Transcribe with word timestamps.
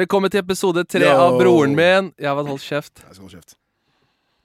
Velkommen 0.00 0.30
til 0.32 0.40
episode 0.40 0.80
tre 0.88 1.04
Yo. 1.04 1.12
av 1.12 1.34
Broren 1.36 1.74
min. 1.76 2.06
Jeg 2.16 2.30
har 2.30 2.38
holdt 2.46 2.62
kjeft. 2.64 3.02
Jeg 3.02 3.10
skal 3.18 3.24
holde 3.26 3.34
kjeft. 3.34 3.56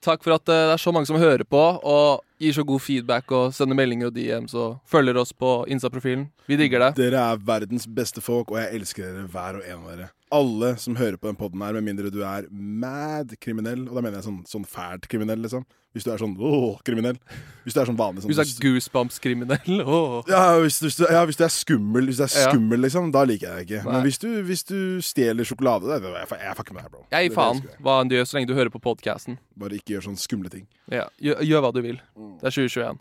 Takk 0.04 0.26
for 0.26 0.36
at 0.36 0.52
eh, 0.52 0.64
det 0.68 0.74
er 0.74 0.82
så 0.84 0.92
mange 0.92 1.08
som 1.08 1.16
hører 1.16 1.46
på 1.48 1.62
og 1.80 2.26
gir 2.44 2.58
så 2.58 2.66
god 2.68 2.84
feedback 2.84 3.32
og 3.32 3.54
sender 3.56 3.78
meldinger 3.80 4.10
og 4.10 4.18
DMs 4.18 4.52
og 4.60 4.82
følger 4.92 5.16
oss 5.22 5.32
på 5.32 5.54
Insta-profilen. 5.72 6.26
Vi 6.50 6.58
digger 6.60 6.84
det. 6.84 6.90
Dere 7.00 7.24
er 7.32 7.40
verdens 7.48 7.88
beste 7.88 8.20
folk, 8.26 8.52
og 8.52 8.60
jeg 8.60 8.82
elsker 8.82 9.08
dere 9.08 9.30
hver 9.32 9.62
og 9.62 9.64
en 9.64 9.80
av 9.80 9.94
dere. 9.94 10.10
Alle 10.34 10.72
som 10.82 10.96
hører 10.98 11.18
på 11.22 11.28
den 11.30 11.36
poden 11.38 11.62
her, 11.62 11.74
med 11.78 11.84
mindre 11.86 12.10
du 12.12 12.24
er 12.26 12.48
mad 12.52 13.36
kriminell, 13.40 13.84
og 13.88 13.96
da 13.96 14.02
mener 14.02 14.18
jeg 14.20 14.26
sånn, 14.26 14.40
sånn 14.50 14.66
fælt 14.66 15.06
kriminell, 15.12 15.38
liksom. 15.46 15.66
Hvis 15.96 16.04
du 16.04 16.10
er 16.12 16.18
sånn 16.20 16.34
åh, 16.44 16.80
kriminell. 16.84 17.16
Hvis 17.64 17.76
du 17.76 17.80
er 17.80 17.88
sånn 17.88 17.96
vanlig 17.96 18.24
sånn 18.26 18.32
Hvis 18.34 18.40
du 18.42 18.42
er 18.44 18.66
goosebumps-kriminell 18.66 19.78
åh. 19.86 20.26
ja 20.28 20.42
hvis, 20.60 20.82
du, 20.84 20.90
ja, 21.08 21.22
hvis 21.30 21.38
du 21.40 21.44
er 21.46 21.54
skummel, 21.54 22.10
Hvis 22.10 22.18
du 22.20 22.26
er 22.26 22.34
Ja. 22.34 22.50
skummel 22.50 22.82
liksom, 22.84 23.14
da 23.16 23.22
liker 23.24 23.48
jeg 23.48 23.56
deg 23.56 23.70
ikke. 23.70 23.84
Nei. 23.86 23.94
Men 23.94 24.04
hvis 24.10 24.20
du, 24.20 24.28
hvis 24.44 24.66
du 24.68 24.80
stjeler 25.06 25.48
sjokolade 25.48 25.88
det, 25.88 26.02
det, 26.04 26.12
Jeg, 26.26 26.42
jeg 26.42 26.58
fucker 26.60 26.76
med 26.76 26.84
deg, 26.84 26.92
bro. 26.92 27.06
Jeg 27.16 27.30
gir 27.30 27.36
faen 27.38 27.64
hva 27.80 28.02
enn 28.02 28.12
du 28.12 28.18
gjør, 28.18 28.28
så 28.28 28.36
lenge 28.40 28.50
du 28.52 28.56
hører 28.60 28.74
på 28.76 28.82
podkasten. 28.84 29.38
Bare 29.56 29.80
ikke 29.80 29.96
gjør 29.96 30.10
sånne 30.10 30.20
skumle 30.26 30.52
ting. 30.52 30.68
Ja, 30.92 31.06
gjør, 31.24 31.40
gjør 31.48 31.64
hva 31.64 31.72
du 31.78 31.82
vil. 31.86 32.02
Mm. 32.18 32.34
Det 32.44 32.50
er 32.52 32.58
2021. 32.60 33.00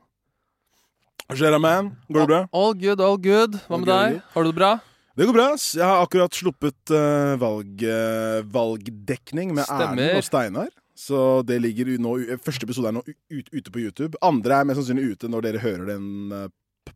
Hva 1.24 1.36
skjer 1.40 1.58
man? 1.66 1.92
Går 2.12 2.20
det 2.20 2.30
bra? 2.30 2.40
All 2.52 2.74
good, 2.78 3.00
all 3.00 3.18
good. 3.18 3.58
Hva 3.66 3.80
med 3.80 3.88
all 3.90 3.94
deg? 4.12 4.18
good. 4.20 4.30
Har 4.36 4.44
du 4.46 4.52
det 4.52 4.58
bra? 4.60 4.72
Det 5.14 5.28
går 5.28 5.36
bra. 5.36 5.50
Jeg 5.54 5.86
har 5.86 6.00
akkurat 6.02 6.34
sluppet 6.34 6.90
uh, 6.90 7.36
valg, 7.38 7.82
uh, 7.86 8.40
valgdekning 8.50 9.52
med. 9.54 9.68
Erlend 9.70 10.18
og 10.18 10.24
Steinar. 10.26 10.72
Så 10.98 11.42
det 11.46 11.60
ligger 11.62 11.92
nå, 12.02 12.16
Første 12.42 12.66
episode 12.66 12.90
er 12.90 12.96
nå 12.96 13.02
ut, 13.06 13.48
ute 13.50 13.70
på 13.70 13.82
YouTube. 13.82 14.18
Andre 14.26 14.58
er 14.58 14.66
mest 14.66 14.80
sannsynlig 14.80 15.14
ute 15.14 15.30
når 15.30 15.46
dere 15.46 15.62
hører 15.62 15.86
den 15.92 16.34
uh, 16.34 16.48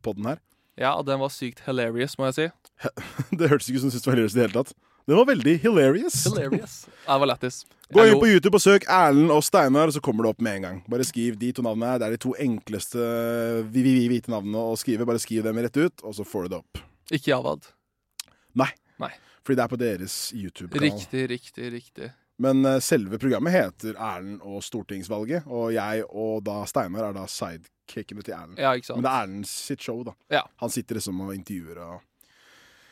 podden 0.03 0.27
her. 0.33 0.43
Ja, 0.79 0.93
og 0.95 1.07
den 1.07 1.19
var 1.19 1.31
sykt 1.31 1.63
hilarious, 1.65 2.17
må 2.19 2.27
jeg 2.29 2.35
si. 2.35 2.49
Det 3.39 3.51
hørtes 3.51 3.71
ikke 3.71 3.79
ut 3.79 3.85
som 3.85 3.91
du 3.91 3.95
syntes 3.95 4.05
det 4.05 4.11
var 4.11 4.19
hilarious 4.19 4.35
i 4.35 4.39
det 4.39 4.45
hele 4.47 4.57
tatt. 4.59 4.75
Den 5.09 5.17
var 5.17 5.31
veldig 5.31 5.55
hilarious. 5.63 6.19
Hilarious. 6.27 6.77
Ja, 7.07 7.15
det 7.15 7.19
var 7.23 7.31
lættis. 7.33 7.63
Gå 7.95 8.03
inn 8.05 8.19
på 8.21 8.27
YouTube 8.29 8.59
og 8.59 8.61
søk 8.61 8.83
Erlend 8.85 9.31
og 9.33 9.41
Steinar, 9.47 9.95
så 9.95 10.03
kommer 10.03 10.27
det 10.27 10.35
opp 10.35 10.43
med 10.45 10.59
en 10.59 10.67
gang. 10.67 10.83
Bare 10.91 11.07
skriv 11.07 11.39
de 11.39 11.55
to 11.55 11.63
navnene. 11.65 11.95
Det 11.97 12.05
er 12.05 12.19
de 12.19 12.21
to 12.27 12.35
enkleste 12.37 13.09
vi, 13.71 13.81
vi, 13.81 13.95
vi 13.95 14.05
hvite 14.11 14.35
navnene 14.35 14.67
å 14.75 14.77
skrive. 14.77 15.07
Bare 15.07 15.23
skriv 15.23 15.47
dem 15.47 15.63
rett 15.63 15.79
ut, 15.79 16.03
og 16.03 16.19
så 16.19 16.27
får 16.27 16.45
du 16.45 16.53
det 16.53 16.61
opp. 16.61 16.87
Ikke 17.09 17.31
Javad. 17.31 17.71
Nei. 18.57 18.71
Nei. 18.99 19.11
Fordi 19.45 19.57
det 19.59 19.63
er 19.63 19.71
på 19.71 19.79
deres 19.79 20.15
YouTube-kanal. 20.35 20.89
Riktig, 20.89 21.29
riktig, 21.29 21.69
riktig. 21.73 22.09
Men 22.39 22.63
uh, 22.65 22.77
selve 22.79 23.19
programmet 23.19 23.51
heter 23.51 23.97
Erlend 23.97 24.43
og 24.47 24.61
stortingsvalget, 24.63 25.47
og 25.51 25.73
jeg 25.75 26.05
og 26.07 26.43
da 26.47 26.61
Steinar 26.69 27.09
er 27.09 27.17
da 27.17 27.25
sidekickene 27.27 28.23
til 28.23 28.35
Erlend. 28.37 28.59
Ja, 28.61 28.71
ikke 28.77 28.91
sant? 28.91 29.01
Men 29.01 29.07
det 29.07 29.11
er 29.11 29.25
Erlend 29.25 29.49
sitt 29.51 29.83
show, 29.83 30.03
da. 30.07 30.15
Ja. 30.31 30.45
Han 30.63 30.71
sitter 30.71 30.99
liksom 30.99 31.19
og 31.25 31.33
intervjuer 31.35 31.81
og 31.83 31.97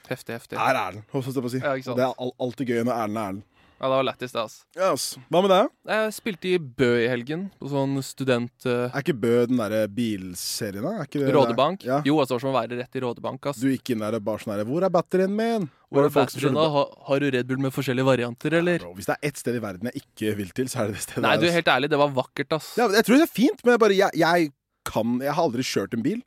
Heftig, 0.07 0.37
heftig. 0.37 0.55
er 0.59 0.81
Erlend, 0.81 1.07
holdt 1.11 1.29
jeg 1.31 1.43
på 1.43 1.49
å 1.49 1.53
si. 1.53 1.63
Ja? 1.63 1.75
Det 1.99 2.03
er 2.07 2.33
alltid 2.47 2.73
gøy 2.73 2.83
når 2.83 2.93
Erlend 2.95 3.21
er 3.21 3.29
Erlend. 3.31 3.45
Ja, 3.77 3.85
det 3.85 3.93
var 3.93 4.05
lættis, 4.07 4.31
det, 4.33 4.41
altså. 4.41 4.63
Ass. 4.87 5.03
Hva 5.29 5.41
med 5.45 5.51
deg? 5.53 5.67
Jeg 5.91 6.13
spilte 6.15 6.49
i 6.49 6.55
Bø 6.57 6.89
i 6.97 7.05
helgen, 7.11 7.43
på 7.61 7.69
sånn 7.69 7.93
student... 8.01 8.53
Uh... 8.65 8.87
Er 8.87 9.03
ikke 9.03 9.13
Bø 9.21 9.33
den 9.51 9.59
derre 9.61 9.83
bilserien, 9.93 10.81
da? 10.81 11.05
Er 11.05 11.35
Rådebank. 11.35 11.85
Ja. 11.85 11.99
Jo, 12.07 12.15
altså, 12.17 12.33
det 12.33 12.37
var 12.39 12.43
som 12.47 12.49
å 12.49 12.55
være 12.55 12.79
rett 12.79 12.97
i 12.97 13.03
Rådebank, 13.05 13.45
ass. 13.51 13.61
Du 13.61 13.69
gikk 13.69 13.93
inn 13.93 14.01
der 14.01 14.17
og 14.17 14.25
bare 14.25 14.41
sånn 14.41 14.55
herre 14.55 14.65
Hvor 14.65 14.87
er 14.87 14.93
batterien 14.97 15.37
min? 15.37 15.69
Hvor 15.93 16.07
er 16.07 16.09
er 16.09 16.15
batterien, 16.17 16.57
da? 16.57 16.65
Har, 16.73 16.89
Har 17.11 17.21
du 17.21 17.29
Red 17.37 17.51
Bull 17.51 17.61
med 17.67 17.75
forskjellige 17.77 18.09
varianter, 18.09 18.57
eller? 18.63 18.81
Ja, 18.81 18.87
Bro, 18.87 18.97
hvis 18.97 19.11
det 19.11 19.19
er 19.19 19.29
ett 19.29 19.45
sted 19.45 19.61
i 19.61 19.63
verden 19.67 19.91
jeg 19.91 20.01
ikke 20.01 20.35
vil 20.41 20.51
til, 20.57 20.73
så 20.73 20.81
er 20.81 20.89
det 20.89 20.97
det 20.97 21.05
stedet. 21.05 21.25
Nei, 21.27 21.37
du, 21.37 21.47
helt 21.53 21.73
ærlig, 21.77 21.93
det 21.93 22.01
var 22.01 22.17
vakkert, 22.17 22.57
ass. 22.57 22.73
Ja, 22.81 22.89
jeg 22.97 23.05
tror 23.05 23.21
det 23.21 23.29
er 23.29 23.35
fint, 23.35 23.61
men 23.61 23.77
jeg 23.77 23.85
bare 23.85 24.01
jeg, 24.01 24.23
jeg 24.25 24.53
kan 24.87 25.17
Jeg 25.21 25.35
har 25.35 25.43
aldri 25.43 25.65
kjørt 25.67 25.93
en 25.93 26.05
bil. 26.05 26.21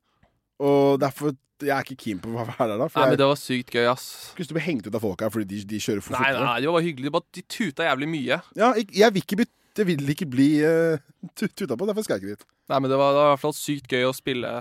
Og 0.63 1.01
derfor 1.03 1.35
jeg 1.63 1.73
er 1.77 1.85
ikke 1.87 1.97
keen 2.05 2.19
på 2.23 2.31
å 2.33 2.45
være 2.45 2.67
der, 2.71 2.77
da. 2.81 2.89
Nei, 2.97 3.07
men 3.13 3.19
det 3.21 3.29
var 3.31 3.39
sykt 3.41 3.71
gøy, 3.75 3.87
ass. 3.93 4.05
Skulle 4.31 4.35
ikke 4.35 4.47
lyst 4.47 4.57
bli 4.59 4.65
hengt 4.67 4.87
ut 4.89 4.95
av 4.99 5.05
folk 5.05 5.25
her 5.25 5.33
fordi 5.35 5.49
de, 5.53 5.63
de 5.71 5.81
kjører 5.83 6.05
for 6.05 6.17
Nei, 6.17 6.23
fortere. 6.31 6.45
nei, 6.49 6.59
det 6.65 6.75
var 6.77 6.87
hyggelig. 6.87 7.07
De 7.11 7.15
bare 7.17 7.29
de 7.39 7.43
tuta 7.57 7.87
jævlig 7.89 8.09
mye. 8.13 8.41
Ja, 8.59 8.71
jeg, 8.79 8.87
jeg 9.01 9.15
vil 9.17 9.25
ikke 9.27 9.41
bli, 9.43 9.49
jeg 9.81 9.89
vil 9.91 10.15
ikke 10.15 10.29
bli 10.33 10.49
uh, 10.69 11.09
tuta 11.37 11.77
på, 11.77 11.89
derfor 11.91 12.07
skal 12.07 12.19
jeg 12.19 12.25
ikke 12.25 12.37
dit. 12.39 12.47
Nei, 12.71 12.79
men 12.85 12.91
det 12.93 13.01
var, 13.01 13.13
det 13.17 13.21
var 13.25 13.29
i 13.31 13.35
hvert 13.35 13.45
fall 13.49 13.57
sykt 13.59 13.91
gøy 13.93 14.07
å 14.09 14.15
spille, 14.17 14.55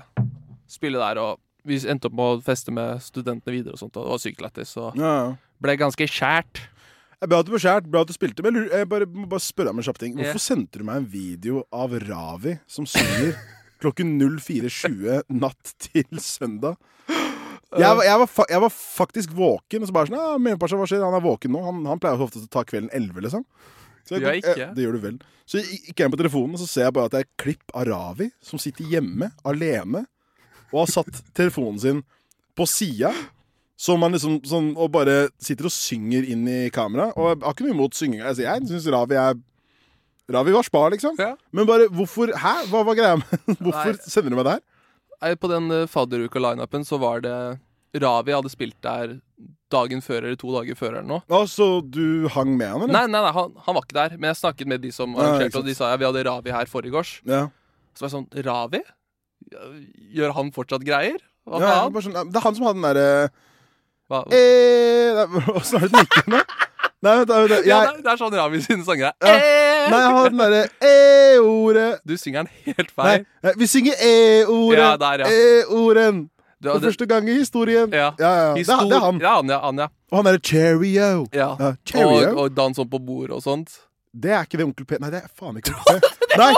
spille 0.69 0.99
der, 1.01 1.21
og 1.21 1.39
vi 1.69 1.77
endte 1.91 2.07
opp 2.09 2.15
med 2.17 2.25
å 2.39 2.41
feste 2.41 2.71
med 2.73 3.01
studentene 3.03 3.53
videre 3.53 3.75
og 3.75 3.81
sånt, 3.81 3.95
og 3.99 4.07
det 4.07 4.13
var 4.15 4.21
sykt 4.23 4.41
lættis, 4.41 4.71
så 4.77 4.89
Ja, 4.97 5.13
ja. 5.19 5.31
ble 5.61 5.75
ganske 5.77 6.07
skjært. 6.09 6.63
Bra 7.19 7.41
at 7.43 7.49
du 7.49 7.51
beskjært, 7.51 7.87
bra 7.91 8.05
at 8.05 8.07
du 8.07 8.15
spilte, 8.15 8.41
men 8.45 8.55
jeg, 8.55 8.63
lurer, 8.69 8.77
jeg 8.79 8.87
bare, 8.93 9.05
må 9.11 9.25
bare 9.27 9.43
spørre 9.43 9.73
om 9.73 9.81
en 9.81 9.85
kjapp 9.85 9.97
ting. 9.99 10.13
Hvorfor 10.15 10.37
Hvorfor 10.37 10.45
sendte 10.45 10.79
du 10.79 10.85
meg 10.87 11.01
en 11.01 11.07
video 11.11 11.65
av 11.75 11.91
Ravi 12.07 12.53
som 12.71 12.87
synger 12.87 13.33
klokken 13.81 14.15
04.20 14.21 15.25
natt 15.41 15.73
til 15.89 16.23
søndag? 16.23 16.79
Jeg 17.69 17.85
var, 17.85 18.01
jeg, 18.01 18.17
var 18.17 18.29
fa 18.33 18.43
jeg 18.49 18.61
var 18.63 18.71
faktisk 18.73 19.33
våken, 19.37 19.83
og 19.83 19.85
så 19.85 19.93
bare 19.93 20.09
sånn 20.09 20.15
ja, 20.17 20.37
men 20.41 20.55
hva 20.57 20.65
skjer? 20.89 21.03
Han 21.03 21.13
er 21.13 21.21
våken 21.21 21.51
nå. 21.53 21.59
Han, 21.61 21.83
han 21.85 21.99
pleier 22.01 22.23
ofte 22.25 22.41
å 22.41 22.47
ta 22.49 22.63
kvelden 22.65 22.89
11, 22.89 23.19
liksom. 23.27 23.43
Så 24.09 24.17
jeg, 24.17 24.39
jeg 24.41 24.55
eh, 24.55 24.71
det 24.73 24.87
gjør 24.87 24.95
du 24.97 25.03
vel. 25.03 25.19
Så 25.45 25.59
jeg 25.59 25.77
gikk 25.83 26.01
jeg 26.01 26.09
inn 26.09 26.15
på 26.15 26.17
telefonen, 26.17 26.55
og 26.57 26.63
så 26.63 26.65
ser 26.65 26.87
jeg 26.87 26.95
bare 26.97 27.11
at 27.11 27.13
det 27.13 27.19
er 27.19 27.27
et 27.27 27.43
klipp 27.43 27.75
av 27.77 27.85
Ravi 27.91 28.31
som 28.41 28.61
sitter 28.61 28.89
hjemme 28.89 29.29
alene 29.45 30.01
og 30.71 30.79
har 30.79 30.89
satt 30.95 31.21
telefonen 31.37 31.77
sin 31.83 32.01
på 32.57 32.65
sida. 32.69 33.13
Som 33.79 34.01
man 34.03 34.11
liksom 34.11 34.41
sånn, 34.43 34.73
og 34.75 34.89
bare 34.91 35.29
sitter 35.39 35.69
og 35.69 35.71
synger 35.71 36.25
inn 36.27 36.41
i 36.51 36.57
kamera. 36.73 37.13
Og 37.15 37.29
jeg 37.29 37.37
har 37.45 37.53
ikke 37.53 37.67
noe 37.67 37.75
imot 37.77 37.95
synging. 37.95 38.25
Altså, 38.25 38.43
jeg 38.43 38.65
syns 38.67 38.89
Ravi 38.91 39.15
er 39.15 39.37
Ravi 40.29 40.53
var 40.53 40.65
spa, 40.67 40.83
liksom. 40.93 41.15
Ja. 41.19 41.31
Men 41.55 41.65
bare 41.69 41.87
hvorfor 41.89 42.29
Hæ? 42.37 42.51
Hva 42.69 42.83
var 42.85 42.97
greia 42.97 43.15
med 43.17 43.39
Hvorfor 43.65 43.95
Nei. 43.95 44.09
sender 44.11 44.29
du 44.33 44.37
meg 44.39 44.45
der? 44.49 44.61
Nei, 45.23 45.33
På 45.41 45.49
den 45.51 45.71
uh, 45.73 45.87
fadderuka-lineupen 45.89 46.85
så 46.87 46.99
var 47.01 47.23
det 47.25 47.35
Ravi 47.99 48.35
hadde 48.35 48.51
spilt 48.53 48.77
der 48.85 49.15
dagen 49.73 50.01
før 50.05 50.23
eller 50.27 50.37
to 50.37 50.51
dager 50.53 50.77
før 50.77 50.95
eller 50.99 51.07
noe. 51.09 51.23
Å, 51.29 51.41
så 51.49 51.65
du 51.81 52.27
hang 52.33 52.51
med 52.57 52.69
han, 52.69 52.83
eller? 52.85 52.93
Nei, 52.93 53.03
nei, 53.09 53.21
nei 53.25 53.33
han, 53.33 53.51
han 53.65 53.75
var 53.77 53.85
ikke 53.85 53.97
der, 53.97 54.15
men 54.17 54.29
jeg 54.31 54.39
snakket 54.43 54.69
med 54.69 54.81
de 54.85 54.91
som 54.93 55.11
ikke 55.13 55.25
arrangerte, 55.25 55.53
sant. 55.53 55.61
og 55.63 55.69
de 55.69 55.75
sa 55.77 55.89
ja, 55.91 55.97
vi 56.01 56.07
hadde 56.07 56.23
Ravi 56.29 56.53
her 56.53 56.69
forrige 56.69 57.03
Ja. 57.29 57.41
Så 57.97 58.05
var 58.05 58.09
jeg 58.09 58.15
sånn 58.15 58.45
Ravi? 58.45 58.81
Gjør 60.17 60.33
han 60.37 60.51
fortsatt 60.55 60.85
greier? 60.85 61.17
Hva 61.49 61.61
Ja, 61.61 61.73
faen? 61.73 61.93
bare 61.95 62.05
sånn, 62.05 62.17
det 62.29 62.37
er 62.41 62.45
han 62.45 62.57
som 62.57 62.67
hadde 62.69 62.79
den 62.81 62.87
derre 62.89 63.09
Hva? 64.09 64.23
eh, 64.33 65.53
Åssen 65.57 65.79
er 65.79 65.85
det 65.87 65.91
den 65.93 66.05
gikk 66.05 66.17
igjen, 66.21 66.37
da? 66.37 66.68
Nei, 67.01 67.13
vent, 67.21 67.29
vent, 67.29 67.49
vent, 67.49 67.65
Jeg... 67.65 67.67
Ja, 67.71 67.79
det, 67.93 68.03
det 68.03 68.11
er 68.11 68.17
sånn 68.19 68.33
Rami 68.35 68.59
sine 68.61 68.83
sanger 68.83 69.11
er. 69.11 69.13
Ja. 69.23 69.35
Eh! 69.35 69.85
nei, 69.89 69.99
jeg 70.03 70.15
har 70.17 70.29
den 70.33 70.41
derre 70.41 70.63
e-ordet 70.83 71.87
Du 72.05 72.17
synger 72.19 72.43
den 72.43 72.75
helt 72.75 72.91
feil. 72.91 73.23
nei, 73.45 73.53
vi 73.57 73.67
synger 73.71 74.01
e-ordet. 74.03 74.81
Ja, 74.83 74.89
der, 74.99 75.23
ja. 75.23 75.29
E-orden. 75.31 76.25
For 76.61 76.75
det- 76.83 76.89
første 76.89 77.05
gang 77.07 77.29
i 77.31 77.37
historien. 77.39 77.93
ja. 77.95 78.09
Ja, 78.19 78.31
ja. 78.35 78.53
Det, 78.53 78.59
er- 78.59 78.59
Histor- 78.59 78.89
det 78.89 78.97
er 78.97 79.05
han. 79.05 79.19
Ja, 79.23 79.35
han, 79.37 79.49
ja. 79.49 79.59
Han, 79.63 79.77
ja. 79.79 79.87
Og 80.11 80.17
han 80.19 80.25
derre 80.27 80.41
Cheerio. 80.43 81.25
ja. 81.33 81.55
Ja, 81.59 81.71
cheerio. 81.85 82.33
Og, 82.33 82.37
og 82.43 82.55
dans 82.57 82.79
opp 82.83 82.89
på 82.91 82.99
bord 83.05 83.31
og 83.31 83.41
sånt. 83.43 83.69
Det 84.09 84.31
er 84.33 84.45
ikke 84.47 84.57
det 84.57 84.65
Onkel 84.65 84.85
P 84.89 84.97
Nei, 84.97 85.11
det 85.13 85.19
er 85.21 85.29
faen 85.37 85.59
ikke 85.59 85.73
Onkel 85.77 85.99
P. 86.01 86.15
Nei, 86.39 86.53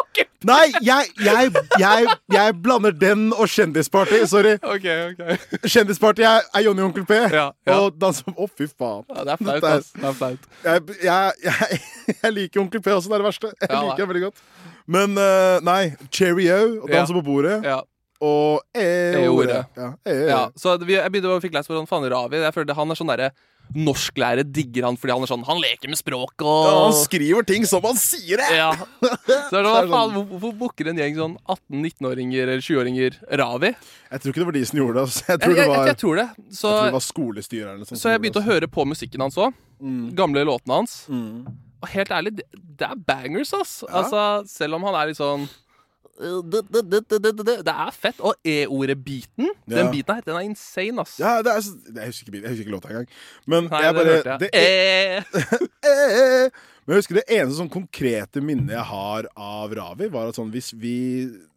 nei 0.48 0.62
jeg, 0.84 1.10
jeg, 1.20 1.52
jeg, 1.80 2.16
jeg 2.32 2.56
blander 2.64 2.96
den 2.96 3.30
og 3.34 3.50
Kjendisparty. 3.52 4.22
Sorry. 4.30 4.56
OK, 4.62 4.88
OK. 5.12 5.62
Kjendisparty 5.66 6.26
er, 6.28 6.48
er 6.56 6.66
Jonny 6.66 6.86
Onkel 6.86 7.06
P. 7.08 7.20
Ja, 7.34 7.50
ja. 7.68 7.78
Og 7.78 8.00
danser 8.00 8.32
Å, 8.32 8.48
fy 8.48 8.70
faen. 8.72 9.06
Ja, 9.10 9.28
det 9.28 9.36
er 9.36 9.44
flaut, 9.44 9.70
ass. 9.72 9.92
Det 9.96 10.10
er 10.12 10.18
flaut. 10.18 10.50
Jeg, 10.64 10.98
jeg, 11.04 11.38
jeg, 11.48 11.82
jeg 12.18 12.36
liker 12.38 12.64
Onkel 12.64 12.84
P 12.84 12.96
også, 12.96 13.12
det 13.12 13.18
er 13.18 13.24
det 13.24 13.30
verste. 13.32 13.54
Jeg 13.60 13.72
liker 13.76 14.04
det 14.04 14.10
veldig 14.14 14.26
godt. 14.30 14.44
Men 14.92 15.16
uh, 15.20 15.62
nei, 15.64 15.82
Cheerio 16.12 16.60
og 16.82 16.92
danser 16.92 17.20
på 17.20 17.26
bordet. 17.26 17.60
Ja. 17.68 17.82
Og 18.22 18.62
e-ordet. 18.78 19.64
Ja, 19.78 19.94
e 20.06 20.18
Ja, 20.30 20.42
så 20.56 20.76
vi, 20.84 20.94
jeg 20.94 21.10
begynte 21.10 21.32
å 21.34 21.42
fikk 21.42 21.56
lest 21.56 21.72
på 21.72 21.78
han 21.78 21.90
faen 21.90 22.06
Ravi. 22.12 22.38
Jeg 22.38 22.54
følte 22.54 22.76
Han 22.78 22.94
er 22.94 23.00
sånn 23.00 23.10
derre 23.10 23.32
Norsklærer 23.76 24.44
digger 24.44 24.84
han 24.90 24.98
fordi 25.00 25.14
han 25.16 25.24
er 25.24 25.30
sånn 25.32 25.46
Han 25.48 25.62
leker 25.64 25.88
med 25.92 26.00
språk 26.00 26.44
og 26.44 26.66
Ja, 26.68 26.74
han 26.90 26.96
skriver 26.98 27.46
ting 27.48 27.64
som 27.70 27.86
han 27.88 27.96
sier 28.00 28.42
det! 28.42 28.50
Ja. 28.58 28.72
Så 29.50 29.58
er 29.60 29.64
det, 29.64 29.70
hva 29.70 29.82
faen, 29.86 29.90
sånn- 29.92 30.14
hvor- 30.18 30.28
Hvorfor 30.32 30.58
booker 30.60 30.90
en 30.92 31.00
gjeng 31.00 31.16
sånn 31.20 31.38
18-19-åringer 31.56 32.44
eller 32.50 32.62
20-åringer 32.66 33.18
Ravi? 33.42 33.72
Jeg 34.12 34.22
tror 34.24 34.34
ikke 34.34 34.42
det 34.44 34.50
var 34.52 34.58
de 34.60 34.64
som 34.68 34.80
gjorde 34.82 34.94
det. 34.98 35.04
Altså. 35.08 35.24
Jeg 35.32 35.40
tror 35.46 35.56
jeg, 35.56 35.62
det 35.62 35.72
var, 35.78 35.88
jeg 35.88 36.00
tror 36.02 36.16
det. 36.22 36.28
Så, 36.52 36.68
jeg 36.68 36.78
tror 36.78 36.86
det 36.92 36.96
var 36.98 37.06
skolestyret 37.08 37.70
eller 37.74 37.88
sånt. 37.90 38.02
så 38.02 38.12
jeg 38.12 38.22
begynte 38.26 38.42
å 38.44 38.48
høre 38.50 38.68
på 38.72 38.86
musikken 38.92 39.24
hans 39.24 39.38
òg. 39.40 39.56
Gamle 40.20 40.44
låtene 40.48 40.82
hans. 40.82 40.98
Mm. 41.10 41.46
Og 41.82 41.90
helt 41.96 42.12
ærlig, 42.14 42.36
det, 42.38 42.46
det 42.78 42.88
er 42.92 43.00
bangers, 43.08 43.54
ass. 43.58 43.78
Altså, 43.90 44.26
selv 44.52 44.78
om 44.78 44.84
han 44.90 44.98
er 45.00 45.10
litt 45.14 45.18
sånn 45.22 45.48
det, 46.22 46.62
det, 46.72 46.82
det, 46.92 47.02
det, 47.10 47.20
det, 47.26 47.32
det, 47.48 47.56
det 47.68 47.74
er 47.74 47.92
fett. 47.98 48.20
Og 48.22 48.36
E-ordet-biten, 48.46 49.50
Ja. 49.68 49.76
den 49.82 49.92
biten 49.94 50.16
her, 50.16 50.22
den 50.26 50.36
er 50.38 50.46
insane, 50.48 51.02
ass. 51.02 51.18
Ja, 51.22 51.40
det 51.42 51.52
er, 51.56 51.62
jeg, 51.96 52.12
husker 52.12 52.30
ikke, 52.32 52.42
jeg 52.44 52.50
husker 52.54 52.66
ikke 52.68 52.76
låta 52.78 52.92
engang. 52.94 53.08
Men 53.50 53.70
Nei, 53.72 53.82
jeg 53.86 53.96
det 53.96 54.02
bare 54.02 54.18
jeg. 54.18 54.40
det, 54.40 54.50
Eh. 54.54 55.24
E 55.92 56.52
Men 56.86 56.96
jeg 56.96 57.04
husker 57.04 57.18
det 57.20 57.28
eneste 57.30 57.58
sånn 57.60 57.70
konkrete 57.72 58.42
minnet 58.42 58.74
jeg 58.74 58.86
har 58.90 59.28
av 59.38 59.74
Ravi, 59.78 60.08
var 60.12 60.32
at 60.32 60.38
sånn 60.40 60.50
hvis 60.54 60.72
vi 60.82 60.96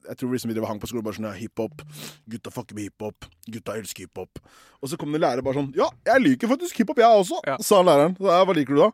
Jeg 0.04 0.18
tror 0.20 0.34
liksom 0.34 0.50
vi 0.52 0.56
drev 0.58 0.66
hang 0.68 0.78
på 0.82 0.86
skolen 0.90 1.04
bare 1.06 1.16
sånn 1.16 1.24
ja, 1.30 1.32
hiphop. 1.38 1.80
Gutta 2.28 2.52
fucker 2.52 2.76
med 2.76 2.90
hiphop. 2.90 3.24
Gutta 3.48 3.72
elsker 3.80 4.04
hiphop. 4.04 4.38
Og 4.84 4.90
så 4.92 4.98
kom 5.00 5.14
det 5.14 5.22
en 5.22 5.24
lærer 5.24 5.42
bare 5.46 5.56
sånn 5.62 5.70
Ja, 5.78 5.88
jeg 6.10 6.24
liker 6.26 6.52
faktisk 6.52 6.76
hiphop, 6.82 7.00
jeg 7.00 7.08
også, 7.24 7.40
Ja. 7.48 7.56
sa 7.64 7.80
læreren. 7.82 8.16
Så 8.20 8.28
jeg, 8.28 8.46
hva 8.50 8.56
liker 8.60 8.76
du 8.76 8.82
da? 8.84 8.90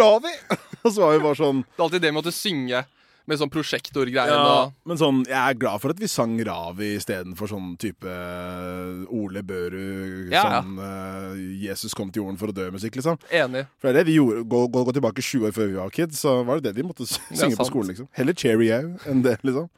Ravi! 0.00 0.32
og 0.84 0.88
så 0.90 0.96
var 1.04 1.12
vi 1.12 1.24
bare 1.28 1.38
sånn 1.38 1.60
Det 1.62 1.76
er 1.78 1.84
alltid 1.90 2.02
det 2.08 2.14
med 2.16 2.26
å 2.32 2.32
synge 2.34 2.80
med 3.26 3.40
sånn 3.40 3.50
prosjektorgreier. 3.50 4.30
ja, 4.32 4.70
Men 4.86 4.98
sånn, 5.00 5.20
jeg 5.26 5.36
er 5.38 5.58
glad 5.58 5.82
for 5.82 5.90
at 5.94 6.00
vi 6.02 6.08
sang 6.10 6.36
Ravi 6.46 6.92
istedenfor 6.96 7.50
sånn 7.50 7.72
type 7.82 8.06
eh, 8.06 9.06
Ole 9.14 9.42
Børud, 9.46 10.30
Ja, 10.32 10.44
ja. 10.46 10.60
sånn 10.62 10.78
eh, 10.78 11.40
Jesus 11.66 11.94
kom 11.96 12.12
til 12.14 12.22
jorden 12.22 12.38
for 12.38 12.52
å 12.52 12.56
dø-musikk, 12.56 12.98
liksom. 13.00 13.18
Enig. 13.34 13.66
For 13.80 13.90
det 13.90 13.94
er 13.94 13.98
det 14.04 14.06
vi 14.12 14.18
gjorde. 14.20 14.44
Gå, 14.46 14.60
gå, 14.70 14.84
gå 14.86 14.94
tilbake 14.98 15.24
20 15.24 15.48
år 15.50 15.56
før 15.56 15.72
vi 15.72 15.80
var 15.80 15.90
kids, 15.94 16.20
så 16.22 16.38
var 16.46 16.60
det 16.60 16.70
det 16.70 16.78
de 16.80 16.86
måtte 16.86 17.06
synge 17.10 17.56
på 17.58 17.66
skolen, 17.68 17.90
liksom. 17.94 18.08
Heller 18.16 18.36
Cheerio 18.38 18.80
enn 19.10 19.24
det, 19.26 19.38
liksom. 19.46 19.68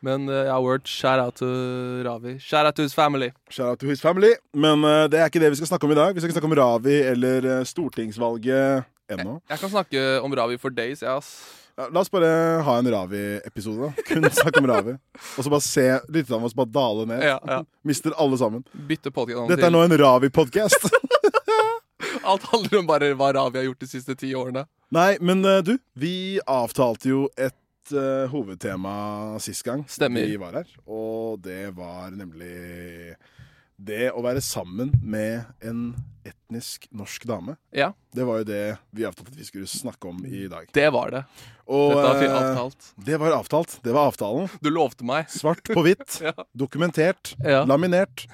Men 0.00 0.28
uh, 0.30 0.44
ja, 0.46 0.54
word. 0.62 0.86
Shout 0.86 1.18
out 1.18 1.34
to 1.40 1.46
Ravi. 2.06 2.36
Shout 2.38 2.66
out 2.68 2.76
to 2.78 2.82
his 2.86 2.94
family. 2.94 3.32
Shout 3.50 3.66
out 3.72 3.80
to 3.80 3.88
his 3.90 4.00
family. 4.00 4.30
Men 4.54 4.84
uh, 4.86 5.08
det 5.10 5.18
er 5.18 5.26
ikke 5.26 5.42
det 5.42 5.50
vi 5.50 5.58
skal 5.58 5.72
snakke 5.72 5.88
om 5.88 5.94
i 5.96 5.98
dag. 5.98 6.14
Vi 6.14 6.22
skal 6.22 6.30
ikke 6.30 6.38
snakke 6.38 6.50
om 6.52 6.58
Ravi 6.60 7.00
eller 7.02 7.48
uh, 7.50 7.64
stortingsvalget 7.66 8.84
ennå. 9.10 9.40
Jeg 9.50 9.58
kan 9.58 9.72
snakke 9.72 10.04
om 10.22 10.34
Ravi 10.38 10.58
for 10.62 10.70
days, 10.70 11.02
ja, 11.02 11.16
ass. 11.18 11.32
Ja, 11.78 11.88
la 11.92 12.00
oss 12.00 12.10
bare 12.10 12.26
ha 12.66 12.78
en 12.78 12.90
Ravi-episode, 12.90 13.86
da. 13.86 14.02
Kun 14.02 14.24
snakke 14.30 14.58
om 14.58 14.66
Ravi. 14.66 14.96
Og 15.38 15.44
så 15.44 15.50
bare 15.52 15.62
se 15.62 15.84
lytterne 16.10 16.40
våre 16.42 16.58
bare 16.58 16.72
dale 16.74 17.04
ned. 17.06 17.20
Ja, 17.22 17.36
ja. 17.46 17.58
Mister 17.86 18.16
alle 18.18 18.38
sammen. 18.40 18.64
Bytte 18.88 19.12
podcast 19.14 19.52
Dette 19.52 19.68
er 19.68 19.70
nå 19.70 19.84
en 19.86 19.94
Ravi-podkast. 20.00 20.88
Alt 22.32 22.48
handler 22.50 22.80
om 22.80 22.88
bare 22.88 23.12
hva 23.14 23.30
Ravi 23.36 23.60
har 23.60 23.68
gjort 23.68 23.86
de 23.86 23.90
siste 23.92 24.18
ti 24.18 24.32
årene. 24.34 24.66
Nei, 24.90 25.12
men 25.22 25.46
uh, 25.46 25.60
du, 25.62 25.76
vi 25.94 26.40
avtalte 26.50 27.12
jo 27.12 27.22
et 27.38 27.94
uh, 27.94 28.26
hovedtema 28.34 29.38
sist 29.38 29.62
gang 29.62 29.86
Stemmer. 29.86 30.26
vi 30.26 30.34
var 30.42 30.58
her. 30.58 30.74
Og 30.90 31.38
det 31.46 31.76
var 31.78 32.10
nemlig 32.10 33.14
det 33.78 34.08
å 34.10 34.22
være 34.24 34.40
sammen 34.42 34.90
med 35.02 35.44
en 35.62 35.94
etnisk 36.26 36.88
norsk 36.92 37.24
dame. 37.30 37.54
Ja, 37.72 37.92
Det 38.14 38.24
var 38.26 38.40
jo 38.40 38.44
det 38.48 38.62
vi 38.92 39.04
avtalte 39.06 39.30
at 39.32 39.38
vi 39.38 39.46
skulle 39.46 39.68
snakke 39.70 40.08
om 40.10 40.18
i 40.26 40.48
dag. 40.50 40.66
det 40.74 40.88
var 40.92 41.10
det. 41.14 41.22
Og 41.68 41.92
Dette 41.94 42.02
var 42.02 42.22
eh, 42.24 42.34
avtalt. 42.40 42.88
det 43.06 43.18
var 43.20 43.32
avtalt. 43.38 43.78
Det 43.84 43.92
var 43.94 44.08
avtalen. 44.10 44.48
Du 44.60 44.70
lovte 44.70 45.04
meg. 45.06 45.28
Svart 45.40 45.62
på 45.68 45.82
hvitt. 45.86 46.18
Ja. 46.24 46.32
Dokumentert. 46.56 47.34
Ja. 47.44 47.62
Laminert. 47.68 48.26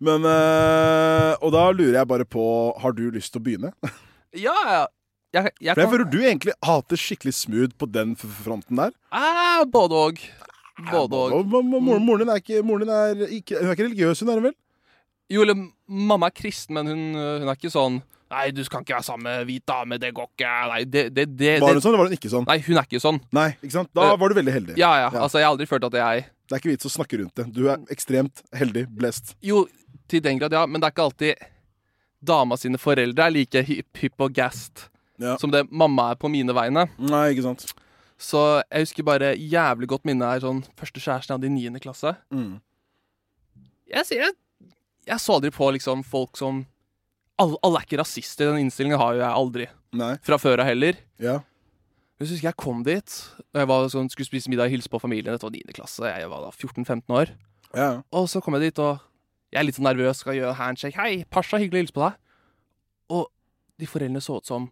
Men 0.00 0.22
eh, 0.26 1.34
Og 1.42 1.50
da 1.54 1.64
lurer 1.74 1.96
jeg 1.98 2.06
bare 2.06 2.22
på 2.24 2.42
Har 2.78 2.92
du 2.94 3.08
lyst 3.10 3.32
til 3.34 3.40
å 3.40 3.44
begynne? 3.48 3.72
Ja, 4.36 4.54
ja. 4.68 4.84
Jeg, 5.32 5.50
jeg 5.60 5.74
For 5.74 5.80
jeg 5.82 5.90
føler 5.92 6.08
du 6.12 6.18
egentlig 6.20 6.52
hater 6.64 6.96
skikkelig 7.00 7.32
smooth 7.36 7.72
på 7.80 7.86
den 7.90 8.12
fronten 8.16 8.76
der. 8.80 8.92
Eh, 9.12 9.64
Både 9.72 9.96
og. 9.96 10.20
Både 10.90 11.20
mo- 11.64 11.80
Moren 11.82 12.22
din 12.22 12.30
er 12.32 12.38
ikke, 12.42 12.60
moren 12.64 12.84
din 12.86 12.92
er 12.94 13.32
ikke, 13.34 13.58
hun 13.58 13.68
er 13.70 13.74
ikke 13.74 13.86
religiøs, 13.88 14.20
hun 14.22 14.30
er 14.30 14.38
hun 14.38 14.46
vel? 14.50 14.54
Jo, 15.30 15.42
eller 15.44 15.58
mamma 15.88 16.26
er 16.30 16.34
kristen, 16.38 16.74
men 16.78 16.86
hun, 16.88 17.02
hun 17.18 17.48
er 17.50 17.56
ikke 17.58 17.72
sånn 17.74 18.00
Nei, 18.28 18.50
du 18.52 18.60
kan 18.68 18.82
ikke 18.84 18.92
være 18.98 19.06
sammen 19.06 19.24
med 19.24 19.46
hvit 19.48 19.64
dame, 19.64 19.96
det 19.96 20.10
går 20.12 20.26
ikke. 20.34 20.48
Nei, 20.68 20.82
det, 20.84 21.02
det, 21.16 21.22
det, 21.40 21.52
Var 21.62 21.72
hun 21.72 21.80
sånn, 21.80 21.94
eller 21.94 22.02
var 22.02 22.08
hun 22.10 22.16
ikke 22.18 22.28
sånn? 22.28 22.44
Nei, 22.44 22.56
hun 22.66 22.76
er 22.76 22.84
ikke 22.84 23.00
sånn. 23.00 23.20
Nei, 23.32 23.46
ikke 23.62 23.72
sant? 23.72 23.88
Da 23.96 24.02
Eh, 24.10 24.16
var 24.20 24.28
du 24.28 24.34
veldig 24.36 24.52
heldig. 24.52 24.74
Ja, 24.76 24.90
ja. 25.00 25.06
Ja. 25.14 25.22
Altså, 25.24 25.38
jeg 25.40 25.46
har 25.46 25.54
aldri 25.54 25.66
følt 25.70 25.86
at 25.88 25.94
jeg 25.96 26.26
Det 26.28 26.52
er 26.52 26.60
ikke 26.60 26.68
vits 26.74 26.84
å 26.84 26.92
snakke 26.92 27.20
rundt 27.22 27.40
det. 27.40 27.46
Du 27.56 27.62
er 27.72 27.78
ekstremt 27.88 28.42
heldig. 28.52 28.82
Blessed. 28.98 29.32
Jo, 29.40 29.62
til 30.12 30.20
den 30.20 30.36
grad, 30.42 30.52
ja, 30.52 30.66
men 30.68 30.76
det 30.80 30.90
er 30.90 30.92
ikke 30.92 31.06
alltid 31.08 31.46
dama 32.20 32.58
sine 32.60 32.76
foreldre 32.82 33.24
er 33.30 33.32
like 33.32 33.62
hypp, 33.64 33.88
hypp 34.02 34.20
og 34.26 34.34
gassed 34.36 34.84
Ja. 35.24 35.38
som 35.40 35.50
det 35.50 35.64
mamma 35.72 36.10
er 36.12 36.16
på 36.20 36.28
mine 36.28 36.52
vegne. 36.52 36.84
Nei, 36.98 37.22
ikke 37.32 37.46
sant? 37.48 37.64
Så 38.20 38.42
jeg 38.68 38.84
husker 38.84 39.08
bare 39.08 39.32
jævlig 39.40 39.88
godt 39.88 40.04
minnet 40.04 40.28
er 40.36 40.44
sånn 40.44 40.60
første 40.76 41.00
kjæresten 41.00 41.32
jeg 41.32 41.38
hadde 41.38 41.48
i 41.48 41.54
niende 41.56 41.80
klasse. 41.80 42.12
Mm. 42.28 42.60
Jeg, 43.88 44.04
sier- 44.04 44.36
jeg, 45.08 45.22
så 45.24 45.36
aldri 45.38 45.50
på 45.54 45.70
liksom 45.76 46.04
folk 46.06 46.36
som 46.40 46.62
alle, 47.38 47.58
alle 47.62 47.80
er 47.80 47.86
ikke 47.86 48.00
rasister. 48.00 48.50
Den 48.50 48.64
innstillingen 48.66 48.98
har 49.00 49.14
jo 49.14 49.22
jeg 49.22 49.30
aldri. 49.42 49.66
Nei. 49.98 50.14
Fra 50.26 50.38
før 50.42 50.62
av 50.64 50.68
heller. 50.68 50.98
Ja. 51.22 51.38
Men 52.18 52.26
så 52.26 52.34
husker 52.34 52.48
jeg 52.50 52.58
kom 52.58 52.80
dit. 52.86 53.14
Og 53.54 53.60
jeg 53.62 53.68
var 53.70 53.86
sånn, 53.92 54.08
skulle 54.10 54.26
spise 54.28 54.50
middag 54.50 54.66
og 54.68 54.74
hilse 54.74 54.90
på 54.90 55.00
familien. 55.02 55.30
Dette 55.36 55.46
var 55.46 55.54
9. 55.54 55.76
klasse. 55.76 56.02
Jeg 56.10 56.30
var 56.32 56.42
da 56.48 56.50
14-15 56.50 57.14
år. 57.14 57.30
Ja. 57.76 57.90
Og 58.16 58.26
så 58.32 58.42
kom 58.42 58.56
jeg 58.58 58.68
dit, 58.72 58.80
og 58.82 58.98
jeg 59.54 59.60
er 59.62 59.68
litt 59.68 59.78
sånn 59.78 59.86
nervøs, 59.86 60.24
skal 60.24 60.36
gjøre 60.36 60.56
handshake. 60.58 60.98
Hei, 60.98 61.22
Pasha, 61.30 61.60
hyggelig 61.62 61.78
å 61.78 61.84
hilse 61.86 61.96
på 61.96 62.04
deg. 62.04 62.18
Og 63.18 63.28
de 63.78 63.88
foreldrene 63.88 64.24
så 64.24 64.40
ut 64.42 64.50
som 64.50 64.66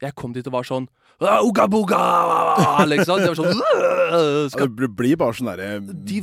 jeg 0.00 0.16
kom 0.16 0.34
dit 0.36 0.46
og 0.48 0.54
var 0.54 0.68
sånn 0.68 0.86
«Ah, 1.20 1.42
Uga 1.44 1.66
buga! 1.68 1.98
Liksom. 2.88 3.20
De 3.20 3.26
var 3.28 3.36
sånn 3.36 3.50
«Øh, 3.52 3.88
Ja, 4.10 4.20
skal, 4.52 4.70
Det 4.72 4.88
blir 4.96 5.18
bare 5.20 5.36
sånn 5.36 5.50
derre 5.50 5.80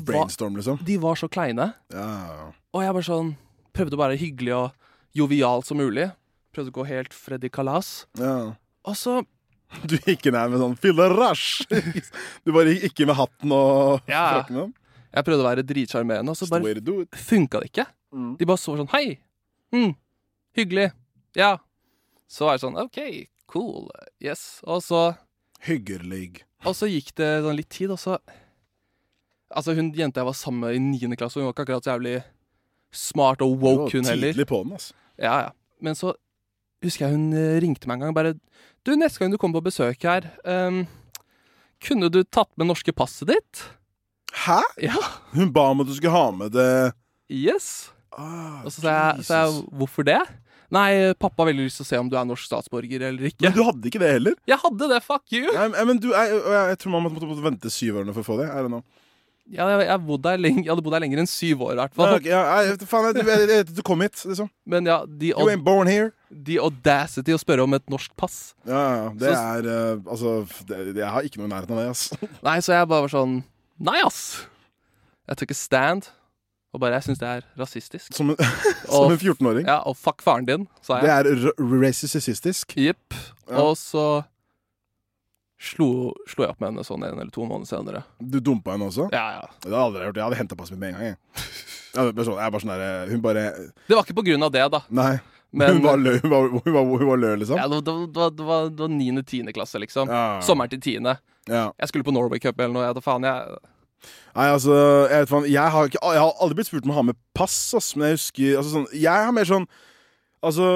brainstorm, 0.08 0.56
liksom. 0.58 0.80
De 0.86 0.96
var 1.02 1.19
så 1.19 1.30
kleine. 1.30 1.72
Ja. 1.94 2.54
Og 2.74 2.81
jeg 2.86 2.96
bare 2.98 3.06
sånn 3.06 3.36
prøvde 3.77 3.97
å 3.97 4.01
være 4.01 4.18
hyggelig 4.19 4.53
og 4.57 4.71
jovial 5.18 5.63
som 5.65 5.79
mulig. 5.79 6.09
Prøvde 6.56 6.74
å 6.74 6.77
gå 6.79 6.85
helt 6.89 7.13
Freddy 7.15 7.50
Kalas. 7.53 8.06
ja. 8.19 8.56
Og 8.87 8.95
så 8.95 9.18
Du 9.83 9.97
gikk 9.97 10.30
inn 10.30 10.35
her 10.40 10.47
med 10.47 10.61
sånn 10.61 10.78
fille 10.80 11.09
rush. 11.11 11.66
Du 12.47 12.54
bare 12.56 12.71
gikk 12.71 12.85
ikke 12.94 13.07
med 13.09 13.18
hatten 13.19 13.52
og 13.52 14.02
Ja. 14.07 14.21
frakken. 14.42 14.73
Jeg 15.13 15.25
prøvde 15.28 15.44
å 15.44 15.47
være 15.49 15.63
dritsjarmerende, 15.68 16.30
og 16.31 16.37
så 16.40 16.47
bare 16.47 17.07
funka 17.18 17.59
det 17.63 17.71
ikke. 17.71 17.85
Mm. 18.16 18.37
De 18.40 18.45
bare 18.47 18.61
så 18.61 18.75
sånn 18.80 18.90
Hei! 18.94 19.18
Mm, 19.75 19.92
hyggelig. 20.56 20.92
Ja. 21.35 21.57
Så 22.31 22.45
var 22.47 22.56
jeg 22.56 22.63
sånn 22.63 22.80
OK, 22.80 22.99
cool. 23.52 23.90
Yes. 24.23 24.61
Og 24.63 24.80
så, 24.85 25.18
Hyggelig. 25.68 26.44
og 26.63 26.75
så 26.78 26.87
gikk 26.87 27.11
det 27.19 27.28
sånn 27.44 27.57
litt 27.59 27.69
tid, 27.69 27.92
og 27.92 27.99
så 27.99 28.18
Altså, 29.52 29.73
hun 29.75 29.94
jenta 29.95 30.19
jeg 30.19 30.28
var 30.28 30.35
sammen 30.35 30.59
med 30.66 30.75
i 30.75 30.80
niende 30.83 31.16
klasse, 31.19 31.40
hun 31.40 31.47
var 31.47 31.54
ikke 31.56 31.63
akkurat 31.68 31.83
så 31.87 31.94
jævlig 31.95 32.18
smart 32.94 33.41
og 33.45 33.57
woke, 33.61 33.91
hun 33.97 34.06
heller. 34.07 34.31
Tidlig 34.33 34.47
på 34.49 34.61
den, 34.63 34.73
altså. 34.77 34.94
Ja, 35.19 35.35
ja. 35.47 35.49
Men 35.81 35.95
så 35.97 36.13
husker 36.83 37.07
jeg 37.07 37.15
hun 37.17 37.33
eh, 37.33 37.57
ringte 37.61 37.87
meg 37.89 37.97
en 37.99 38.07
gang 38.07 38.15
bare 38.17 38.35
Du, 38.85 38.94
neste 38.95 39.19
gang 39.19 39.31
du 39.33 39.37
kommer 39.41 39.59
på 39.59 39.67
besøk 39.67 40.03
her, 40.07 40.29
um, 40.47 40.83
kunne 41.83 42.07
du 42.13 42.21
tatt 42.23 42.49
med 42.57 42.69
norske 42.69 42.94
passet 42.95 43.27
ditt? 43.33 43.63
Hæ? 44.45 44.59
Ja. 44.81 44.95
Hun 45.33 45.51
ba 45.53 45.67
om 45.73 45.81
at 45.83 45.87
du 45.89 45.94
skulle 45.97 46.13
ha 46.15 46.29
med 46.31 46.51
det 46.56 46.94
Yes. 47.29 47.89
ah, 48.15 48.61
Og 48.63 48.71
så 48.71 48.81
sa 48.85 48.94
jeg, 48.94 49.25
sa 49.27 49.41
jeg 49.45 49.63
hvorfor 49.75 50.06
det? 50.07 50.21
Nei, 50.71 51.13
pappa 51.19 51.44
har 51.44 51.49
veldig 51.51 51.65
lyst 51.67 51.79
til 51.81 51.85
å 51.85 51.87
se 51.89 51.99
om 51.99 52.09
du 52.11 52.15
er 52.19 52.25
norsk 52.27 52.44
statsborger 52.47 53.03
eller 53.09 53.29
ikke. 53.29 53.44
Men 53.45 53.53
du 53.56 53.61
hadde 53.63 53.87
ikke 53.87 54.01
det 54.03 54.09
heller? 54.17 54.33
Jeg 54.47 54.59
hadde 54.63 54.89
det, 54.91 55.01
fuck 55.03 55.23
you! 55.31 55.45
Nei, 55.56 55.67
men- 55.73 55.87
men 55.91 55.99
du, 56.03 56.09
jeg, 56.11 56.31
jeg, 56.35 56.63
jeg 56.73 56.79
tror 56.81 56.91
man 56.95 57.06
måtte, 57.07 57.27
måtte 57.29 57.44
vente 57.45 57.71
syv 57.71 58.01
år 58.01 58.09
for 58.13 58.23
å 58.23 58.27
få 58.27 58.37
det. 58.41 58.47
Er 58.51 58.63
det 58.67 58.71
know. 58.73 58.83
Ja, 59.47 59.63
jeg, 59.71 59.85
jeg, 59.87 59.99
bodde 60.04 60.31
her 60.33 60.39
lenge, 60.44 60.63
jeg 60.66 60.71
hadde 60.73 60.83
bodd 60.83 60.95
her 60.97 61.04
lenger 61.06 61.21
enn 61.21 61.30
syv 61.31 61.61
år, 61.63 61.71
i 61.71 61.80
hvert 61.80 61.94
Ja, 61.94 61.97
fall. 62.01 62.16
ok, 62.18 62.25
ja, 62.27 62.42
faen, 62.92 63.06
jeg, 63.16 63.27
jeg, 63.30 63.45
jeg, 63.54 63.68
du 63.77 63.81
kom 63.87 64.01
hit, 64.04 64.19
liksom. 64.27 64.49
Men 64.68 64.89
ja, 64.89 64.97
de, 65.07 65.30
You 65.31 65.47
ain't 65.47 65.63
born 65.63 65.87
here. 65.87 66.09
de 66.27 66.57
audacity 66.59 67.31
å 67.31 67.39
spørre 67.39 67.63
om 67.63 67.77
et 67.77 67.85
norsk 67.89 68.11
pass. 68.19 68.54
Ja, 68.68 68.81
ja, 68.97 69.07
det 69.16 69.31
Så- 69.31 69.45
er 69.56 69.69
uh, 69.71 70.11
Altså, 70.11 70.33
det, 70.68 70.97
jeg 70.99 71.07
har 71.16 71.21
ikke 71.23 71.39
noe 71.39 71.47
i 71.47 71.54
nærheten 71.56 71.77
av 71.77 71.80
det, 71.80 71.87
ass. 71.95 72.04
Nei, 72.49 72.57
så 72.59 72.75
jeg 72.75 72.89
bare 72.92 73.07
var 73.07 73.13
sånn 73.16 73.37
Nei, 73.80 73.97
ass! 74.04 74.21
Jeg 75.30 75.37
tok 75.39 75.51
et 75.56 75.59
stand, 75.59 76.09
og 76.75 76.81
bare 76.83 76.97
Jeg 76.99 77.07
syns 77.07 77.19
det 77.23 77.27
er 77.37 77.47
rasistisk. 77.59 78.11
Som 78.19 78.31
en, 78.35 78.39
som 78.92 79.11
en 79.11 79.18
14-åring. 79.19 79.63
Ja, 79.68 79.80
og 79.87 79.95
fuck 79.95 80.19
faren 80.25 80.47
din, 80.47 80.68
sa 80.83 80.99
jeg. 80.99 81.07
Det 81.07 81.13
er 81.16 81.54
rasistisk. 81.56 82.19
racistisk. 82.19 82.75
Jepp. 82.83 83.16
Ja. 83.47 83.63
Og 83.63 83.77
så 83.80 84.23
slo, 85.59 86.14
slo 86.30 86.45
jeg 86.45 86.54
opp 86.54 86.59
med 86.61 86.69
henne 86.71 86.83
sånn 86.85 87.04
en 87.07 87.16
eller 87.18 87.31
to 87.33 87.45
måneder 87.49 87.69
senere. 87.71 88.04
Du 88.21 88.37
dumpa 88.40 88.76
henne 88.76 88.87
også? 88.92 89.07
Ja, 89.14 89.23
ja. 89.40 89.47
Det 89.64 89.71
hadde 89.71 89.78
jeg 89.78 89.85
aldri 89.87 90.04
gjort. 90.07 90.19
Jeg 90.21 90.28
hadde 90.28 90.40
henta 90.42 90.57
passet 90.59 90.76
mitt 90.78 90.83
med 90.83 90.90
en 90.90 90.99
gang. 90.99 91.07
Jeg. 91.07 91.18
Jeg, 91.97 92.14
bare 92.14 92.28
sånn, 92.28 92.37
jeg 92.44 92.54
bare 92.54 92.61
sånn 92.61 92.73
der, 92.76 93.07
Hun 93.09 93.21
bare 93.23 93.44
Det 93.90 93.95
var 93.97 94.04
ikke 94.06 94.18
på 94.19 94.26
grunn 94.28 94.44
av 94.45 94.52
det, 94.54 94.66
da. 94.76 94.81
Nei. 94.94 95.14
Men 95.57 95.78
hun 95.78 95.85
var 95.87 95.97
lø, 95.97 96.11
hun 96.21 96.30
var, 96.30 96.49
hun 96.52 96.73
var, 96.76 96.83
hun 96.92 97.07
var 97.07 97.18
lø 97.23 97.30
liksom? 97.42 97.57
ja, 97.57 97.66
det, 97.71 97.80
det, 97.87 97.94
var- 97.95 98.33
det 98.35 98.45
var- 98.45 98.69
det 98.69 98.83
var 98.83 98.92
niende-tiende 98.94 99.54
klasse, 99.56 99.80
liksom. 99.81 100.11
Ja. 100.11 100.42
Sommeren 100.45 100.69
til 100.76 100.81
tiende. 100.83 101.16
Ja. 101.47 101.71
Jeg 101.80 101.87
skulle 101.90 102.04
på 102.06 102.11
Norway 102.14 102.37
Cup 102.44 102.59
eller 102.59 102.73
noe. 102.76 102.83
Jeg 102.85 102.97
da 102.99 103.02
faen. 103.06 103.23
Jeg, 103.26 103.57
Nei, 104.37 104.45
altså 104.54 104.76
Jeg, 105.09 105.23
vet, 105.23 105.30
faen, 105.31 105.45
jeg, 105.49 105.71
har 105.73 105.87
ikke, 105.90 106.02
jeg 106.14 106.21
har 106.21 106.33
aldri 106.44 106.59
blitt 106.59 106.68
spurt 106.69 106.85
om 106.85 106.92
å 106.94 106.97
ha 106.99 107.06
med 107.07 107.18
pass, 107.33 107.56
ass, 107.73 107.95
men 107.97 108.11
jeg 108.11 108.19
husker 108.19 108.57
altså, 108.59 108.73
sånn, 108.76 108.85
Jeg 108.94 109.23
har 109.26 109.31
mer 109.33 109.47
sånn 109.49 109.66
Altså, 110.45 110.68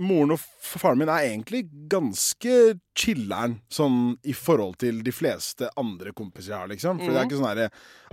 moren 0.00 0.32
og 0.34 0.40
faren 0.62 0.98
min 1.00 1.08
er 1.12 1.26
egentlig 1.30 1.64
ganske 1.90 2.52
chiller'n 2.98 3.58
sånn 3.72 4.16
i 4.28 4.34
forhold 4.36 4.76
til 4.82 5.00
de 5.04 5.12
fleste 5.14 5.68
andre 5.80 6.12
kompiser 6.16 6.52
jeg 6.54 6.58
har, 6.60 6.70
liksom. 6.70 7.00
For 7.02 7.10
det 7.12 7.20
er 7.20 7.28
ikke 7.28 7.38
sånn 7.40 7.48
herre 7.50 7.68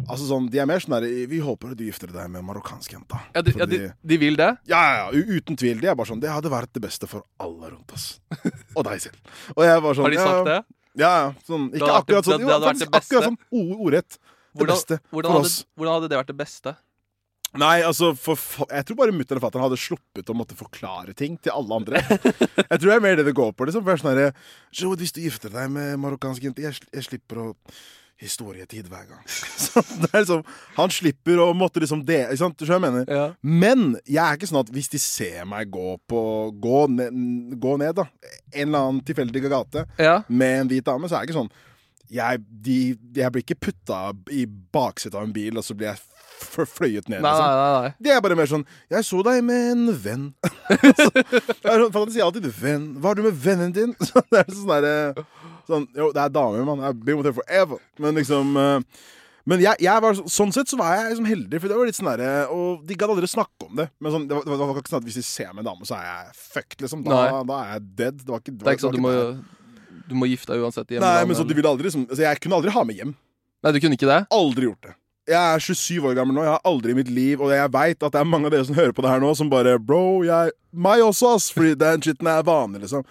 Altså 0.07 0.27
sånn, 0.29 0.50
de 0.50 0.59
er 0.63 0.65
mer 0.69 0.79
sånn 0.79 0.95
herre 0.98 1.09
Vi 1.31 1.39
håper 1.43 1.74
at 1.74 1.77
du 1.79 1.83
gifter 1.86 2.07
deg 2.12 2.29
med 2.31 2.39
en 2.41 2.48
marokkansk 2.48 2.93
jente. 2.95 3.19
ja, 3.36 3.41
de, 3.43 3.53
ja, 3.59 3.65
de, 3.69 3.79
de 4.13 4.17
vil 4.21 4.38
det? 4.39 4.50
Ja, 4.71 4.79
ja, 4.79 5.05
ja, 5.12 5.24
uten 5.39 5.55
tvil. 5.59 5.79
De 5.83 5.88
er 5.91 5.95
bare 6.00 6.07
sånn 6.12 6.21
Det 6.24 6.31
hadde 6.31 6.51
vært 6.53 6.71
det 6.74 6.81
beste 6.88 7.07
for 7.12 7.24
alle 7.39 7.71
rundt 7.75 7.91
oss. 7.95 8.07
Og 8.75 8.83
deg 8.88 9.01
selv. 9.03 9.19
Og 9.55 9.63
jeg 9.67 9.81
var 9.86 9.95
sånn 10.00 10.07
Har 10.07 10.15
de 10.15 10.21
sagt 10.24 10.45
det? 10.51 10.59
Ja, 11.00 11.09
ja. 11.24 11.31
Sånn, 11.48 11.69
ikke 11.75 11.93
akkurat 12.01 12.25
sånn. 12.27 12.39
det 12.41 12.48
Jo, 12.48 12.53
hadde 12.55 12.69
faktisk 12.74 12.91
beste. 12.91 13.15
akkurat 13.15 13.29
sånn 13.29 13.79
ordrett. 13.79 14.19
Det 14.59 14.65
beste 14.65 14.95
hvordan, 15.13 15.29
for 15.29 15.38
hadde, 15.38 15.45
oss. 15.51 15.57
hvordan 15.77 15.93
hadde 16.00 16.07
det 16.09 16.17
vært 16.17 16.31
det 16.31 16.38
beste? 16.39 16.71
Nei, 17.57 17.79
altså 17.81 18.11
for, 18.13 18.37
Jeg 18.69 18.85
tror 18.85 18.97
bare 18.99 19.15
mutter'n 19.15 19.39
og 19.39 19.45
fatter'n 19.47 19.63
hadde 19.65 19.79
sluppet 19.81 20.29
å 20.29 20.35
måtte 20.37 20.57
forklare 20.59 21.15
ting 21.17 21.37
til 21.41 21.53
alle 21.55 21.79
andre. 21.81 22.01
jeg 22.05 22.75
tror 22.77 22.89
det 22.91 22.97
er 22.97 23.05
mer 23.05 23.15
det 23.17 23.25
det 23.31 23.37
går 23.37 23.53
på. 23.57 23.65
liksom 23.65 23.85
For 23.85 23.95
jeg 23.95 24.03
sånn 24.03 24.11
herre 24.13 24.97
Hvis 24.99 25.15
du 25.15 25.23
gifter 25.23 25.53
deg 25.55 25.71
med 25.73 25.95
marokkansk 26.03 26.45
jente, 26.45 26.61
jeg, 26.67 26.77
jeg 26.93 27.07
slipper 27.07 27.41
å 27.41 27.47
historietid 28.19 28.89
hver 28.91 29.05
gang. 29.07 29.21
Så 29.63 29.79
det 30.03 30.09
liksom 30.11 30.41
Han 30.75 30.91
slipper 30.91 31.39
å 31.39 31.53
måtte 31.55 31.79
liksom 31.79 32.01
det 32.07 32.25
sant? 32.39 32.59
Jeg 32.67 32.83
mener? 32.83 33.05
Ja. 33.07 33.29
Men 33.41 33.93
jeg 34.03 34.19
er 34.25 34.35
ikke 34.37 34.49
sånn 34.51 34.59
at 34.61 34.71
hvis 34.75 34.91
de 34.91 34.99
ser 34.99 35.47
meg 35.49 35.71
gå 35.71 35.95
på 36.09 36.21
Gå 36.59 36.81
ned, 36.91 37.15
gå 37.63 37.77
ned 37.79 37.95
da 38.01 38.05
en 38.51 38.67
eller 38.67 38.79
annen 38.89 39.01
tilfeldig 39.07 39.45
gate 39.47 39.85
Ja. 40.01 40.19
med 40.27 40.65
en 40.65 40.69
hvit 40.71 40.85
dame, 40.85 41.07
så 41.07 41.15
er 41.17 41.23
det 41.23 41.29
ikke 41.31 41.39
sånn 41.39 41.51
jeg, 42.09 42.39
de, 42.49 42.75
jeg 43.13 43.29
blir 43.29 43.43
ikke 43.43 43.59
putta 43.69 43.99
i 44.33 44.47
baksetet 44.73 45.13
av 45.13 45.27
en 45.27 45.33
bil, 45.35 45.59
og 45.59 45.61
så 45.61 45.75
blir 45.77 45.91
jeg 45.91 45.99
fløyet 46.39 47.10
ned. 47.10 47.22
Nei, 47.22 47.31
liksom. 47.31 47.60
nei, 47.60 47.81
nei. 47.81 47.91
Det 48.00 48.15
er 48.15 48.24
bare 48.24 48.38
mer 48.39 48.50
sånn 48.50 48.65
'Jeg 48.89 49.05
så 49.08 49.22
deg 49.27 49.43
med 49.43 49.72
en 49.74 49.93
venn'. 49.93 50.27
altså, 50.69 51.12
jeg 51.13 51.69
er 51.69 51.84
sånn, 51.84 51.93
for 51.93 52.12
sier 52.15 52.25
alltid 52.25 52.50
'venn'. 52.50 52.89
'Var 53.00 53.15
du 53.15 53.24
med 53.27 53.38
vennen 53.46 53.72
din?' 53.75 53.96
Så 54.08 54.24
det 54.31 54.43
er 54.43 54.51
sånn 54.53 54.74
derre 54.74 55.25
sånn, 55.69 55.88
Jo, 55.96 56.12
det 56.15 56.24
er 56.24 56.34
damer, 56.34 56.65
mann. 56.65 56.84
I've 56.84 57.00
been 57.03 57.19
with 57.19 57.29
her 57.29 57.36
forever. 57.38 57.79
Men 58.01 58.17
liksom 58.19 58.58
eh, 58.58 58.79
Men 59.50 59.62
jeg, 59.63 59.81
jeg 59.81 60.01
var, 60.03 60.17
sånn 60.29 60.51
sett 60.53 60.69
så 60.69 60.77
var 60.77 60.98
jeg 60.98 61.13
liksom 61.13 61.29
heldig, 61.29 61.62
for 61.62 61.72
det 61.72 61.77
var 61.79 61.88
litt 61.89 61.98
sånn 61.98 62.10
derre 62.12 62.34
Og 62.53 62.84
de 62.86 62.98
gadd 63.00 63.13
aldri 63.13 63.29
snakke 63.29 63.69
om 63.69 63.79
det. 63.79 63.88
Men 64.00 64.13
sånn, 64.15 64.27
det, 64.29 64.36
var, 64.38 64.46
det 64.46 64.60
var 64.60 64.81
ikke 64.81 64.93
sånn 64.93 65.01
at 65.01 65.08
hvis 65.10 65.22
de 65.22 65.25
ser 65.25 65.53
meg 65.53 65.63
en 65.63 65.72
dame, 65.72 65.88
så 65.89 65.98
er 65.98 66.05
jeg 66.10 66.36
fucked, 66.50 66.84
liksom. 66.84 67.05
Da, 67.08 67.24
da 67.48 67.63
er 67.63 67.72
jeg 67.77 67.88
dead. 68.01 68.22
Det 68.25 68.34
var 68.34 68.43
ikke, 68.43 68.58
Det 68.58 68.67
er 68.67 68.77
ikke 68.77 68.88
sånn 68.88 69.00
du 69.00 69.03
må, 69.05 69.15
du 70.10 70.15
må 70.17 70.29
gifte 70.29 70.53
deg 70.53 70.65
uansett 70.65 70.96
hjemme. 70.96 71.05
Nei, 71.05 71.25
men 71.29 71.38
så 71.38 71.46
de 71.48 71.58
ville 71.58 71.69
aldri 71.69 71.86
liksom 71.89 72.08
altså, 72.08 72.24
Jeg 72.25 72.41
kunne 72.43 72.58
aldri 72.60 72.74
ha 72.74 72.86
med 72.88 73.01
hjem. 73.01 73.15
Nei, 73.60 73.74
du 73.75 73.79
kunne 73.84 73.98
ikke 74.00 74.10
det? 74.10 74.22
Aldri 74.34 74.69
gjort 74.69 74.86
det. 74.88 74.93
Jeg 75.29 75.38
er 75.38 75.62
27 75.62 76.07
år 76.09 76.15
gammel 76.17 76.33
nå, 76.36 76.43
jeg 76.48 76.55
har 76.55 76.63
aldri 76.65 76.93
i 76.95 76.98
mitt 76.98 77.09
liv 77.13 77.41
Og 77.45 77.51
jeg 77.53 77.69
veit 77.74 78.01
at 78.01 78.13
det 78.15 78.19
er 78.21 78.27
mange 78.27 78.50
av 78.50 78.53
dere 78.55 78.65
som 78.65 78.77
hører 78.77 78.93
på 78.98 79.03
det 79.05 79.12
her 79.12 79.21
nå, 79.21 79.29
som 79.38 79.50
bare 79.51 79.75
Bro, 79.77 80.24
jeg 80.25 80.53
Meg 80.74 81.03
også, 81.05 81.36
ass! 81.38 81.50
Fordi 81.53 81.75
den 81.77 82.01
shiten 82.05 82.29
er 82.31 82.41
vanlig, 82.48 82.81
liksom. 82.86 83.05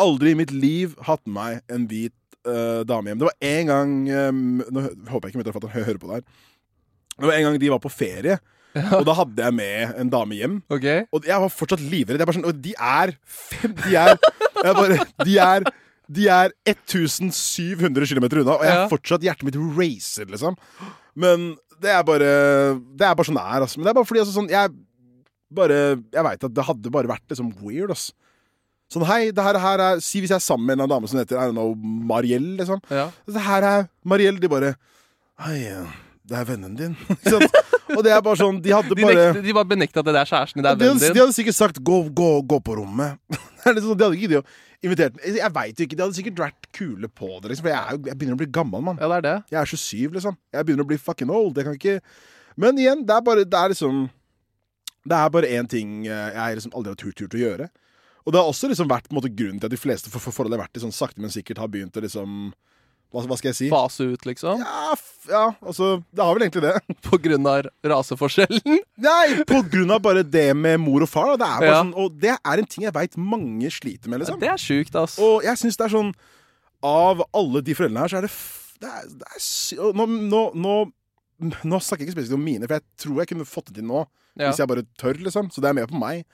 Aldri 0.00 0.34
i 0.34 0.38
mitt 0.38 0.52
liv 0.52 0.92
hatt 1.06 1.22
meg 1.28 1.62
en 1.72 1.86
hvit 1.88 2.12
uh, 2.48 2.82
dame 2.88 3.08
hjem. 3.10 3.22
Det 3.22 3.28
var 3.30 3.38
en 3.52 3.70
gang 3.72 3.94
um, 4.28 4.42
Nå 4.68 4.84
håper 5.08 5.28
jeg 5.28 5.32
ikke 5.32 5.40
mutter'n 5.40 5.54
og 5.54 5.56
fatter'n 5.58 5.76
hører 5.78 6.00
på 6.02 6.10
det 6.10 6.18
her. 6.18 6.26
Det 7.16 7.30
var 7.30 7.38
en 7.38 7.46
gang 7.48 7.58
de 7.62 7.70
var 7.72 7.80
på 7.80 7.92
ferie, 7.96 8.34
og 8.92 9.06
da 9.08 9.14
hadde 9.16 9.40
jeg 9.46 9.56
med 9.56 9.94
en 10.02 10.10
dame 10.12 10.36
hjem. 10.36 10.58
Ok. 10.68 10.84
Og 11.16 11.24
jeg 11.30 11.40
var 11.46 11.52
fortsatt 11.56 11.80
livredd. 11.80 12.20
Jeg 12.20 12.28
bare 12.28 12.36
sånn, 12.36 12.48
og 12.50 12.58
de 12.60 12.74
er 12.76 13.14
fem 13.24 13.72
De 13.86 13.96
er 13.96 14.18
bare, 14.76 14.98
De 15.24 15.38
er 15.40 15.64
De 16.12 16.28
er 16.28 16.52
1700 16.68 18.06
km 18.12 18.26
unna, 18.42 18.58
og 18.58 18.64
jeg 18.68 18.76
Ja. 18.76 18.84
fortsatt 18.92 19.24
hjertet 19.24 19.48
mitt 19.48 19.56
racer, 19.78 20.28
liksom. 20.28 20.60
Men 21.16 21.54
det 21.82 21.92
er 21.92 22.04
bare 22.06 22.28
Det 22.96 23.04
er 23.06 23.16
bare 23.16 23.28
sånn 23.28 23.38
det 23.38 23.46
er, 23.46 23.64
altså. 23.64 23.80
Men 23.80 23.88
det 23.88 23.92
er 23.92 23.98
bare 23.98 24.08
fordi 24.08 24.22
altså, 24.22 24.36
sånn, 24.36 24.52
jeg 24.52 24.72
bare 25.56 25.80
Jeg 25.98 26.24
veit 26.28 26.48
at 26.48 26.54
det 26.56 26.68
hadde 26.70 26.94
bare 26.94 27.10
vært 27.10 27.26
liksom 27.32 27.52
weird, 27.62 27.92
altså. 27.94 28.14
Sånn, 28.92 29.02
hei, 29.08 29.32
det 29.34 29.42
her, 29.42 29.58
her 29.58 29.82
er 29.82 30.02
Si 30.04 30.20
hvis 30.22 30.30
jeg 30.30 30.38
er 30.38 30.44
sammen 30.44 30.68
med 30.68 30.84
en 30.84 30.92
dame 30.92 31.08
som 31.10 31.18
heter 31.18 31.40
I 31.40 31.48
don't 31.48 31.58
know, 31.58 31.74
Mariell, 31.76 32.52
liksom. 32.60 32.82
Ja. 32.92 33.08
Det 33.26 33.42
her 33.48 33.66
er 33.66 33.88
Mariell. 34.06 34.38
De 34.42 34.50
bare 34.50 34.76
Hei, 35.42 35.58
det 36.26 36.38
er 36.38 36.46
vennen 36.48 36.76
din. 36.78 36.94
Og 37.96 38.02
det 38.02 38.12
er 38.14 38.22
bare 38.24 38.38
sånn 38.40 38.60
De 38.62 38.72
hadde 38.74 38.94
De, 38.94 39.04
bare 39.04 39.26
nekte, 39.28 39.42
de 39.46 39.56
bare 39.56 39.70
benekta 39.70 40.02
at 40.02 40.08
det 40.08 40.20
er 40.20 40.30
kjæresten 40.30 40.60
din, 40.60 40.64
det 40.66 40.70
er 40.72 40.78
de 40.78 40.86
vennen 40.86 41.02
hadde, 41.02 41.14
de 41.14 41.22
hadde 41.22 41.36
sikkert 41.36 41.58
sagt 41.58 41.82
'gå, 41.82 41.98
gå, 42.10 42.30
gå 42.50 42.58
på 42.62 42.78
rommet'. 42.80 43.18
Det 43.66 43.72
er 43.72 43.74
liksom, 43.80 43.96
de 43.98 44.04
hadde 44.06 44.14
ikke 44.14 44.28
giddet 44.28 44.42
å 44.42 44.65
invitere 44.88 45.14
meg. 45.14 45.38
Jeg 45.38 45.52
veit 45.56 45.82
ikke. 45.84 45.96
De 45.96 46.04
hadde 46.04 46.18
sikkert 46.18 46.42
vært 46.42 46.68
kule 46.76 47.10
på 47.10 47.30
det. 47.40 47.52
Liksom, 47.52 47.66
for 47.66 47.72
jeg, 47.72 47.80
er 47.80 47.96
jo, 47.96 48.02
jeg 48.10 48.18
begynner 48.18 48.38
å 48.38 48.42
bli 48.42 48.50
gammel, 48.58 48.84
mann. 48.88 49.00
Ja, 49.02 49.08
det 49.12 49.18
er 49.18 49.26
det. 49.26 49.34
Jeg 49.54 49.60
er 49.60 49.72
27, 49.72 50.14
liksom. 50.18 50.38
Jeg 50.56 50.68
begynner 50.68 50.86
å 50.86 50.90
bli 50.92 51.00
fucking 51.00 51.32
old. 51.32 51.58
Jeg 51.58 51.68
kan 51.68 51.80
ikke 51.80 51.96
Men 52.56 52.78
igjen, 52.80 53.02
det 53.06 53.12
er 53.12 53.24
bare 53.24 53.44
Det 53.44 53.58
er 53.58 53.72
liksom 53.74 54.06
Det 55.04 55.16
er 55.18 55.34
bare 55.34 55.50
én 55.58 55.68
ting 55.68 56.06
eh, 56.06 56.30
jeg 56.32 56.60
liksom 56.60 56.72
aldri 56.74 56.94
har 56.94 57.00
turt, 57.02 57.18
turt 57.18 57.36
å 57.36 57.42
gjøre. 57.42 57.68
Og 58.26 58.34
det 58.34 58.40
har 58.40 58.48
også 58.50 58.70
liksom 58.70 58.88
vært 58.90 59.06
på 59.06 59.14
en 59.14 59.20
måte 59.20 59.30
grunnen 59.30 59.60
til 59.62 59.68
at 59.68 59.74
de 59.74 59.78
fleste 59.78 60.10
for, 60.10 60.18
for 60.22 60.34
forhold 60.34 60.56
har 60.56 60.64
vært 60.64 60.80
i, 60.80 60.82
sånn 60.82 60.94
sakte, 60.94 61.22
men 61.22 61.30
sikkert 61.30 61.60
har 61.62 61.70
begynt 61.70 61.94
å 61.94 62.02
liksom 62.02 62.48
hva, 63.16 63.22
hva 63.30 63.36
skal 63.40 63.48
jeg 63.50 63.56
si? 63.58 63.68
Fase 63.72 64.06
ut, 64.12 64.26
liksom. 64.28 64.60
Ja, 64.62 64.94
ja, 65.30 65.44
altså 65.64 65.88
Det 66.14 66.22
har 66.22 66.36
vel 66.36 66.44
egentlig 66.46 66.62
det. 66.68 66.74
På 67.08 67.18
grunn 67.22 67.48
av 67.50 67.66
raseforskjellen. 67.82 68.76
Nei, 69.02 69.24
på 69.48 69.62
grunn 69.72 69.90
av 69.96 70.02
bare 70.04 70.22
det 70.22 70.50
med 70.56 70.78
mor 70.84 71.02
og 71.06 71.10
far. 71.10 71.32
Det 71.40 71.48
er 71.48 71.66
Ja. 71.66 71.78
sånn, 71.80 71.94
og 71.98 72.20
det 72.22 72.34
er 72.36 72.62
en 72.62 72.68
ting 72.70 72.84
jeg 72.86 72.94
veit 72.94 73.16
mange 73.18 73.70
sliter 73.74 74.12
med. 74.12 74.20
liksom 74.22 74.38
Det 74.42 74.52
er 74.52 74.60
sjukt, 74.60 74.94
ass. 75.00 75.16
Og 75.18 75.42
jeg 75.48 75.56
syns 75.62 75.76
det 75.80 75.88
er 75.88 75.94
sånn 75.96 76.12
Av 76.86 77.24
alle 77.34 77.62
de 77.64 77.74
foreldrene 77.74 78.04
her, 78.04 78.12
så 78.12 78.18
er 78.20 78.28
det 78.28 78.32
det 78.76 78.88
er, 78.92 79.06
det 79.08 79.28
er, 79.32 79.92
nå, 79.96 80.04
nå, 80.28 80.40
nå, 80.60 80.74
nå 81.64 81.78
snakker 81.80 82.04
jeg 82.04 82.10
ikke 82.10 82.16
spesifikt 82.18 82.36
om 82.36 82.42
mine, 82.44 82.66
for 82.68 82.76
jeg 82.76 82.84
tror 83.00 83.22
jeg 83.22 83.30
kunne 83.30 83.46
fått 83.48 83.70
det 83.70 83.78
til 83.80 83.86
nå. 83.88 84.02
Ja. 84.36 84.50
Hvis 84.50 84.60
jeg 84.60 84.68
bare 84.68 84.84
tør, 85.00 85.16
liksom. 85.24 85.48
Så 85.50 85.62
det 85.64 85.70
er 85.70 85.78
mer 85.78 85.88
på 85.88 85.96
meg. 85.96 86.26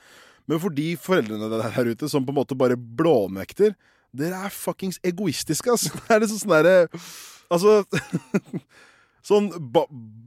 Men 0.51 0.59
for 0.59 0.75
de 0.75 0.89
foreldrene 0.99 1.47
der 1.47 1.87
ute 1.95 2.09
som 2.11 2.25
på 2.27 2.33
en 2.35 2.39
måte 2.41 2.57
bare 2.59 2.75
blånekter 2.75 3.71
Dere 4.13 4.43
er 4.45 4.53
fuckings 4.53 4.99
egoistiske, 5.03 5.73
ass. 5.73 5.87
Det 5.93 6.11
er 6.13 6.21
liksom 6.25 6.41
sånn 6.43 6.53
derre 6.57 6.75
Altså 7.53 7.79
Sånn 9.23 9.45
ba, 9.71 9.85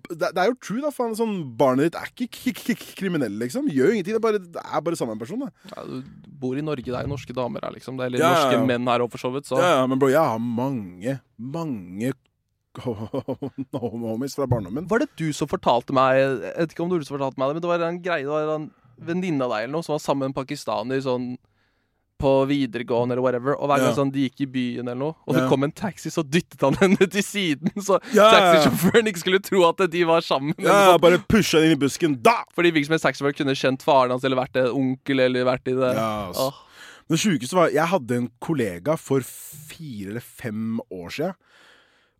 det, 0.08 0.30
det 0.32 0.40
er 0.40 0.46
jo 0.48 0.54
true, 0.64 0.80
da. 0.80 0.88
Faen. 0.94 1.12
Sånn, 1.18 1.34
barnet 1.60 1.90
ditt 1.90 1.96
er 2.00 2.08
ikke 2.24 2.76
kriminell, 2.96 3.34
liksom. 3.42 3.66
Gjør 3.68 3.90
jo 3.90 3.96
ingenting. 3.98 4.14
Det 4.16 4.20
er 4.22 4.24
bare, 4.24 4.38
det 4.40 4.62
er 4.64 4.84
bare 4.86 4.96
samme 4.96 5.18
person. 5.20 5.42
Da. 5.44 5.50
Ja, 5.74 5.82
du 5.84 6.30
bor 6.40 6.56
i 6.56 6.64
Norge, 6.64 6.86
det 6.88 6.96
er 6.96 7.04
jo 7.04 7.10
norske 7.12 7.36
damer 7.36 7.66
her, 7.66 7.74
liksom. 7.76 7.98
Det 8.00 8.06
er 8.06 8.14
litt 8.14 8.22
Ja, 8.24 8.30
norske 8.32 8.56
ja. 8.56 8.62
menn 8.70 8.88
her 8.88 9.04
òg, 9.04 9.10
for 9.12 9.20
så 9.20 9.28
vidt. 9.34 9.50
Så. 9.50 9.58
Ja, 9.60 9.74
ja, 9.82 9.84
men 9.92 10.00
bro, 10.00 10.08
jeg 10.08 10.22
har 10.22 10.40
mange, 10.40 11.18
mange 11.36 12.14
homies 13.76 14.38
fra 14.40 14.48
barndommen. 14.48 14.88
Var 14.88 15.04
det 15.04 15.10
du 15.20 15.28
som 15.36 15.48
fortalte 15.48 15.92
meg 15.96 16.16
Jeg 16.20 16.32
vet 16.56 16.72
ikke 16.74 16.82
om 16.84 16.90
det 16.90 16.96
var 16.96 17.04
du 17.04 17.08
som 17.08 17.16
fortalte 17.18 17.40
meg 17.40 17.48
det, 17.52 17.56
men 17.58 17.64
det 17.64 17.70
var 17.70 17.84
en 17.86 18.00
greie 18.04 18.24
Det 18.24 18.32
var 18.32 18.50
en 18.56 18.66
venninne 18.96 19.44
av 19.44 19.52
deg 19.54 19.64
eller 19.66 19.76
noe 19.76 19.84
som 19.86 19.94
var 19.96 20.02
sammen 20.04 20.24
med 20.26 20.32
en 20.32 20.36
pakistaner 20.40 21.00
sånn 21.04 21.34
på 22.18 22.30
videregående 22.48 23.12
eller 23.12 23.22
whatever, 23.22 23.56
og 23.60 23.68
hver 23.68 23.78
gang 23.82 23.90
Ja. 23.90 23.94
sånn, 23.96 24.10
de 24.12 24.28
gikk 24.28 24.40
i 24.40 24.46
byen 24.46 24.88
eller 24.88 24.96
noe, 25.02 25.14
og 25.26 25.34
det 25.34 25.42
Ja. 25.42 25.48
kom 25.48 25.64
en 25.64 25.72
taxi, 25.72 26.08
så 26.10 26.22
dyttet 26.24 26.60
han 26.60 26.74
henne 26.80 27.06
til 27.10 27.22
siden, 27.22 27.70
så 27.76 27.98
Ja, 28.14 28.30
taxisjåføren 28.32 29.06
ikke 29.10 29.20
skulle 29.24 29.42
tro 29.44 29.64
at 29.68 29.84
de 29.90 30.04
var 30.04 30.20
sammen. 30.24 30.54
Ja, 30.58 30.96
bare 30.98 31.18
pusha 31.18 31.60
den 31.60 31.72
inn 31.72 31.76
i 31.78 31.80
busken. 31.86 32.16
Da! 32.22 32.42
Fordi 32.56 32.70
hvilken 32.72 32.86
som 32.88 32.96
helst 32.96 33.04
taxisjåfør 33.04 33.36
kunne 33.42 33.54
kjent 33.58 33.82
faren 33.84 34.10
hans, 34.10 34.24
eller 34.24 34.36
vært 34.40 34.56
onkel, 34.72 35.20
eller 35.20 35.44
vært 35.44 35.68
i 35.68 35.76
det. 35.76 35.94
Ja, 35.94 36.28
altså. 36.32 36.48
Åh. 36.48 36.62
Det 37.08 37.18
sjukeste 37.22 37.54
var 37.54 37.68
Jeg 37.70 37.86
hadde 37.86 38.16
en 38.16 38.30
kollega 38.42 38.96
for 38.98 39.20
fire 39.22 40.10
eller 40.10 40.24
fem 40.24 40.80
år 40.90 41.08
siden. 41.14 41.34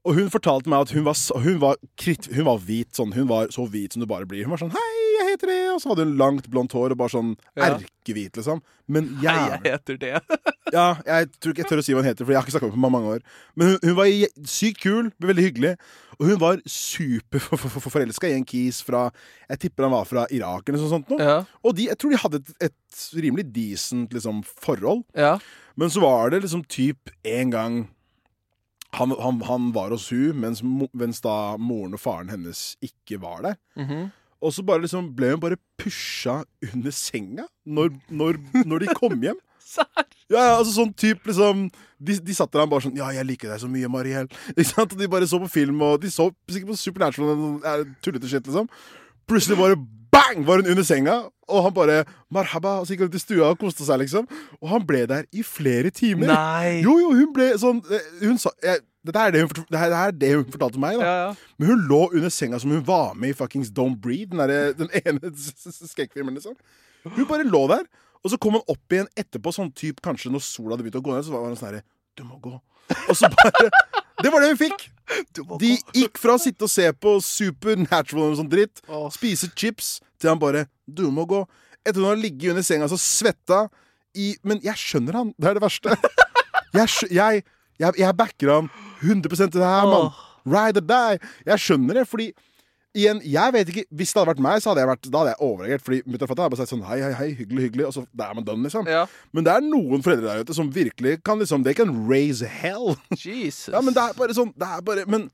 Og 0.07 0.15
hun 0.15 0.29
fortalte 0.31 0.71
meg 0.71 0.85
at 0.87 0.93
hun 0.95 1.03
var, 1.03 1.17
hun 1.43 1.57
var, 1.59 1.75
krit, 1.99 2.29
hun 2.33 2.45
var 2.47 2.61
hvit. 2.63 2.93
Sånn, 2.95 3.11
hun 3.17 3.27
var 3.27 3.49
så 3.51 3.65
hvit 3.67 3.97
som 3.97 4.05
du 4.05 4.07
bare 4.07 4.25
blir. 4.31 4.45
Hun 4.47 4.53
var 4.55 4.61
sånn 4.63 4.71
'Hei, 4.71 4.96
jeg 5.21 5.31
heter 5.33 5.47
det.' 5.53 5.75
Og 5.75 5.81
så 5.83 5.89
hadde 5.93 6.05
hun 6.07 6.17
langt, 6.21 6.49
blondt 6.51 6.73
hår 6.77 6.95
og 6.95 6.99
bare 6.99 7.13
sånn 7.15 7.37
Ja. 7.57 7.71
erkehvit, 7.79 8.37
liksom. 8.37 8.63
Men 8.89 9.09
Nei, 9.21 9.33
Hei, 9.35 9.49
jeg 9.51 9.73
heter 9.73 9.97
det. 9.99 10.21
Ja, 10.75 10.97
jeg 11.07 11.29
tror 11.39 11.53
ikke 11.55 11.63
jeg 11.63 11.69
tør 11.71 11.79
å 11.79 11.85
si 11.87 11.93
hva 11.95 12.01
hun 12.03 12.09
heter, 12.11 12.25
for 12.27 12.33
jeg 12.35 12.41
har 12.41 12.45
ikke 12.47 12.55
snakket 12.59 12.73
med 12.73 12.75
henne 12.75 12.89
på 12.89 12.95
mange 12.97 13.11
år. 13.15 13.21
Men 13.55 13.69
hun, 13.69 13.79
hun 13.87 13.97
var 13.97 14.07
sykt 14.51 14.81
kul, 14.83 15.11
veldig 15.23 15.45
hyggelig. 15.47 15.75
Og 16.19 16.27
hun 16.27 16.41
var 16.43 16.59
superforelska 16.67 18.29
i 18.31 18.35
en 18.39 18.45
kis 18.49 18.81
fra 18.83 19.11
Jeg 19.51 19.59
tipper 19.67 19.87
han 19.87 19.93
var 19.95 20.05
fra 20.09 20.25
Irak 20.35 20.69
eller 20.69 20.81
noe 20.83 20.91
sånt. 20.91 21.11
Noe. 21.13 21.23
Ja. 21.23 21.37
Og 21.63 21.77
de, 21.79 21.87
jeg 21.91 21.99
tror 22.03 22.11
de 22.15 22.21
hadde 22.23 22.41
et, 22.43 22.51
et 22.71 23.05
rimelig 23.23 23.47
decent 23.55 24.13
liksom, 24.17 24.43
forhold. 24.43 25.05
ja. 25.15 25.37
Men 25.77 25.91
så 25.93 26.01
var 26.01 26.31
det 26.33 26.39
liksom 26.41 26.63
typ 26.73 27.11
en 27.29 27.51
gang 27.53 27.75
han, 28.97 29.11
han, 29.21 29.43
han 29.45 29.67
var 29.75 29.91
hos 29.93 30.07
hun, 30.09 30.39
mens, 30.41 30.63
mens 30.97 31.21
da 31.21 31.57
moren 31.61 31.93
og 31.93 32.01
faren 32.01 32.31
hennes 32.33 32.77
ikke 32.81 33.19
var 33.21 33.43
der. 33.45 33.59
Mhm. 33.77 34.07
Og 34.43 34.53
så 34.55 34.65
bare 34.67 34.85
liksom 34.85 35.09
ble 35.17 35.33
hun 35.35 35.43
bare 35.43 35.59
pusha 35.81 36.43
under 36.73 36.95
senga 36.95 37.47
når, 37.67 37.95
når, 38.11 38.41
når 38.67 38.85
de 38.85 38.97
kom 38.99 39.17
hjem. 39.23 39.39
Serr? 39.67 40.07
Ja, 40.31 40.39
ja, 40.39 40.53
altså 40.59 40.73
sånn 40.77 40.93
typ 40.99 41.25
liksom 41.27 41.65
De, 41.99 42.15
de 42.23 42.35
satt 42.35 42.53
der 42.55 42.69
bare 42.71 42.85
sånn 42.85 42.97
Ja, 42.99 43.09
jeg 43.15 43.27
liker 43.27 43.51
deg 43.51 43.61
så 43.63 43.71
mye, 43.71 43.91
Mariell. 43.91 44.29
Ikke 44.55 44.69
sant? 44.69 44.95
Og 44.95 45.01
de 45.01 45.11
bare 45.11 45.29
så 45.31 45.41
på 45.43 45.51
film, 45.51 45.83
og 45.87 46.01
de 46.03 46.11
så 46.13 46.29
sikkert 46.51 46.73
på 46.73 46.81
Supernatural 46.81 47.33
og 47.35 47.93
tullete 48.05 48.31
shit, 48.31 48.47
liksom. 48.47 48.71
Plutselig 49.27 49.59
bare 49.59 49.79
bang! 50.15 50.45
Var 50.47 50.63
hun 50.63 50.71
under 50.71 50.87
senga, 50.87 51.17
og 51.49 51.63
han 51.67 51.75
bare 51.75 52.05
marhaba, 52.33 52.81
og 52.81 52.87
så 52.87 52.95
gikk 52.95 53.05
hun 53.05 53.13
ut 53.13 53.19
i 53.19 53.23
stua 53.23 53.51
og 53.53 53.59
koste 53.61 53.87
seg, 53.87 54.01
liksom. 54.05 54.27
Og 54.61 54.71
han 54.71 54.87
ble 54.87 55.05
der 55.11 55.27
i 55.35 55.45
flere 55.47 55.91
timer. 55.95 56.31
Nei. 56.31 56.81
Jo, 56.87 56.97
jo, 57.03 57.13
hun 57.15 57.33
ble 57.37 57.53
sånn 57.61 57.83
eh, 57.91 58.07
Hun 58.25 58.39
sa 58.43 58.55
jeg, 58.65 58.83
dette, 59.07 59.23
er 59.23 59.35
det 59.35 59.43
hun, 59.45 59.53
det, 59.57 59.79
her, 59.79 59.91
det 59.93 60.01
her 60.01 60.11
er 60.13 60.17
det 60.21 60.33
hun 60.35 60.47
fortalte 60.55 60.81
meg, 60.83 60.99
da. 61.01 61.07
Ja, 61.07 61.29
ja. 61.29 61.53
Men 61.61 61.71
hun 61.73 61.85
lå 61.91 62.01
under 62.09 62.33
senga 62.35 62.61
som 62.63 62.73
hun 62.75 62.83
var 62.87 63.15
med 63.19 63.33
i 63.33 63.37
fuckings 63.39 63.71
Don't 63.75 63.99
Breathe, 64.03 64.33
den, 64.35 64.43
der, 64.43 64.75
den 64.77 64.91
ene 65.03 65.33
skrekkfilmen, 65.37 66.37
liksom. 66.39 66.57
Hun 67.07 67.29
bare 67.31 67.47
lå 67.47 67.63
der, 67.71 67.87
og 68.23 68.33
så 68.33 68.39
kom 68.43 68.59
hun 68.59 68.65
opp 68.73 68.93
igjen 68.97 69.11
etterpå, 69.19 69.53
sånn 69.55 69.71
typ 69.77 70.01
kanskje 70.05 70.33
når 70.35 70.43
sola 70.45 70.75
hadde 70.75 70.87
begynt 70.87 70.99
å 70.99 71.05
gå 71.07 71.15
ned, 71.15 71.27
så 71.27 71.35
var 71.37 71.47
hun 71.47 71.59
sånn 71.59 71.71
herre 71.71 71.85
Du 72.19 72.25
må 72.27 72.41
gå. 72.43 72.57
Og 73.07 73.15
så 73.19 73.31
bare 73.31 73.71
Det 74.23 74.33
var 74.33 74.43
det 74.43 74.55
hun 74.55 74.61
fikk! 74.61 74.87
De 75.61 75.75
gikk 75.95 76.19
fra 76.19 76.35
å 76.35 76.41
sitte 76.41 76.67
og 76.67 76.73
se 76.73 76.87
på 76.97 77.17
Supernatural 77.23 78.33
og 78.33 78.39
sånn 78.41 78.51
dritt, 78.51 78.81
Åh. 78.89 79.07
spise 79.15 79.51
chips, 79.55 79.99
til 80.19 80.33
han 80.33 80.41
bare 80.41 80.65
Du 80.89 81.05
må 81.13 81.27
gå. 81.29 81.43
Etter 81.85 82.01
hun 82.01 82.09
har 82.09 82.19
ligget 82.19 82.55
under 82.55 82.65
senga 82.67 82.89
så 82.91 82.99
svetta 82.99 83.67
i 84.17 84.33
Men 84.49 84.63
jeg 84.65 84.81
skjønner 84.81 85.19
han. 85.21 85.35
Det 85.37 85.51
er 85.51 85.59
det 85.59 85.63
verste. 85.67 85.93
Jeg, 86.77 86.89
jeg, 87.13 87.45
jeg, 87.79 87.99
jeg 88.01 88.17
backer 88.17 88.53
ham 88.53 88.71
100 89.03 89.37
til 89.37 89.61
det 89.61 89.69
her, 89.69 89.87
mann. 89.91 90.13
Ride 90.47 90.83
or 90.83 90.87
die. 90.87 91.33
Jeg 91.47 91.65
skjønner 91.65 92.01
det, 92.01 92.07
fordi 92.09 92.31
Igjen, 92.97 93.19
jeg 93.29 93.53
vet 93.53 93.69
ikke 93.69 93.85
Hvis 93.93 94.13
det 94.15 94.21
hadde 94.21 94.31
vært 94.31 94.43
meg, 94.47 94.61
så 94.63 94.71
hadde 94.71 94.81
jeg 94.81 94.89
vært 94.89 95.09
Da 95.13 95.21
hadde 95.21 95.33
jeg 95.35 95.45
overreagert. 95.45 95.85
Fordi 95.85 95.99
mutter'n 96.07 96.25
og 96.25 96.31
fatter'n 96.31 96.47
hadde 96.47 96.55
bare 96.55 96.61
sagt 96.63 96.73
sånn 96.73 96.85
hei, 96.89 96.99
hei, 97.05 97.11
hei, 97.19 97.27
hyggelig, 97.37 97.65
hyggelig, 97.67 97.89
og 97.91 97.97
så 97.97 98.05
er 98.07 98.37
man 98.39 98.47
done, 98.47 98.65
liksom. 98.65 98.89
Ja. 98.89 99.03
Men 99.37 99.47
det 99.47 99.53
er 99.53 99.67
noen 99.67 100.05
foreldre 100.07 100.31
der 100.31 100.47
ute 100.47 100.57
som 100.57 100.71
virkelig 100.73 101.19
kan 101.27 101.43
liksom 101.43 101.67
They 101.67 101.77
can 101.77 101.93
raise 102.09 102.47
hell. 102.47 102.95
Jesus. 103.13 103.75
Ja, 103.75 103.83
men 103.85 103.97
det 103.97 104.01
er 104.01 104.17
bare 104.17 104.37
sånn 104.37 104.55
Det 104.57 104.71
er 104.79 104.87
bare 104.87 105.05
Men 105.11 105.29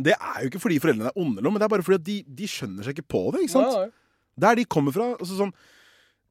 det 0.00 0.14
er 0.16 0.38
jo 0.40 0.48
ikke 0.48 0.62
fordi 0.62 0.78
foreldrene 0.80 1.10
er 1.10 1.20
onde, 1.20 1.42
men 1.44 1.60
det 1.60 1.66
er 1.66 1.72
bare 1.74 1.84
fordi 1.84 2.00
de, 2.06 2.14
de 2.40 2.46
skjønner 2.48 2.86
seg 2.86 2.96
ikke 2.96 3.10
på 3.12 3.26
det. 3.34 3.42
ikke 3.44 3.52
sant? 3.58 3.74
Ja, 3.76 3.82
ja. 3.84 3.90
Der 4.40 4.56
de 4.56 4.64
kommer 4.64 4.94
fra. 4.94 5.10
Altså 5.18 5.36
sånn 5.36 5.52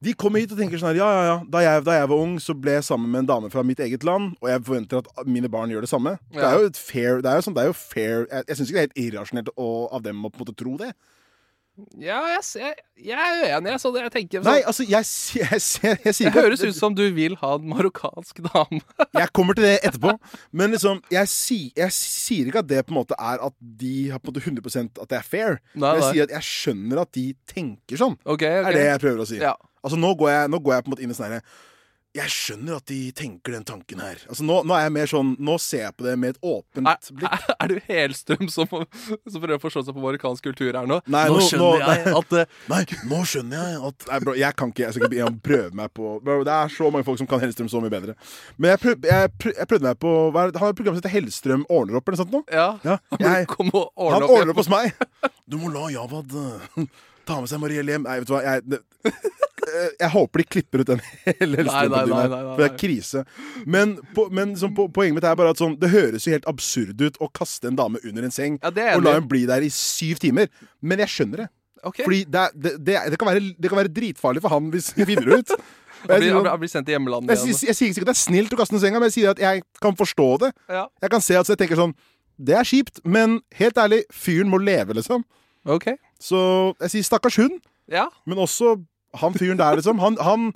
De 0.02 0.14
kommer 0.18 0.42
hit 0.42 0.52
og 0.54 0.58
tenker 0.58 0.80
sånn 0.80 0.92
her 0.92 1.00
Ja, 1.02 1.08
ja, 1.14 1.22
ja. 1.28 1.36
Da 1.52 1.62
jeg, 1.62 1.84
da 1.86 1.96
jeg 2.00 2.10
var 2.10 2.24
ung, 2.24 2.36
så 2.42 2.56
ble 2.58 2.76
jeg 2.78 2.86
sammen 2.88 3.10
med 3.12 3.24
en 3.24 3.30
dame 3.30 3.52
fra 3.52 3.62
mitt 3.66 3.80
eget 3.84 4.04
land, 4.06 4.34
og 4.42 4.50
jeg 4.50 4.64
forventer 4.66 5.02
at 5.02 5.30
mine 5.30 5.50
barn 5.52 5.70
gjør 5.70 5.86
det 5.86 5.92
samme. 5.92 6.16
Det 6.34 6.42
er 6.42 6.58
jo 6.58 6.70
et 6.72 6.80
fair 6.80 7.22
Det 7.22 7.30
er 7.30 7.38
jo 7.38 7.46
sånn 7.46 7.56
Det 7.56 7.64
er 7.64 7.70
jo 7.70 7.78
fair 7.78 8.24
Jeg, 8.26 8.46
jeg 8.48 8.58
syns 8.58 8.70
ikke 8.72 8.78
det 8.78 8.82
er 8.82 8.88
helt 8.88 9.02
irrasjonelt 9.06 9.52
å- 9.56 9.88
av 9.94 10.02
dem 10.06 10.24
å 10.24 10.32
på 10.32 10.40
en 10.40 10.46
måte 10.46 10.58
tro 10.58 10.76
det. 10.80 10.92
Ja, 11.96 12.18
jeg, 12.28 12.42
jeg, 12.60 12.74
jeg 13.08 13.16
er 13.16 13.54
uenig. 13.56 13.78
Så 13.80 13.90
det, 13.94 14.02
jeg 14.04 14.12
tenker 14.12 14.42
Nei, 14.44 14.58
sånn, 14.58 14.66
altså, 14.68 14.84
jeg, 14.84 15.08
jeg, 15.40 15.62
jeg, 16.04 16.14
jeg, 16.20 16.32
høres 16.34 16.64
ut 16.66 16.76
som 16.76 16.92
du 16.96 17.02
vil 17.16 17.36
ha 17.40 17.54
en 17.56 17.64
marokkansk 17.70 18.42
dame. 18.44 18.82
Jeg 19.22 19.32
kommer 19.32 19.56
til 19.56 19.64
det 19.64 19.78
etterpå. 19.80 20.12
Men 20.52 20.74
liksom, 20.76 21.00
jeg, 21.12 21.30
si, 21.32 21.58
jeg 21.76 21.94
sier 21.96 22.50
ikke 22.50 22.60
at 22.60 22.68
det 22.68 22.82
på 22.84 22.92
en 22.92 22.98
måte 23.00 23.16
er 23.16 23.40
at 23.48 23.56
de 23.60 24.10
har 24.12 24.20
på 24.20 24.28
en 24.28 24.34
måte 24.34 24.44
100% 24.44 25.00
at 25.00 25.12
det 25.12 25.18
er 25.18 25.26
fair. 25.26 25.60
Nei, 25.72 25.94
jeg 25.96 26.08
sier 26.10 26.28
at 26.28 26.36
jeg 26.36 26.48
skjønner 26.48 27.02
at 27.06 27.12
de 27.16 27.26
tenker 27.48 28.00
sånn. 28.00 28.18
Okay, 28.24 28.60
okay. 28.60 28.68
er 28.68 28.78
det 28.78 28.86
jeg 28.90 29.04
prøver 29.06 29.24
å 29.24 29.28
si. 29.32 29.40
Ja. 29.40 29.56
Altså 29.82 29.98
Nå 29.98 30.14
går 30.18 30.30
jeg, 30.36 30.50
nå 30.54 30.62
går 30.62 30.74
jeg 30.78 30.84
på 30.86 30.90
en 30.90 30.96
måte 30.96 31.02
inn 31.06 31.10
i 31.10 31.18
sånn 31.18 31.28
herre 31.30 31.42
Jeg 32.12 32.28
skjønner 32.28 32.74
at 32.76 32.84
de 32.90 32.96
tenker 33.16 33.54
den 33.56 33.62
tanken 33.64 34.02
her. 34.04 34.18
Altså 34.28 34.44
Nå, 34.44 34.58
nå 34.68 34.74
er 34.76 34.82
jeg 34.84 34.92
mer 34.92 35.08
sånn 35.08 35.30
Nå 35.40 35.54
ser 35.64 35.86
jeg 35.86 35.94
på 35.96 36.04
det 36.04 36.12
med 36.20 36.34
et 36.34 36.42
åpent 36.44 36.84
Er, 36.90 36.98
blikk. 37.16 37.32
er, 37.38 37.54
er 37.64 37.70
du 37.72 37.78
helstrøm 37.88 38.50
som, 38.52 38.68
som 38.68 39.38
prøver 39.40 39.54
å 39.56 39.62
forstå 39.62 39.82
seg 39.86 39.96
på 39.96 40.02
marokkansk 40.04 40.44
kultur 40.50 40.76
her 40.76 40.84
nå? 40.90 40.98
Nei, 41.08 41.22
nå 41.32 41.38
nå- 41.40 41.46
skjønner 41.48 41.80
nå- 41.80 41.88
jeg 41.88 42.12
at 42.20 42.34
uh... 42.36 42.58
Nei, 42.74 42.80
nå 43.14 43.20
skjønner 43.32 43.64
jeg 43.72 43.80
at 43.88 44.06
Nei, 44.10 44.18
bro, 44.26 44.34
Jeg 44.42 44.58
kan 44.60 44.74
ikke 44.74 44.84
Jeg 44.84 44.96
skal 44.98 45.08
ikke 45.18 45.30
prøve 45.48 45.72
meg 45.80 45.94
på 45.96 46.10
bro, 46.26 46.36
Det 46.46 46.52
er 46.58 46.74
så 46.76 46.90
mange 46.92 47.08
folk 47.08 47.22
som 47.22 47.30
kan 47.32 47.40
Hellstrøm 47.42 47.70
så 47.72 47.80
mye 47.82 47.94
bedre. 47.96 48.14
Men 48.60 48.74
jeg, 48.74 48.82
prøv, 48.84 49.08
jeg, 49.08 49.32
prøv, 49.40 49.54
jeg 49.62 49.70
prøvde 49.72 49.88
meg 49.88 50.00
på 50.04 50.12
hva 50.36 50.44
er 50.46 50.52
det, 50.52 50.60
har 50.62 50.74
et 50.76 50.78
program 50.82 50.94
som 50.98 51.00
heter 51.02 51.14
Hellstrøm 51.16 51.64
ordner 51.72 51.96
opp, 51.98 52.12
eller 52.12 52.20
noe 52.20 52.26
sånt 52.26 52.36
noe. 52.36 52.44
Ja. 52.52 52.68
Ja, 52.86 52.98
jeg, 53.24 53.48
Kom 53.56 53.72
og 53.72 53.88
han 54.12 54.22
opp. 54.28 54.34
ordner 54.36 54.52
opp 54.52 54.60
hos 54.62 54.70
meg. 54.72 54.92
Du 55.52 55.56
må 55.60 55.68
la 55.72 55.88
Javad 55.92 56.32
eh, 56.38 56.84
ta 57.28 57.40
med 57.42 57.48
seg 57.50 57.60
Mariell 57.64 57.88
hjem. 57.92 58.04
Nei, 58.06 58.20
vet 58.22 58.28
du 58.30 58.36
hva. 58.36 58.44
Jeg, 58.46 58.62
det, 58.72 58.78
jeg 60.00 60.10
håper 60.10 60.42
de 60.42 60.44
klipper 60.50 60.82
ut 60.82 60.88
den 60.90 61.00
hele 61.26 61.62
nei, 61.66 61.84
For 61.88 62.58
det 62.58 62.66
er 62.66 62.76
krise. 62.80 63.22
Men, 63.66 63.96
på, 64.16 64.24
men 64.34 64.56
som, 64.58 64.72
på, 64.74 64.88
poenget 64.94 65.18
mitt 65.20 65.26
er 65.28 65.36
bare 65.38 65.52
at 65.54 65.60
sånn, 65.62 65.76
det 65.80 65.92
høres 65.92 66.26
jo 66.26 66.32
helt 66.34 66.48
absurd 66.50 67.00
ut 67.04 67.20
å 67.22 67.28
kaste 67.34 67.70
en 67.70 67.78
dame 67.78 68.00
under 68.08 68.26
en 68.26 68.34
seng 68.34 68.56
Ja, 68.62 68.72
og 68.96 69.04
la 69.06 69.16
henne 69.18 69.28
bli 69.30 69.44
der 69.46 69.62
i 69.62 69.70
syv 69.72 70.18
timer. 70.22 70.50
Men 70.82 71.02
jeg 71.04 71.12
skjønner 71.14 71.44
det. 71.44 71.48
Okay. 71.82 72.04
Fordi 72.06 72.20
det, 72.30 72.42
er- 72.42 72.58
det, 72.64 72.72
det, 72.86 72.96
det, 73.14 73.18
kan 73.18 73.30
være, 73.30 73.44
det 73.58 73.70
kan 73.70 73.80
være 73.82 73.90
dritfarlig 73.94 74.42
for 74.44 74.54
han 74.54 74.68
hvis 74.74 74.92
vi 74.98 75.06
finner 75.12 75.30
det 75.30 75.38
ut. 75.44 75.54
Jeg, 76.02 76.18
blir, 76.18 76.32
sånn- 76.34 76.46
blir- 76.58 76.70
sendt 76.70 76.86
til 76.88 76.96
hjemlandet 76.96 77.30
jeg, 77.30 77.54
sier- 77.54 77.68
jeg 77.70 77.76
sier 77.78 77.90
ikke 77.92 78.02
at 78.02 78.08
det 78.08 78.14
er 78.16 78.18
snilt 78.18 78.54
å 78.54 78.56
kaste 78.58 78.74
den 78.74 78.80
i 78.80 78.82
senga, 78.82 78.98
men 78.98 79.06
jeg 79.06 79.14
sier 79.20 79.28
at 79.36 79.38
jeg 79.38 79.60
kan 79.84 79.94
forstå 79.94 80.24
det. 80.42 80.48
Ja. 80.66 80.80
Jeg 81.04 81.12
kan 81.14 81.22
se 81.22 81.36
at 81.38 81.46
så 81.46 81.54
jeg 81.54 81.60
tenker 81.60 81.78
sånn 81.78 81.92
Det 82.42 82.56
er 82.58 82.66
kjipt, 82.66 82.98
men 83.06 83.36
helt 83.54 83.78
ærlig, 83.78 84.00
fyren 84.10 84.50
må 84.50 84.58
leve, 84.58 84.96
liksom. 84.98 85.22
Okay. 85.62 85.94
Så 86.18 86.40
jeg 86.82 86.90
sier 86.96 87.06
stakkars 87.06 87.38
hund, 87.38 87.60
Ja. 87.92 88.08
men 88.26 88.40
også 88.42 88.72
han 89.20 89.34
fyren 89.36 89.60
der, 89.60 89.76
liksom. 89.76 89.98
Han, 90.02 90.16
han 90.20 90.48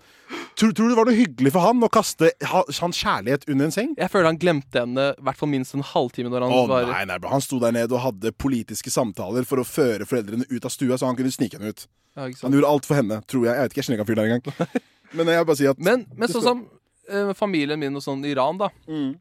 tror, 0.59 0.73
tror 0.73 0.89
du 0.89 0.95
det 0.95 0.99
var 0.99 1.09
noe 1.09 1.17
hyggelig 1.17 1.53
for 1.55 1.65
han 1.67 1.85
å 1.85 1.91
kaste 1.93 2.31
ha, 2.49 2.63
hans 2.81 3.01
kjærlighet 3.03 3.45
under 3.53 3.69
en 3.69 3.75
seng? 3.75 3.93
Jeg 3.99 4.13
føler 4.13 4.31
han 4.31 4.41
glemte 4.41 4.83
henne 4.83 5.11
i 5.13 5.27
hvert 5.29 5.41
fall 5.41 5.51
minst 5.53 5.77
en 5.77 5.85
halvtime 5.85 6.33
når 6.33 6.47
han 6.47 6.57
oh, 6.57 6.65
var 6.71 6.89
nei, 6.89 7.05
nei, 7.11 7.19
bro. 7.21 7.35
Han 7.35 7.45
sto 7.45 7.61
der 7.63 7.77
nede 7.77 7.93
og 7.97 8.03
hadde 8.07 8.33
politiske 8.33 8.93
samtaler 8.93 9.47
for 9.49 9.61
å 9.63 9.67
føre 9.69 10.09
foreldrene 10.09 10.49
ut 10.49 10.65
av 10.65 10.73
stua, 10.73 10.97
så 10.97 11.11
han 11.11 11.19
kunne 11.19 11.35
snike 11.35 11.61
henne 11.61 11.75
ut. 11.75 11.87
ja? 12.17 12.31
Han 12.43 12.57
gjorde 12.57 12.73
alt 12.73 12.89
for 12.89 12.99
henne, 12.99 13.21
tror 13.29 13.47
jeg. 13.49 13.53
Jeg 13.53 13.67
vet 13.69 13.77
ikke, 13.77 13.83
jeg 13.83 13.89
kjenner 13.89 14.01
ikke 14.01 14.07
han 14.07 14.13
fyren 14.13 14.23
der 14.23 14.33
engang. 14.33 14.85
Men 15.17 15.31
jeg 15.31 15.47
bare 15.47 15.61
si 15.61 15.69
at 15.71 15.79
Men, 15.81 16.03
men 16.19 16.29
sånn 16.29 16.43
som 16.43 16.63
eh, 17.07 17.31
familien 17.39 17.79
min 17.79 17.95
og 17.97 18.03
sånn 18.03 18.25
i 18.27 18.33
Iran, 18.35 18.59
da. 18.59 18.73
Mm. 18.91 19.15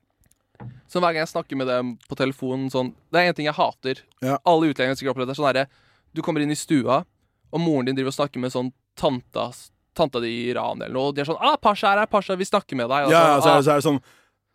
Så 0.90 1.02
hver 1.02 1.12
gang 1.12 1.22
jeg 1.22 1.30
snakker 1.30 1.60
med 1.60 1.68
dem 1.70 1.92
på 2.08 2.16
telefonen 2.16 2.70
sånn 2.72 2.94
Det 3.12 3.20
er 3.20 3.30
en 3.30 3.36
ting 3.38 3.48
jeg 3.50 3.58
hater. 3.58 4.02
Ja. 4.24 4.40
Alle 4.48 4.72
utlendinger 4.72 4.98
sikkert 4.98 5.16
opplever 5.16 5.34
det. 5.34 5.38
Sånn 5.38 5.50
herre 5.50 5.66
Du 6.16 6.24
kommer 6.26 6.42
inn 6.42 6.54
i 6.54 6.58
stua, 6.58 7.02
og 7.52 7.62
moren 7.62 7.90
din 7.90 7.98
driver 7.98 8.14
og 8.14 8.18
snakker 8.18 8.42
med 8.42 8.54
sånn 8.54 8.72
tanta, 8.96 9.50
tanta 9.96 10.20
di 10.20 10.28
i 10.28 10.50
Iran 10.52 10.82
eller 10.82 10.94
noe, 10.94 11.10
og 11.10 11.16
de 11.16 11.22
er 11.22 11.26
sånn 11.30 11.40
'Ah, 11.40 11.56
Pasha 11.58 11.94
er 11.94 12.00
her, 12.04 12.06
Pasha, 12.08 12.36
vi 12.36 12.46
snakker 12.46 12.76
med 12.76 12.90
deg.' 12.90 13.06
Og 13.08 13.12
Ja, 13.12 13.40
så 13.42 13.48
er, 13.48 13.52
ah, 13.52 13.58
det, 13.58 13.66
så 13.66 13.72
er 13.72 13.76
det 13.82 13.88
sånn 13.90 14.02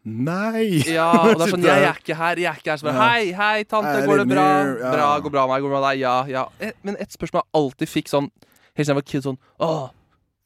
Nei! 0.03 0.81
ja, 0.89 1.11
og 1.29 1.37
det 1.37 1.45
er 1.47 1.53
sånn 1.53 1.65
'Jeg 1.65 1.85
er 1.85 1.99
ikke 2.01 2.17
her, 2.17 2.37
jeg 2.37 2.49
er 2.49 2.57
ikke 2.61 2.71
her.' 2.73 2.79
Så 2.81 2.89
bare. 2.89 3.01
'Hei, 3.01 3.33
hei, 3.37 3.65
tante, 3.65 4.07
går 4.07 4.17
det 4.25 4.29
bra?' 4.29 4.65
'Bra, 4.81 5.09
går 5.21 5.31
bra 5.31 5.47
med 5.47 5.55
deg? 5.57 5.63
går 5.63 5.69
det 5.69 5.75
bra 5.77 5.81
med 5.81 5.89
deg?' 5.91 6.01
Ja, 6.01 6.25
ja. 6.25 6.45
Eh, 6.61 6.73
Men 6.83 6.97
et 6.99 7.13
spørsmål 7.13 7.43
jeg 7.45 7.53
alltid 7.55 7.89
fikk 7.89 8.09
sånn 8.09 8.31
Helt 8.77 8.87
siden 8.87 8.95
jeg 8.95 9.03
var 9.03 9.09
kid, 9.13 9.23
sånn 9.25 9.39
'Å, 9.61 9.91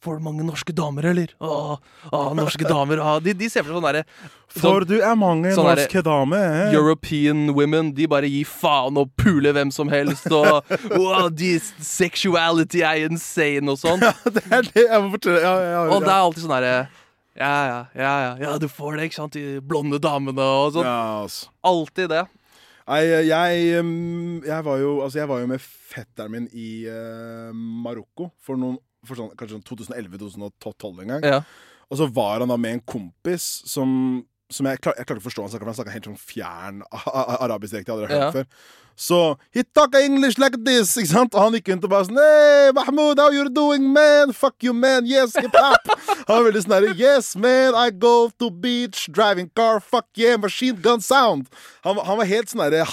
får 0.05 0.21
du 0.21 0.25
mange 0.27 0.47
norske 0.47 0.75
damer, 0.77 1.11
eller?' 1.11 1.35
'Å, 1.40 1.77
å 2.12 2.23
norske 2.37 2.67
damer.' 2.69 3.03
Å. 3.03 3.19
De, 3.25 3.35
de 3.37 3.51
ser 3.51 3.64
for 3.64 3.73
seg 3.73 3.81
sånn 3.81 3.88
derre 3.88 4.05
For 4.55 4.87
du 4.87 4.97
er 5.01 5.17
mange 5.19 5.55
sånn 5.57 5.71
norske 5.73 6.03
damer. 6.07 6.75
European 6.75 7.49
women, 7.57 7.93
de 7.97 8.07
bare 8.11 8.31
gir 8.31 8.49
faen 8.49 9.01
og 9.01 9.11
puler 9.19 9.57
hvem 9.57 9.73
som 9.75 9.90
helst, 9.93 10.29
og 10.31 10.61
wow, 10.95 11.31
de, 11.33 11.57
sexuality 11.83 12.85
er 12.87 13.09
insane 13.09 13.73
og 13.73 13.81
sånn. 13.81 14.05
Ja, 14.05 14.12
det 14.29 14.45
er 14.53 14.67
det 14.69 14.83
jeg 14.85 15.01
må 15.01 15.11
fortelle. 15.17 15.40
Ja, 15.40 15.55
ja. 15.64 15.81
Og 15.88 16.05
det 16.05 16.12
er 16.12 16.21
alltid 16.21 16.45
sånn 16.45 16.55
herre 16.55 16.77
ja, 17.35 17.67
ja, 17.67 17.79
ja, 17.99 18.37
ja, 18.38 18.51
du 18.62 18.69
får 18.71 18.95
det, 18.95 19.09
ikke 19.09 19.17
sant, 19.17 19.35
de 19.35 19.59
blonde 19.59 19.99
damene 19.99 20.45
og 20.45 20.77
sånn. 20.77 20.87
Altså. 20.87 21.49
Alltid 21.67 22.12
det. 22.12 22.23
Nei, 22.85 23.01
jeg, 23.27 23.62
jeg, 24.45 24.61
var 24.67 24.79
jo, 24.79 24.90
altså 25.03 25.23
jeg 25.23 25.29
var 25.31 25.40
jo 25.40 25.49
med 25.51 25.62
fetteren 25.64 26.35
min 26.35 26.49
i 26.53 26.85
uh, 26.85 27.49
Marokko 27.51 28.29
for, 28.45 28.61
noen, 28.61 28.77
for 29.09 29.21
sånn, 29.21 29.33
kanskje 29.38 29.59
sånn 29.59 29.67
2011-2012 29.71 31.03
en 31.05 31.12
gang. 31.14 31.25
Ja. 31.25 31.40
Og 31.90 31.99
så 32.01 32.07
var 32.17 32.40
han 32.40 32.49
da 32.53 32.57
med 32.61 32.79
en 32.79 32.85
kompis 32.88 33.49
som, 33.71 34.25
som 34.51 34.67
jeg, 34.67 34.81
klar, 34.81 34.95
jeg 34.97 35.07
klarte 35.07 35.21
ikke 35.21 35.27
å 35.27 35.29
forstå 35.31 35.45
han 35.45 35.53
snakka, 35.53 35.64
for 35.67 35.73
han 35.73 35.79
snakka 35.81 35.95
helt 35.97 36.09
sånn 36.11 36.21
fjern 36.21 36.83
arabisk 37.45 37.75
direkte. 37.77 37.93
jeg 37.93 38.01
hadde 38.01 38.09
hørt 38.12 38.25
Ja. 38.25 38.33
før. 38.33 38.47
Så 38.96 39.37
he 39.50 39.62
talk 39.74 39.94
English 39.98 40.38
like 40.38 40.57
this, 40.64 40.96
ikke 40.96 41.11
sant? 41.11 41.35
Og 41.35 41.42
han 41.42 41.57
gikk 41.59 41.72
rundt 41.72 41.87
og 41.87 41.90
bare 41.90 42.09
sånn 42.09 42.20
Hey, 42.20 42.70
Mahmoud, 42.76 43.18
how 43.18 43.30
you 43.35 43.48
doing, 43.50 43.88
man? 43.92 44.33
Fuck 44.33 44.62
you, 44.62 44.72
man. 44.72 45.07
Yes, 45.07 45.35
hip 45.37 45.54
hop. 45.59 45.88
han 46.28 46.37
var 46.37 46.46
veldig 46.48 46.62
sånn 46.64 46.76
herre 46.76 46.94
Yes, 46.98 47.35
man, 47.37 47.74
I 47.74 47.90
go 47.90 48.30
to 48.38 48.50
beach, 48.50 49.09
driving 49.11 49.50
car, 49.57 49.80
fuck 49.80 50.07
yeah, 50.16 50.38
machine 50.40 50.78
gun 50.80 51.02
sound. 51.02 51.50
Han, 51.85 51.98
han 51.98 52.20
var 52.22 52.30
helt 52.30 52.52
sånn 52.52 52.64
herre 52.64 52.87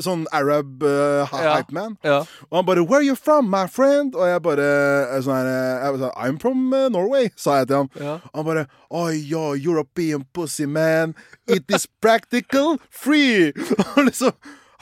Sånn 0.00 0.22
Arab 0.32 0.80
uh, 0.80 1.28
hype 1.28 1.74
man. 1.76 1.98
Ja. 2.00 2.22
Og 2.48 2.56
han 2.56 2.64
bare 2.64 2.80
'Where 2.80 3.02
are 3.02 3.04
you 3.04 3.14
from, 3.14 3.50
my 3.52 3.66
friend?' 3.68 4.16
Og 4.16 4.24
jeg 4.24 4.40
bare 4.40 4.64
eh, 5.12 5.20
sånn 5.20 5.36
her, 5.36 5.50
eh, 5.50 5.84
jeg 5.84 5.92
bare 5.92 6.02
sånn, 6.06 6.14
'I'm 6.16 6.38
from 6.40 6.72
uh, 6.72 6.88
Norway', 6.88 7.28
sa 7.36 7.58
jeg 7.60 7.68
til 7.68 7.76
ham. 7.76 7.90
Ja. 8.00 8.18
Han 8.32 8.46
bare 8.48 8.66
'Oh, 8.88 9.12
yo, 9.12 9.52
European 9.52 10.24
pussy, 10.32 10.64
man. 10.64 11.14
It 11.46 11.68
is 11.68 11.84
practical 12.00 12.80
free'. 12.88 13.52
Og 13.96 14.08
liksom, 14.08 14.32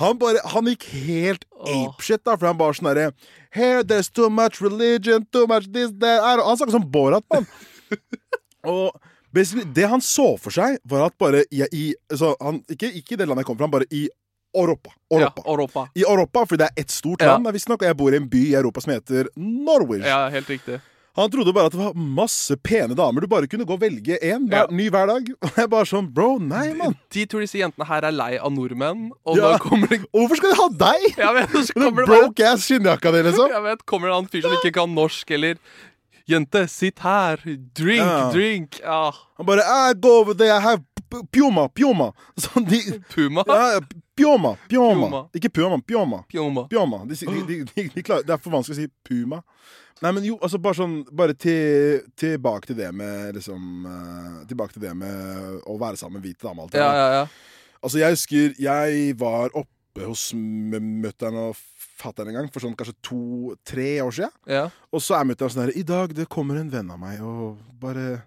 han 0.02 0.18
bare 0.20 0.42
Han 0.52 0.68
gikk 0.70 0.84
helt 1.06 1.44
apeshit, 1.62 2.22
da, 2.24 2.36
for 2.36 2.48
han 2.50 2.58
bare 2.58 2.76
sånn 2.78 2.90
herre 2.90 3.12
'Here, 3.52 3.82
there's 3.84 4.08
too 4.08 4.30
much 4.30 4.60
religion, 4.62 5.26
too 5.32 5.46
much 5.46 5.68
this, 5.72 5.90
that 6.00 6.22
Han 6.22 6.56
snakket 6.56 6.72
som 6.78 6.90
Borat, 6.90 7.24
mann. 7.32 7.46
Og 8.64 8.92
det 9.32 9.86
han 9.88 10.00
så 10.00 10.36
for 10.38 10.52
seg, 10.52 10.78
var 10.84 11.06
at 11.06 11.14
bare 11.18 11.44
i, 11.50 11.62
i 11.72 11.94
så 12.14 12.34
han, 12.40 12.60
ikke, 12.68 12.90
ikke 13.00 13.14
i 13.14 13.16
det 13.16 13.26
landet 13.28 13.42
jeg 13.42 13.46
kom 13.50 13.58
fra, 13.58 13.68
bare 13.72 13.88
i 13.90 14.08
Europa. 14.54 14.92
Europa. 15.10 15.42
Ja, 15.46 15.52
Europa. 15.52 15.88
I 15.96 16.04
Europa, 16.04 16.44
fordi 16.46 16.60
det 16.60 16.68
er 16.68 16.80
ett 16.82 16.90
stort 16.90 17.22
Ja. 17.22 17.32
land, 17.32 17.48
visstnok, 17.52 17.82
og 17.82 17.88
jeg 17.88 17.96
bor 17.96 18.12
i 18.12 18.16
en 18.16 18.28
by 18.28 18.42
i 18.50 18.54
Europa 18.54 18.80
som 18.80 18.92
heter 18.92 19.28
Norwich. 19.36 20.04
Ja, 20.04 20.28
helt 20.28 20.48
riktig. 20.48 20.80
Han 21.14 21.28
trodde 21.30 21.52
bare 21.52 21.68
at 21.68 21.74
det 21.74 21.80
var 21.82 21.92
masse 21.94 22.56
pene 22.64 22.94
damer. 22.96 23.20
Du 23.20 23.26
bare 23.28 23.46
kunne 23.46 23.66
gå 23.68 23.74
og 23.76 23.80
velge 23.82 24.16
én 24.24 24.46
Ja. 24.50 24.62
ny 24.70 24.86
hver 24.88 25.06
dag. 25.10 25.26
Og 25.44 25.50
jeg 25.60 25.68
bare 25.70 25.84
sånn 25.90 26.08
Bro, 26.12 26.38
nei, 26.40 26.72
mann. 26.78 26.94
De 27.12 27.26
tror 27.28 27.44
disse 27.44 27.58
jentene 27.60 27.84
her 27.86 28.06
er 28.08 28.14
lei 28.16 28.30
av 28.38 28.52
nordmenn, 28.54 29.10
og 29.26 29.36
Ja. 29.36 29.52
da 29.52 29.58
kommer 29.60 29.88
det 29.92 30.00
Og 30.14 30.20
hvorfor 30.24 30.36
skal 30.40 30.54
de 30.54 30.60
ha 30.62 30.68
deg? 30.86 31.08
Jeg 31.18 31.34
vet, 31.36 31.72
Den 31.74 31.94
bare 31.98 32.06
broke 32.08 32.46
ass 32.48 32.64
skinnjakka 32.68 33.12
di, 33.12 33.22
liksom. 33.28 33.50
Jeg 33.56 33.62
vet, 33.68 33.84
kommer 33.84 34.08
det 34.08 34.16
en 34.22 34.30
fyr 34.32 34.46
som 34.46 34.56
ikke 34.56 34.72
kan 34.80 34.94
norsk, 34.96 35.30
eller 35.36 35.56
Jente, 36.28 36.68
sitt 36.70 37.00
her. 37.02 37.36
Drink, 37.74 37.98
Ja. 38.06 38.30
drink. 38.32 38.78
Ja. 38.80 39.10
Han 39.36 39.46
bare 39.46 39.60
I 39.66 39.92
go 39.94 40.20
over 40.22 40.32
there, 40.34 40.54
I 40.56 40.60
have 40.60 40.80
pjoma, 41.34 41.66
pjoma. 41.68 42.12
Sånn, 42.40 42.64
de, 42.64 42.78
Puma. 43.12 43.42
ja, 43.46 43.80
pjoma, 44.16 44.54
pjoma. 44.70 45.08
Pjoma. 45.10 45.22
Ikke 45.36 45.50
pjoma, 45.52 45.82
pjoma. 45.84 46.22
Pjoma. 46.70 47.02
De, 47.10 47.14
de, 47.18 47.42
de, 47.44 47.64
de, 47.74 47.88
de 47.90 48.02
det 48.22 48.30
er 48.32 48.38
for 48.40 48.54
vanskelig 48.54 48.78
å 48.78 48.80
si 48.80 48.86
puma. 49.04 49.42
Nei, 50.02 50.10
men 50.10 50.24
jo, 50.26 50.36
altså 50.42 50.58
bare 50.62 50.78
sånn 50.80 50.96
Bare 51.14 51.34
til, 51.38 52.02
tilbake 52.18 52.70
til 52.70 52.78
det 52.80 52.88
med 52.96 53.36
liksom 53.36 53.86
uh, 53.86 54.40
Tilbake 54.50 54.74
til 54.76 54.82
det 54.86 54.94
med 54.98 55.60
å 55.70 55.76
være 55.80 56.00
sammen 56.00 56.18
med 56.18 56.26
hvite 56.26 56.48
damer. 56.48 56.72
Ja, 56.74 56.88
ja, 56.98 57.06
ja. 57.20 57.26
Altså, 57.82 57.98
jeg 57.98 58.14
husker 58.16 58.58
jeg 58.62 59.14
var 59.18 59.54
oppe 59.58 60.06
hos 60.06 60.30
mutter'n 60.34 61.38
og 61.40 61.56
fatter'n 62.02 62.30
en 62.30 62.36
gang, 62.38 62.50
for 62.50 62.64
sånn 62.64 62.76
kanskje 62.78 62.94
to-tre 63.04 63.88
år 64.02 64.14
siden. 64.16 64.36
ja. 64.50 64.66
Og 64.90 65.02
så 65.04 65.18
er 65.18 65.26
mutter'n 65.28 65.52
sånn 65.52 65.66
her 65.66 65.74
I 65.78 65.82
dag 65.86 66.14
det 66.16 66.28
kommer 66.32 66.58
en 66.60 66.70
venn 66.72 66.90
av 66.90 67.00
meg, 67.02 67.22
og 67.22 67.58
bare 67.82 68.22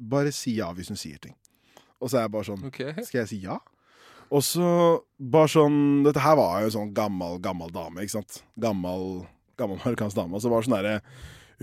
Bare 0.00 0.32
si 0.32 0.54
ja 0.56 0.70
hvis 0.72 0.88
hun 0.92 0.98
sier 1.00 1.18
ting. 1.20 1.34
Og 2.00 2.08
så 2.08 2.20
er 2.20 2.24
jeg 2.24 2.32
bare 2.32 2.48
sånn 2.48 2.62
okay. 2.68 2.94
Skal 3.04 3.22
jeg 3.24 3.30
si 3.32 3.40
ja? 3.44 3.58
Og 4.30 4.44
så 4.46 4.70
bare 5.18 5.50
sånn 5.50 5.76
Dette 6.06 6.22
her 6.22 6.38
var 6.38 6.62
jo 6.64 6.72
sånn 6.76 6.94
gammel, 6.96 7.40
gammel 7.42 7.72
dame, 7.74 8.04
ikke 8.04 8.20
sant? 8.20 8.40
Gammel, 8.62 9.26
gammel 9.60 9.80
marokkansk 9.84 10.16
dame. 10.18 10.36
Og 10.36 10.42
så 10.44 10.50
var 10.52 10.62
det 10.62 10.68
sånn 10.70 10.78
derre 10.78 10.96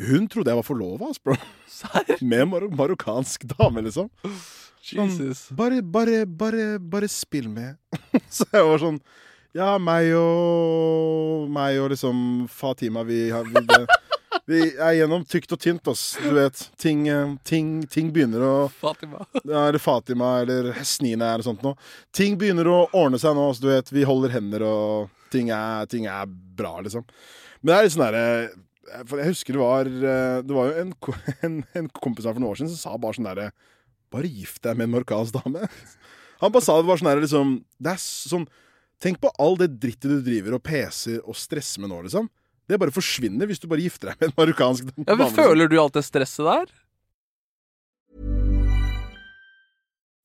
Hun 0.08 0.28
trodde 0.30 0.54
jeg 0.54 0.60
var 0.60 0.68
forlova, 0.68 1.12
bro. 1.26 1.38
Serr? 1.72 2.18
Med 2.32 2.48
mar 2.52 2.68
marokkansk 2.70 3.48
dame, 3.58 3.84
liksom. 3.88 4.12
Sånn, 4.82 5.10
Jesus. 5.10 5.48
Bare, 5.58 5.82
bare, 5.84 6.22
bare, 6.30 6.78
bare 6.80 7.10
spill 7.12 7.50
med. 7.52 7.76
så 8.32 8.46
jeg 8.54 8.68
var 8.70 8.80
sånn 8.80 9.00
Ja, 9.58 9.74
meg 9.82 10.14
og 10.16 11.48
Meg 11.52 11.80
og 11.82 11.90
liksom 11.92 12.46
Fatima, 12.52 13.02
vi, 13.08 13.26
vi, 13.34 13.64
det, 13.68 13.80
vi 14.52 14.62
er 14.78 14.94
gjennom 15.00 15.26
tykt 15.28 15.52
og 15.58 15.60
tynt, 15.64 15.90
ass. 15.92 16.06
Du 16.22 16.30
vet. 16.38 16.62
Ting, 16.80 17.04
ting, 17.44 17.82
ting 17.92 18.14
begynner 18.16 18.46
å 18.48 18.54
Fatima. 18.72 19.26
ja, 19.42 19.66
eller 19.66 19.82
Fatima 19.82 20.38
eller 20.46 20.72
Snina 20.88 21.34
eller 21.34 21.48
sånt 21.50 21.66
noe. 21.66 21.76
Ting 22.16 22.38
begynner 22.40 22.70
å 22.72 22.80
ordne 22.94 23.20
seg 23.20 23.36
nå, 23.36 23.50
Ass. 23.52 23.60
du 23.64 23.68
vet, 23.72 23.92
vi 23.92 24.06
holder 24.08 24.38
hender 24.38 24.64
og 24.70 25.12
ting 25.34 25.52
er, 25.52 25.90
ting 25.92 26.08
er 26.08 26.30
bra, 26.30 26.78
liksom. 26.86 27.04
Men 27.62 27.72
det 27.72 27.78
er 27.78 27.88
litt 27.88 27.96
sånn 27.96 28.06
derre 28.06 29.04
For 29.10 29.22
jeg 29.22 29.34
husker 29.34 29.58
det 29.58 29.62
var 29.64 29.90
eh, 29.90 30.38
Det 30.46 30.56
var 30.56 30.70
jo 30.70 30.84
en, 30.84 30.94
en, 31.48 31.58
en 31.82 31.90
kompis 31.98 32.28
her 32.28 32.36
for 32.36 32.44
noen 32.44 32.54
år 32.54 32.62
siden 32.62 32.72
som 32.74 32.82
sa 32.84 33.02
bare 33.02 33.18
sånn 33.18 33.30
derre 33.30 33.50
Bare 34.14 34.32
gift 34.32 34.62
deg 34.64 34.78
med 34.80 34.88
en 34.88 34.94
marokkansk 34.96 35.36
dame. 35.36 35.68
Han 36.42 36.54
bare 36.54 36.64
sa 36.64 36.78
det 36.80 36.88
var 36.88 37.02
sånn 37.02 37.12
derre 37.12 37.26
liksom 37.26 37.54
Det 37.82 37.94
er 37.96 38.02
sånn 38.04 38.48
Tenk 39.04 39.20
på 39.22 39.30
all 39.38 39.58
det 39.60 39.70
drittet 39.78 40.10
du 40.10 40.22
driver 40.26 40.58
og 40.58 40.64
peser 40.66 41.20
og 41.22 41.36
stresser 41.38 41.84
med 41.84 41.92
nå, 41.92 42.00
liksom. 42.08 42.26
Det 42.66 42.80
bare 42.82 42.90
forsvinner 42.90 43.46
hvis 43.46 43.62
du 43.62 43.68
bare 43.70 43.84
gifter 43.86 44.10
deg 44.10 44.18
med 44.18 44.32
en 44.32 44.34
marokkansk 44.40 44.88
dame. 44.88 45.04
Ja, 45.06 45.14
men 45.14 45.28
liksom. 45.28 45.38
føler 45.38 45.70
du 45.70 45.76
alt 45.78 45.94
det 46.00 46.02
stresset 46.08 46.48
der? 46.48 46.72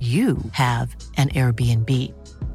you 0.00 0.36
have 0.52 0.94
an 1.16 1.28
Airbnb. 1.30 1.90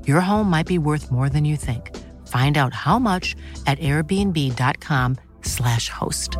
Your 0.08 0.21
home 0.21 0.49
might 0.49 0.67
be 0.67 0.77
worth 0.79 1.12
more 1.12 1.29
than 1.29 1.45
you 1.45 1.58
think. 1.58 1.91
Find 2.27 2.58
out 2.58 2.73
how 2.73 2.97
much 2.99 3.36
at 3.67 3.77
airbnb.com/slash 3.79 5.89
host. 5.89 6.38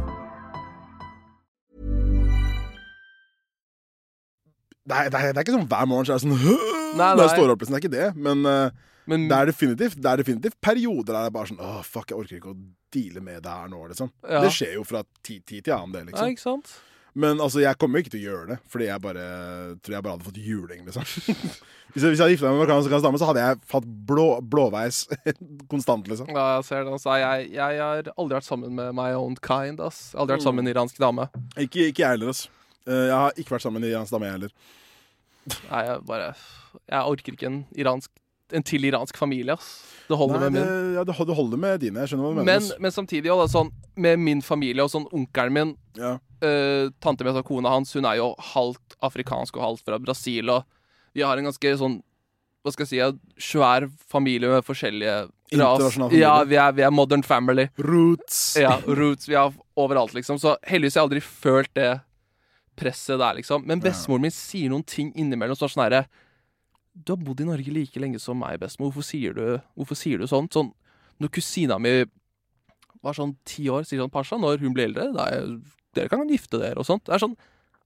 Det 4.86 4.94
er, 4.96 5.10
det, 5.10 5.18
er, 5.20 5.32
det 5.34 5.38
er 5.42 5.46
ikke 5.48 5.56
sånn 5.56 5.66
hver 5.70 5.86
morgen 5.90 6.06
så 6.06 6.14
er 6.14 6.18
det 6.22 6.26
sånn 6.28 6.36
Nei, 6.96 7.08
Når 7.18 7.24
jeg 7.26 7.32
nei. 7.32 7.38
står 7.40 7.52
opp, 7.52 7.60
liksom. 7.64 7.74
Det 7.74 7.80
er 7.80 7.84
ikke 7.84 7.96
det. 7.96 8.10
Men 8.28 8.38
eh, 8.50 8.70
Men 9.10 9.20
det, 9.30 9.36
er 9.38 9.46
definitivt, 9.50 9.98
det 10.02 10.10
er 10.12 10.18
definitivt 10.22 10.58
perioder 10.64 11.12
der 11.14 11.22
det 11.26 11.30
er 11.32 11.36
bare 11.36 11.50
sånn 11.52 11.62
Åh, 11.62 11.82
fuck, 11.86 12.08
jeg 12.12 12.18
orker 12.22 12.36
ikke 12.40 12.54
å 12.54 12.58
deale 12.96 13.22
med 13.26 13.38
det 13.46 13.52
her 13.54 13.68
nå, 13.74 13.80
liksom. 13.92 14.10
Ja. 14.24 14.40
Det 14.46 14.52
skjer 14.56 14.74
jo 14.78 14.84
fra 14.88 15.02
tid, 15.26 15.42
tid 15.46 15.62
til 15.68 15.74
annen, 15.76 15.92
det, 15.94 16.00
Ja, 16.06 16.10
liksom. 16.12 16.30
ikke 16.36 16.46
sant? 16.46 16.68
Men 17.16 17.40
altså, 17.40 17.62
jeg 17.64 17.78
kommer 17.80 18.00
jo 18.00 18.04
ikke 18.04 18.12
til 18.18 18.24
å 18.26 18.28
gjøre 18.30 18.48
det, 18.50 18.56
fordi 18.68 18.88
jeg 18.90 19.02
bare 19.04 19.26
tror 19.80 19.94
jeg 19.96 20.04
bare 20.04 20.16
hadde 20.18 20.26
fått 20.28 20.40
juling, 20.44 20.82
liksom. 20.84 21.06
hvis, 21.94 22.02
jeg, 22.04 22.10
hvis 22.12 22.20
jeg 22.20 22.24
hadde 22.26 22.34
gifta 22.34 22.50
meg 22.50 22.58
med 22.58 22.58
en 22.58 22.62
marokkansk 22.66 23.06
dame, 23.06 23.22
så 23.22 23.30
hadde 23.30 23.46
jeg 23.46 23.60
hatt 23.72 23.88
blå, 24.10 24.26
blåveis 24.44 24.98
konstant, 25.72 26.10
liksom. 26.12 26.28
Ja, 26.36 26.58
jeg 26.58 26.66
ser 26.68 26.84
det. 26.84 26.92
Altså, 26.98 27.16
jeg, 27.22 27.48
jeg 27.56 27.80
har 27.80 28.10
aldri 28.18 28.36
vært 28.36 28.50
sammen 28.50 28.76
med 28.76 28.92
my 29.00 29.08
own 29.16 29.38
kind. 29.40 29.80
ass 29.86 30.10
Aldri 30.20 30.36
vært 30.36 30.44
sammen 30.50 30.60
med 30.64 30.68
en 30.70 30.76
iransk 30.76 31.00
dame. 31.00 31.30
Ikke, 31.56 31.88
ikke 31.94 32.04
jeg 32.04 32.18
heller, 32.18 32.34
altså. 32.36 32.52
Eh, 32.86 33.06
Jeg 33.08 33.16
har 33.16 33.40
ikke 33.40 33.56
vært 33.56 33.64
sammen 33.66 33.80
med 33.82 33.88
en 33.88 33.96
iransk 33.96 34.18
dame, 34.18 34.28
jeg 34.28 34.36
heller. 34.38 34.54
Nei, 35.72 35.82
jeg 35.88 36.04
bare 36.10 36.28
Jeg 36.90 37.16
orker 37.16 37.36
ikke 37.40 37.48
en 37.54 37.60
iransk 37.80 38.12
En 38.54 38.62
til 38.64 38.84
iransk 38.86 39.18
familie, 39.18 39.54
ass. 39.58 39.82
Det 40.08 40.18
holder 40.20 40.38
Nei, 40.40 40.50
med 40.50 40.54
det, 40.54 40.66
min. 40.70 40.94
ja, 40.94 41.04
det 41.04 41.16
hol- 41.18 41.26
det 41.28 41.36
holder 41.36 41.58
med 41.58 41.80
dine. 41.82 42.00
Jeg 42.04 42.10
skjønner 42.12 42.26
hva 42.28 42.34
du 42.36 42.40
mener. 42.44 42.60
Men, 42.62 42.82
men 42.86 42.92
samtidig, 42.94 43.32
også, 43.34 43.48
sånn, 43.56 43.72
med 43.98 44.20
min 44.22 44.42
familie 44.46 44.84
og 44.86 44.92
sånn 44.94 45.08
onkelen 45.12 45.54
min 45.56 45.72
Ja. 45.98 46.12
øh, 46.46 46.92
Tante 47.02 47.24
mi, 47.26 47.32
altså 47.32 47.44
kona 47.48 47.70
hans, 47.74 47.94
hun 47.98 48.06
er 48.06 48.20
jo 48.20 48.36
halvt 48.54 48.98
afrikansk 49.02 49.58
og 49.58 49.64
halvt 49.66 49.86
fra 49.88 49.98
Brasil, 49.98 50.50
og 50.54 50.64
vi 51.16 51.24
har 51.26 51.38
en 51.42 51.46
ganske 51.50 51.74
sånn 51.80 52.02
hva 52.66 52.72
skal 52.74 52.86
jeg 52.90 53.14
si, 53.14 53.52
svær 53.54 53.86
familie 54.10 54.50
med 54.50 54.64
forskjellige 54.66 55.28
ras. 55.58 55.98
Ja, 56.14 56.44
vi 56.44 56.56
er, 56.58 56.72
vi 56.74 56.82
er 56.82 56.90
modern 56.94 57.22
family. 57.24 57.68
Roots. 57.78 58.56
Ja, 58.58 58.80
roots. 58.88 59.28
Vi 59.30 59.36
er 59.38 59.54
overalt, 59.78 60.14
liksom. 60.18 60.40
Så 60.42 60.56
heldigvis 60.66 60.96
har 60.98 61.04
jeg 61.04 61.10
aldri 61.12 61.22
følt 61.22 61.70
det 61.78 61.92
presset 62.76 63.20
der, 63.22 63.38
liksom. 63.38 63.66
Men 63.70 63.80
bestemoren 63.84 64.26
min 64.26 64.34
sier 64.34 64.70
noen 64.74 64.84
ting 64.86 65.12
innimellom 65.16 65.56
sånn 65.56 65.70
er 65.70 65.76
sånn 65.76 65.84
herre 65.86 66.02
Du 66.96 67.12
har 67.12 67.20
bodd 67.20 67.44
i 67.44 67.48
Norge 67.48 67.74
like 67.76 68.00
lenge 68.00 68.22
som 68.24 68.40
meg, 68.40 68.60
bestemor. 68.62 68.94
Hvorfor 68.94 69.08
sier 69.08 69.36
du, 69.36 69.44
hvorfor 69.76 70.00
sier 70.00 70.22
du 70.22 70.28
sånt? 70.32 70.56
Sånn 70.56 70.72
når 71.22 71.32
kusina 71.32 71.78
mi 71.80 71.92
var 73.06 73.16
sånn 73.16 73.36
ti 73.48 73.68
år, 73.72 73.86
sier 73.88 74.02
sånn 74.02 74.14
Pasha, 74.14 74.40
når 74.40 74.64
hun 74.64 74.74
blir 74.76 74.90
eldre, 74.90 75.12
er, 75.28 75.52
dere 75.96 76.12
kan 76.12 76.26
gifte 76.32 76.60
dere 76.60 76.82
og 76.82 76.88
sånt. 76.88 77.06
Det 77.08 77.16
er 77.16 77.24
sånn 77.24 77.38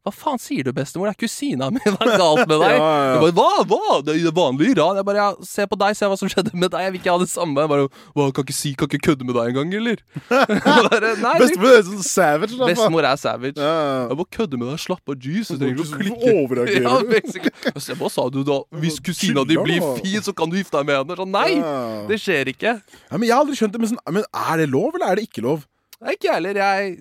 Hva 0.10 0.15
faen 0.15 0.39
sier 0.41 0.65
du, 0.65 0.72
bestemor? 0.74 1.06
Det 1.10 1.13
er 1.13 1.22
kusina 1.22 1.67
mi. 1.69 1.82
Hva 1.86 2.06
er 2.08 2.17
galt 2.17 2.48
med 2.50 2.58
deg? 2.63 2.76
Ja, 2.80 2.86
ja, 2.89 3.10
ja. 3.13 3.19
Bare, 3.22 3.34
hva? 3.38 3.65
Hva? 3.69 3.95
Det 4.08 4.15
er 4.17 4.34
vanlig 4.34 4.72
Iran. 4.74 4.98
Jeg 4.98 5.06
bare, 5.06 5.22
ja, 5.22 5.45
se 5.45 5.65
på 5.69 5.78
deg, 5.78 5.98
se 6.00 6.08
hva 6.10 6.17
som 6.17 6.30
skjedde 6.32 6.54
med 6.58 6.72
deg. 6.74 6.86
Jeg 6.88 6.93
vil 6.95 7.02
ikke 7.04 7.13
ha 7.13 7.19
det 7.22 7.28
samme. 7.30 7.62
Jeg 7.65 7.69
bare, 7.72 7.86
hva, 8.17 8.28
kan 8.34 8.45
ikke 8.48 8.56
si, 8.58 8.72
kan 8.80 8.89
ikke 8.89 9.02
kødde 9.10 9.28
med 9.28 9.38
deg 9.38 9.52
engang, 9.52 9.74
eller? 9.80 10.02
Bare, 10.89 11.12
Nei, 11.22 11.34
Bestemor 11.43 11.76
er 11.76 11.84
sånn 11.88 12.04
savage. 12.08 12.58
da. 12.58 12.69
Bestemor 12.72 13.08
er 13.10 13.19
savage. 13.22 13.56
Ja. 13.60 13.74
Jeg 14.10 14.19
bare 14.22 14.32
kødder 14.39 14.62
med 14.62 14.72
deg, 14.72 14.82
slapp 14.86 15.13
av, 15.13 15.17
jeez. 15.30 15.52
Du 15.52 15.60
trenger 15.62 15.84
ikke 15.84 16.00
å 16.00 16.02
klikke. 16.04 16.34
overreagerer 16.43 16.88
Ja? 16.89 17.74
Altså, 17.76 17.98
Hva 18.00 18.12
sa 18.13 18.26
du 18.34 18.41
da? 18.48 18.60
Hvis 18.82 19.00
kusina 19.04 19.43
di 19.50 19.58
blir 19.60 19.84
fin, 20.00 20.19
så 20.26 20.34
kan 20.36 20.50
du 20.52 20.58
gifte 20.60 20.80
deg 20.80 20.89
med 20.89 21.02
henne? 21.02 21.19
Sånn, 21.19 21.34
nei! 21.36 21.50
Ja. 21.60 21.76
Det 22.10 22.19
skjer 22.24 22.54
ikke. 22.54 22.78
Ja, 22.80 23.17
men 23.17 23.28
jeg 23.28 23.36
har 23.36 23.43
aldri 23.45 23.60
skjønt 23.60 23.76
det. 23.76 23.84
Men, 23.84 23.93
sånn, 23.93 24.04
men 24.19 24.26
er 24.30 24.63
det 24.63 24.69
lov, 24.72 24.93
eller 24.95 25.12
er 25.13 25.19
det 25.22 25.28
ikke 25.30 25.43
lov? 25.45 25.65
Nei, 26.00 26.15
ikke 26.15 26.30
jeg 26.32 26.38
heller. 26.39 26.62
Jeg, 26.63 26.98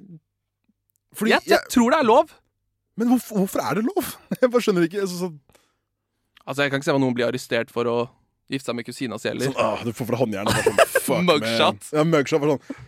Fordi 1.18 1.34
jeg, 1.36 1.46
jeg 1.54 1.72
tror 1.72 1.94
det 1.94 2.00
er 2.02 2.08
lov. 2.08 2.32
Men 2.98 3.12
hvorfor, 3.12 3.42
hvorfor 3.44 3.62
er 3.62 3.78
det 3.78 3.84
lov? 3.86 4.12
Jeg 4.42 4.50
bare 4.50 4.64
skjønner 4.64 4.86
ikke. 4.88 5.04
Så, 5.06 5.20
sånn, 5.26 5.38
Altså, 6.48 6.62
Jeg 6.64 6.72
kan 6.72 6.80
ikke 6.80 6.88
se 6.88 6.94
hva 6.96 7.00
noen 7.02 7.14
blir 7.16 7.26
arrestert 7.28 7.70
for 7.72 7.88
å 7.90 7.96
gifte 8.48 8.70
seg 8.70 8.78
med 8.78 8.86
kusina 8.88 9.18
si 9.20 9.28
heller. 9.28 9.50
sånn, 9.50 9.58
ah, 9.60 9.82
du 9.84 9.90
får 9.92 10.08
fra 10.08 10.18
håndjernet. 10.22 10.54
bare 10.54 10.86
Sånn, 10.88 11.02
fuck, 11.08 11.16
man. 11.18 11.26
Mugshot. 11.28 11.90
Ja, 11.92 12.04
mugshot. 12.08 12.40
var 12.44 12.54
sånn. 12.54 12.78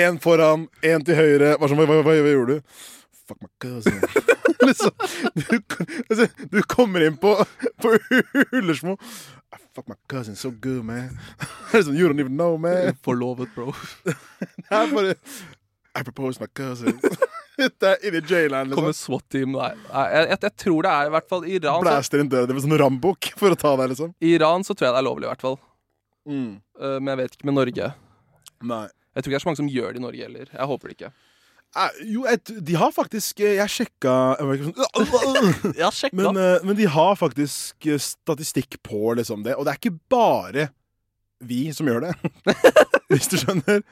Én 0.00 0.18
foran, 0.22 0.66
én 0.86 1.02
til 1.08 1.16
høyre. 1.18 1.54
Bare 1.58 1.72
sånn, 1.72 1.80
hva, 1.80 1.86
hva, 1.88 2.02
hva, 2.04 2.16
hva 2.20 2.34
gjorde 2.34 2.58
du? 2.60 2.82
Fuck 3.30 3.40
my 3.40 3.48
cousin. 3.62 3.96
liksom, 4.68 4.92
du, 5.38 5.56
altså, 6.10 6.26
du 6.52 6.60
kommer 6.68 7.06
inn 7.08 7.16
på, 7.22 7.32
på 7.80 7.94
Ullersmo. 8.60 8.98
I 9.50 9.62
Fuck 9.72 9.86
my 9.88 9.96
cousin, 10.10 10.34
so 10.36 10.50
good, 10.50 10.82
man. 10.84 11.16
Sånn, 11.72 11.94
you 11.96 12.08
don't 12.10 12.20
even 12.20 12.36
know, 12.36 12.56
man. 12.60 12.92
Forlovet, 13.06 13.52
bro. 13.56 13.70
Det 14.04 14.14
er 14.68 14.90
bare 14.92 15.14
I 15.96 16.02
propose 16.06 16.42
my 16.42 16.50
cousin. 16.52 16.98
Det 17.60 17.90
er 17.90 18.06
inni 18.08 18.20
jaileren. 18.24 18.72
Kommer 18.74 18.94
Liksom. 18.94 19.06
SWAT-team 19.06 19.56
Nei, 19.56 19.70
jeg, 19.76 20.28
jeg, 20.30 20.38
jeg 20.46 20.54
tror 20.64 20.86
det 20.86 20.92
er 20.92 21.10
i 21.10 21.14
hvert 21.16 21.28
fall 21.32 21.46
i 21.46 21.56
Iran. 21.58 21.82
Blæster 21.84 22.22
inn 22.22 22.30
døra 22.32 22.48
di 22.48 22.56
med 22.56 22.64
sånn 22.64 22.78
rambukk 22.80 23.32
for 23.40 23.54
å 23.54 23.58
ta 23.58 23.74
deg, 23.80 23.92
liksom. 23.94 24.14
I 24.24 24.36
Iran 24.38 24.66
så 24.66 24.76
tror 24.76 24.90
jeg 24.90 24.96
det 24.96 25.02
er 25.02 25.08
lovlig, 25.08 25.28
i 25.28 25.32
hvert 25.32 25.44
fall. 25.44 25.58
Mm. 26.28 26.52
Uh, 26.80 26.96
men 26.98 27.12
jeg 27.12 27.20
vet 27.22 27.36
ikke 27.36 27.50
med 27.50 27.58
Norge. 27.58 27.90
Nei. 28.70 28.84
Jeg 29.10 29.24
tror 29.24 29.30
ikke 29.30 29.34
det 29.34 29.40
er 29.40 29.44
så 29.44 29.50
mange 29.50 29.60
som 29.62 29.72
gjør 29.72 29.92
det 29.92 30.00
i 30.00 30.04
Norge 30.06 30.24
heller. 30.28 30.54
Jeg 30.54 30.70
håper 30.72 30.90
det 30.90 30.96
ikke. 30.98 31.12
Uh, 31.70 32.00
jo, 32.02 32.24
et, 32.26 32.50
de 32.66 32.74
har 32.74 32.90
faktisk 32.90 33.38
eh, 33.46 33.52
Jeg 33.60 33.70
sjekka 33.70 34.12
jeg 34.40 34.46
har 34.48 35.04
sånn, 35.06 35.50
Ja, 35.78 35.90
sjekk 35.94 36.16
men, 36.18 36.34
uh, 36.34 36.56
men 36.66 36.74
de 36.74 36.88
har 36.90 37.12
faktisk 37.14 37.86
statistikk 38.02 38.80
på 38.82 39.14
liksom 39.20 39.44
det. 39.46 39.54
Og 39.54 39.66
det 39.66 39.76
er 39.76 39.78
ikke 39.78 40.00
bare 40.10 40.70
vi 41.40 41.60
som 41.74 41.88
gjør 41.88 42.06
det. 42.08 42.12
Hvis 43.10 43.28
du 43.32 43.36
skjønner. 43.40 43.82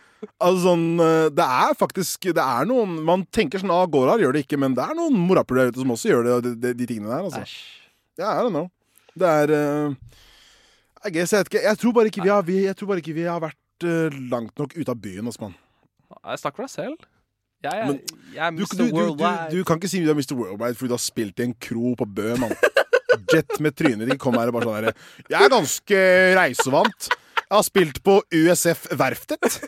Altså 0.43 0.61
sånn 0.65 0.87
eh, 1.03 1.29
Det 1.35 1.45
er 1.45 1.75
faktisk 1.79 2.27
Det 2.35 2.43
er 2.43 2.67
noen 2.67 2.97
Man 3.07 3.21
tenker 3.35 3.61
sånn 3.63 3.71
ah, 3.71 3.85
Gorar 3.87 4.19
gjør 4.19 4.35
det 4.35 4.41
ikke, 4.43 4.59
men 4.59 4.75
det 4.75 4.83
er 4.83 4.97
noen 4.99 5.15
morapper 5.15 5.61
der 5.61 5.71
ute 5.71 5.79
som 5.79 5.93
også 5.95 6.11
gjør 6.11 6.27
det, 6.27 6.35
de, 6.43 6.53
de, 6.59 6.73
de 6.81 6.89
tingene 6.91 7.13
der. 7.13 7.29
altså 7.29 7.45
Æsj. 7.45 7.55
Ja, 8.19 8.33
I 8.33 8.43
don't 8.43 8.51
know. 8.55 8.67
Det 9.19 9.29
er 9.31 9.53
uh, 9.55 9.95
I 11.07 11.13
guess, 11.15 11.33
jeg 11.33 11.45
vet 11.45 11.53
ikke. 11.53 11.63
Jeg 11.69 11.79
tror 11.79 11.95
bare 11.95 12.11
ikke 12.11 12.25
vi 12.25 12.33
har, 12.33 12.43
vi, 12.47 12.57
jeg 12.67 12.75
tror 12.79 12.91
bare 12.91 13.03
ikke 13.03 13.15
vi 13.15 13.29
har 13.31 13.39
vært 13.43 13.87
uh, 13.87 14.19
langt 14.33 14.59
nok 14.59 14.75
ute 14.75 14.91
av 14.91 14.99
byen. 14.99 15.31
Mann. 15.39 15.55
Jeg 16.19 16.43
snakker 16.43 16.59
for 16.59 16.67
deg 16.67 16.75
selv. 16.75 17.07
Jeg 17.63 17.75
er, 17.75 17.87
Men 17.87 18.01
jeg 18.35 18.43
er 18.47 18.51
Du, 18.59 18.63
Mr. 18.63 18.75
du, 18.75 18.83
du, 18.83 18.91
du, 18.91 18.97
Worldwide. 18.99 19.47
du 19.55 19.63
kan 19.67 19.79
ikke 19.81 19.91
si 19.91 20.03
du 20.03 20.11
er 20.11 20.19
Mr. 20.19 20.35
Worldwide 20.39 20.79
fordi 20.79 20.91
du 20.93 20.95
har 20.95 21.03
spilt 21.03 21.41
i 21.43 21.47
en 21.49 21.55
kro 21.59 21.95
på 21.99 22.07
Bø, 22.07 22.29
mann. 22.39 22.55
Jet 23.33 23.57
med 23.63 23.75
trynet 23.79 24.07
ditt 24.11 24.21
kom 24.23 24.37
her 24.39 24.51
og 24.51 24.59
bare 24.59 24.69
sånn 24.69 24.77
herre 24.79 24.93
Jeg 25.27 25.41
er 25.47 25.51
ganske 25.53 26.03
reisevant. 26.39 27.09
Jeg 27.49 27.57
har 27.57 27.65
spilt 27.65 28.03
på 28.05 28.19
USF 28.35 28.87
Verftet. 29.01 29.61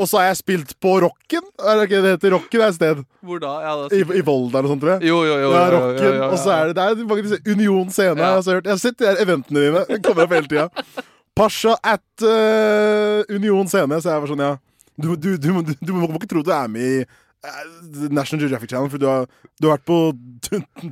Og 0.00 0.06
så 0.08 0.18
har 0.20 0.30
jeg 0.30 0.38
spilt 0.40 0.70
på 0.82 0.94
Rocken. 1.04 1.44
Er 1.60 1.76
det 1.78 1.84
ikke 1.86 2.00
det 2.02 2.12
heter? 2.16 2.32
Rocken 2.34 2.62
er 2.62 2.70
et 2.72 2.76
sted. 2.78 3.02
Hvor 3.26 3.40
da? 3.42 3.50
Ja, 3.62 3.72
I, 3.92 4.00
i 4.18 4.22
Volda 4.24 4.58
eller 4.58 4.66
noe 4.66 4.72
sånt, 4.72 4.82
tror 4.82 4.92
jeg. 4.94 5.10
jo, 5.10 5.18
jo, 5.28 5.36
jo. 5.42 5.50
Ja, 5.52 5.60
jo, 5.60 5.70
jo, 5.70 5.80
Rocken. 5.84 6.06
jo, 6.06 6.12
jo, 6.16 6.28
Og 6.30 6.38
så 6.40 6.54
er 6.54 6.70
det, 6.70 6.76
det 6.78 7.36
er 7.36 7.52
Union 7.52 7.90
scene. 7.92 8.14
Ja. 8.16 8.30
Jeg, 8.32 8.42
har 8.48 8.56
hørt. 8.56 8.66
jeg 8.70 8.72
har 8.74 8.82
sett 8.82 8.98
de 8.98 9.06
der 9.06 9.22
eventene 9.26 9.64
dine. 9.66 9.84
Den 9.90 10.02
kommer 10.06 10.24
opp 10.26 10.34
hele 10.34 10.50
tida. 10.50 11.04
Pasha 11.36 11.76
at 11.86 12.24
uh, 12.26 13.34
Union 13.36 13.68
scene. 13.70 14.00
Så 14.00 14.14
jeg 14.14 14.24
var 14.24 14.32
sånn, 14.32 14.44
ja 14.46 14.54
Du, 15.00 15.12
du, 15.16 15.30
du, 15.38 15.50
du, 15.68 15.74
du 15.80 15.92
må 15.96 16.08
ikke 16.16 16.32
tro 16.34 16.42
du 16.44 16.50
er 16.54 16.66
med 16.72 16.82
i 16.82 17.04
uh, 17.04 18.08
National 18.10 18.42
Geographic 18.46 18.72
Channel, 18.72 18.90
for 18.92 19.00
du 19.00 19.06
har, 19.10 19.28
du 19.60 19.68
har 19.68 19.78
vært 19.78 19.86
på 19.88 20.00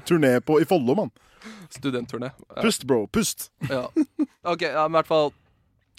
turné 0.09 0.37
på, 0.45 0.61
i 0.63 0.69
Follo, 0.69 0.95
mann. 0.99 1.11
Studentturné. 1.75 2.31
Pust, 2.61 2.87
bro. 2.89 3.07
Pust. 3.13 3.51
Ja. 3.69 3.87
Ok, 4.49 4.63
ja, 4.69 4.85
men 4.89 4.95
i 4.95 5.01
hvert 5.01 5.11
fall 5.11 5.33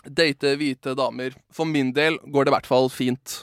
Date 0.05 0.55
hvite 0.59 0.95
damer. 0.97 1.35
For 1.53 1.67
min 1.67 1.91
del 1.95 2.19
går 2.31 2.47
det 2.47 2.53
i 2.53 2.55
hvert 2.57 2.69
fall 2.69 2.87
fint. 2.93 3.41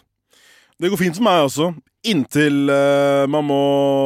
Det 0.81 0.91
går 0.93 1.01
fint 1.01 1.17
for 1.19 1.25
meg 1.27 1.43
også. 1.47 1.71
Inntil 2.07 2.71
uh, 2.71 3.25
man, 3.33 3.45
må, 3.49 3.61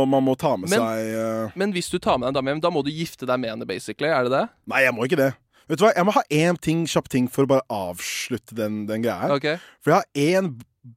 man 0.09 0.25
må 0.25 0.35
ta 0.41 0.55
med 0.57 0.71
Men- 0.73 0.81
seg 0.81 1.13
uh... 1.19 1.59
Men 1.59 1.75
hvis 1.75 1.91
du 1.93 1.99
tar 2.01 2.17
med 2.19 2.27
deg 2.27 2.33
en 2.33 2.39
dame 2.39 2.55
hjem, 2.55 2.63
da 2.65 2.73
må 2.73 2.83
du 2.87 2.91
gifte 2.95 3.29
deg 3.29 3.43
med 3.43 3.53
henne, 3.53 3.69
basically. 3.69 4.09
Er 4.09 4.27
det 4.27 4.33
det? 4.35 4.45
Nei, 4.73 4.85
jeg 4.87 4.97
må 4.97 5.05
ikke 5.07 5.21
det. 5.21 5.33
Vet 5.71 5.79
du 5.79 5.85
hva, 5.85 5.93
Jeg 5.95 6.07
må 6.09 6.15
ha 6.17 6.25
én 6.35 6.59
ting, 6.59 6.83
kjapp 6.91 7.11
ting 7.13 7.29
for 7.31 7.47
å 7.47 7.51
bare 7.53 7.67
avslutte 7.71 8.57
den, 8.59 8.85
den 8.89 9.05
greia 9.05 9.19
her. 9.21 9.37
Okay. 9.37 9.61
For 9.85 9.93
jeg 9.93 10.01
har 10.01 10.41
én 10.41 10.53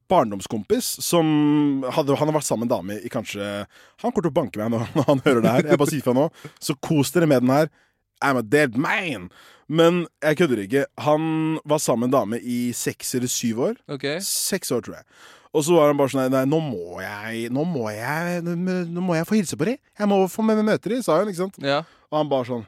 barndomskompis 0.08 0.86
som 1.04 1.84
hadde, 1.92 2.16
Han 2.16 2.30
har 2.30 2.38
vært 2.38 2.48
sammen 2.48 2.64
med 2.66 2.72
en 2.72 2.78
dame 2.78 2.96
i 3.04 3.10
kanskje 3.12 3.44
Han 3.44 4.10
kommer 4.10 4.24
til 4.24 4.32
å 4.32 4.38
banke 4.38 4.62
meg 4.62 4.72
når, 4.72 4.86
han 5.10 5.22
hører 5.26 5.44
det 5.44 5.52
her. 5.58 5.68
Jeg 5.74 5.80
bare 5.82 5.92
sier 5.92 6.06
fra 6.06 6.16
nå. 6.16 6.28
Så 6.62 6.76
kos 6.80 7.12
dere 7.14 7.28
med 7.30 7.44
den 7.44 7.52
her. 7.52 7.70
I'm 8.22 8.38
a 8.38 8.42
dead 8.42 8.76
man. 8.76 9.30
Men 9.68 10.04
jeg 10.22 10.36
kødder 10.38 10.60
ikke. 10.66 10.84
Han 11.06 11.58
var 11.64 11.80
sammen 11.80 12.10
med 12.10 12.12
en 12.12 12.18
dame 12.20 12.40
i 12.40 12.72
seks 12.76 13.14
eller 13.14 13.30
syv 13.32 13.60
år. 13.70 13.80
Okay. 13.88 14.18
Seks 14.20 14.70
år, 14.70 14.84
tror 14.84 14.98
jeg. 15.00 15.06
Og 15.54 15.64
så 15.64 15.76
var 15.76 15.86
han 15.92 15.98
bare 15.98 16.10
sånn 16.10 16.32
Nei, 16.34 16.42
nå 16.50 16.58
må 16.58 16.98
jeg 16.98 17.46
Nå 17.54 17.62
må 17.68 17.84
jeg 17.94 18.40
Nå 18.42 19.02
må 19.04 19.14
jeg 19.14 19.28
få 19.28 19.36
hilse 19.38 19.58
på 19.58 19.68
dem. 19.68 19.78
Jeg 19.98 20.10
må 20.10 20.18
få 20.30 20.42
med 20.42 20.58
møte 20.66 20.90
dem, 20.90 21.02
sa 21.06 21.20
hun. 21.20 21.30
ikke 21.30 21.44
sant? 21.44 21.60
Ja. 21.62 21.84
Og 22.10 22.18
han 22.18 22.30
bare 22.32 22.48
sånn 22.50 22.66